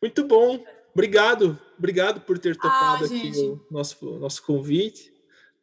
[0.01, 5.12] Muito bom, obrigado, obrigado por ter topado ah, aqui o nosso nosso convite.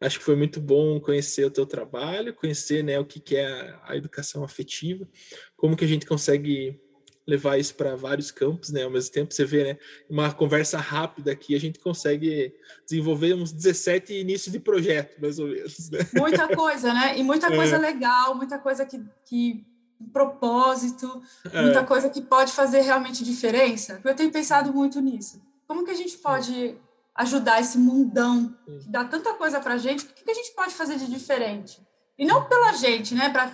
[0.01, 3.75] Acho que foi muito bom conhecer o teu trabalho, conhecer, né, o que que é
[3.83, 5.07] a educação afetiva,
[5.55, 6.81] como que a gente consegue
[7.27, 8.83] levar isso para vários campos, né?
[8.83, 9.77] Ao mesmo tempo, você vê, né?
[10.09, 12.53] Uma conversa rápida aqui, a gente consegue
[12.85, 15.89] desenvolver uns 17 inícios de projeto, mais ou menos.
[15.89, 15.99] Né?
[16.13, 17.17] Muita coisa, né?
[17.17, 17.79] E muita coisa é.
[17.79, 19.65] legal, muita coisa que, que
[20.11, 21.21] propósito,
[21.51, 21.61] é.
[21.61, 24.01] muita coisa que pode fazer realmente diferença.
[24.03, 25.41] Eu tenho pensado muito nisso.
[25.67, 26.75] Como que a gente pode
[27.15, 30.05] ajudar esse mundão que dá tanta coisa para gente?
[30.05, 31.81] O que, que a gente pode fazer de diferente?
[32.17, 33.29] E não pela gente, né?
[33.29, 33.51] Pra,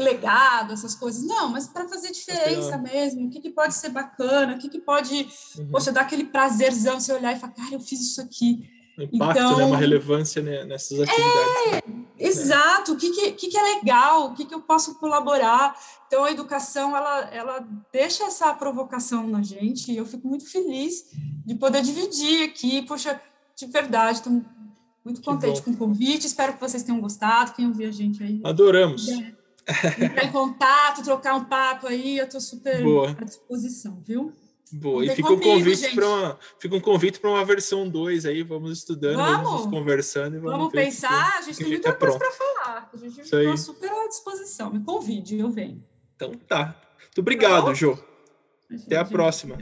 [0.00, 1.22] legado, essas coisas.
[1.24, 4.80] Não, mas para fazer diferença mesmo, o que, que pode ser bacana, o que, que
[4.80, 5.28] pode,
[5.58, 5.68] uhum.
[5.70, 8.68] poxa, dar aquele prazerzão você olhar e falar, cara, eu fiz isso aqui.
[8.98, 9.64] Um impacto, então, né?
[9.64, 10.64] uma relevância né?
[10.64, 11.66] nessas atividades.
[11.66, 12.04] É, né?
[12.18, 15.74] exato, o que, que, que, que é legal, o que, que eu posso colaborar.
[16.06, 21.06] Então, a educação, ela, ela deixa essa provocação na gente, e eu fico muito feliz
[21.44, 22.82] de poder dividir aqui.
[22.82, 23.20] Poxa,
[23.56, 24.42] de verdade, estou
[25.04, 28.40] muito contente com o convite, espero que vocês tenham gostado, quem ouviu a gente aí.
[28.44, 29.08] Adoramos.
[29.08, 33.10] É entrar em contato, trocar um papo aí, eu estou super Boa.
[33.10, 34.32] à disposição, viu?
[34.74, 38.42] Boa, e fica um convite para uma, fica um convite para uma versão 2 aí,
[38.42, 42.32] vamos estudando, vamos, vamos conversando e vamos, vamos pensar, a gente tem muita coisa para
[42.32, 42.90] falar.
[42.92, 44.72] A gente está super à disposição.
[44.72, 45.84] Me convide, eu venho.
[46.16, 46.74] Então tá.
[46.98, 47.98] Muito obrigado, tá Jô.
[48.86, 49.58] Até a próxima.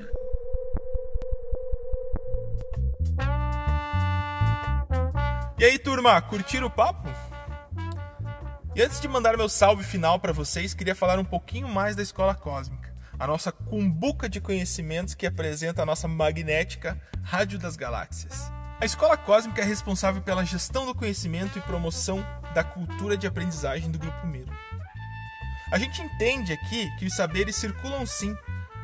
[5.58, 7.08] E aí, turma, curtiram o papo?
[8.74, 12.02] E antes de mandar meu salve final para vocês, queria falar um pouquinho mais da
[12.02, 12.90] Escola Cósmica
[13.20, 18.50] a nossa cumbuca de conhecimentos que apresenta a nossa magnética Rádio das Galáxias.
[18.80, 23.90] A escola cósmica é responsável pela gestão do conhecimento e promoção da cultura de aprendizagem
[23.90, 24.50] do Grupo Miro.
[25.70, 28.34] A gente entende aqui que os saberes circulam sim,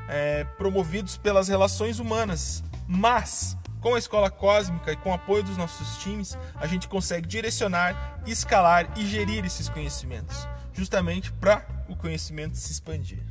[0.06, 3.56] é, promovidos pelas relações humanas, mas
[3.86, 8.18] com a escola cósmica e com o apoio dos nossos times, a gente consegue direcionar,
[8.26, 13.22] escalar e gerir esses conhecimentos, justamente para o conhecimento se expandir.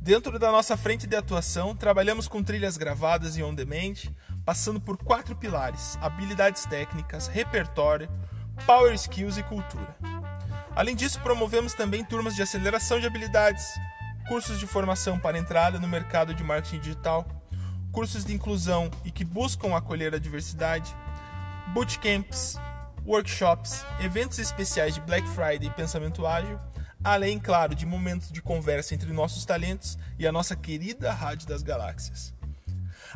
[0.00, 3.96] Dentro da nossa frente de atuação, trabalhamos com trilhas gravadas e on-demand,
[4.46, 8.08] passando por quatro pilares: habilidades técnicas, repertório,
[8.64, 9.94] power skills e cultura.
[10.74, 13.66] Além disso, promovemos também turmas de aceleração de habilidades,
[14.26, 17.39] cursos de formação para entrada no mercado de marketing digital,
[17.92, 20.94] cursos de inclusão e que buscam acolher a diversidade,
[21.74, 22.58] bootcamps,
[23.06, 26.58] workshops, eventos especiais de Black Friday e pensamento ágil
[27.02, 31.62] além, claro, de momentos de conversa entre nossos talentos e a nossa querida Rádio das
[31.62, 32.34] Galáxias.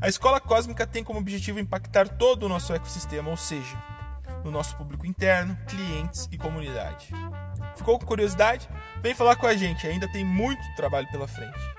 [0.01, 3.77] A escola cósmica tem como objetivo impactar todo o nosso ecossistema, ou seja,
[4.43, 7.09] no nosso público interno, clientes e comunidade.
[7.77, 8.69] Ficou com curiosidade?
[9.03, 11.74] Vem falar com a gente, ainda tem muito trabalho pela frente.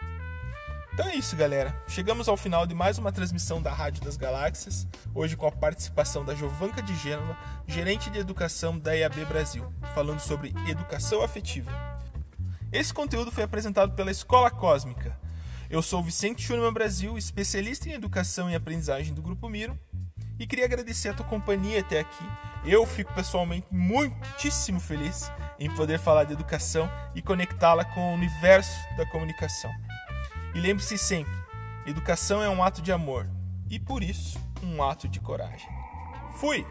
[0.95, 1.76] Então é isso, galera.
[1.89, 6.23] Chegamos ao final de mais uma transmissão da Rádio das Galáxias, hoje com a participação
[6.23, 11.69] da Jovanca de Gênova, gerente de educação da EAB Brasil, falando sobre educação afetiva.
[12.72, 15.19] Esse conteúdo foi apresentado pela Escola Cósmica.
[15.69, 19.77] Eu sou Vicente Schurman Brasil, especialista em educação e aprendizagem do Grupo Miro,
[20.39, 22.26] e queria agradecer a tua companhia até aqui.
[22.63, 28.77] Eu fico pessoalmente muitíssimo feliz em poder falar de educação e conectá-la com o universo
[28.95, 29.73] da comunicação.
[30.56, 31.34] E lembre-se sempre:
[31.86, 33.30] educação é um ato de amor
[33.69, 35.69] e, por isso, um ato de coragem.
[36.38, 36.65] Fui!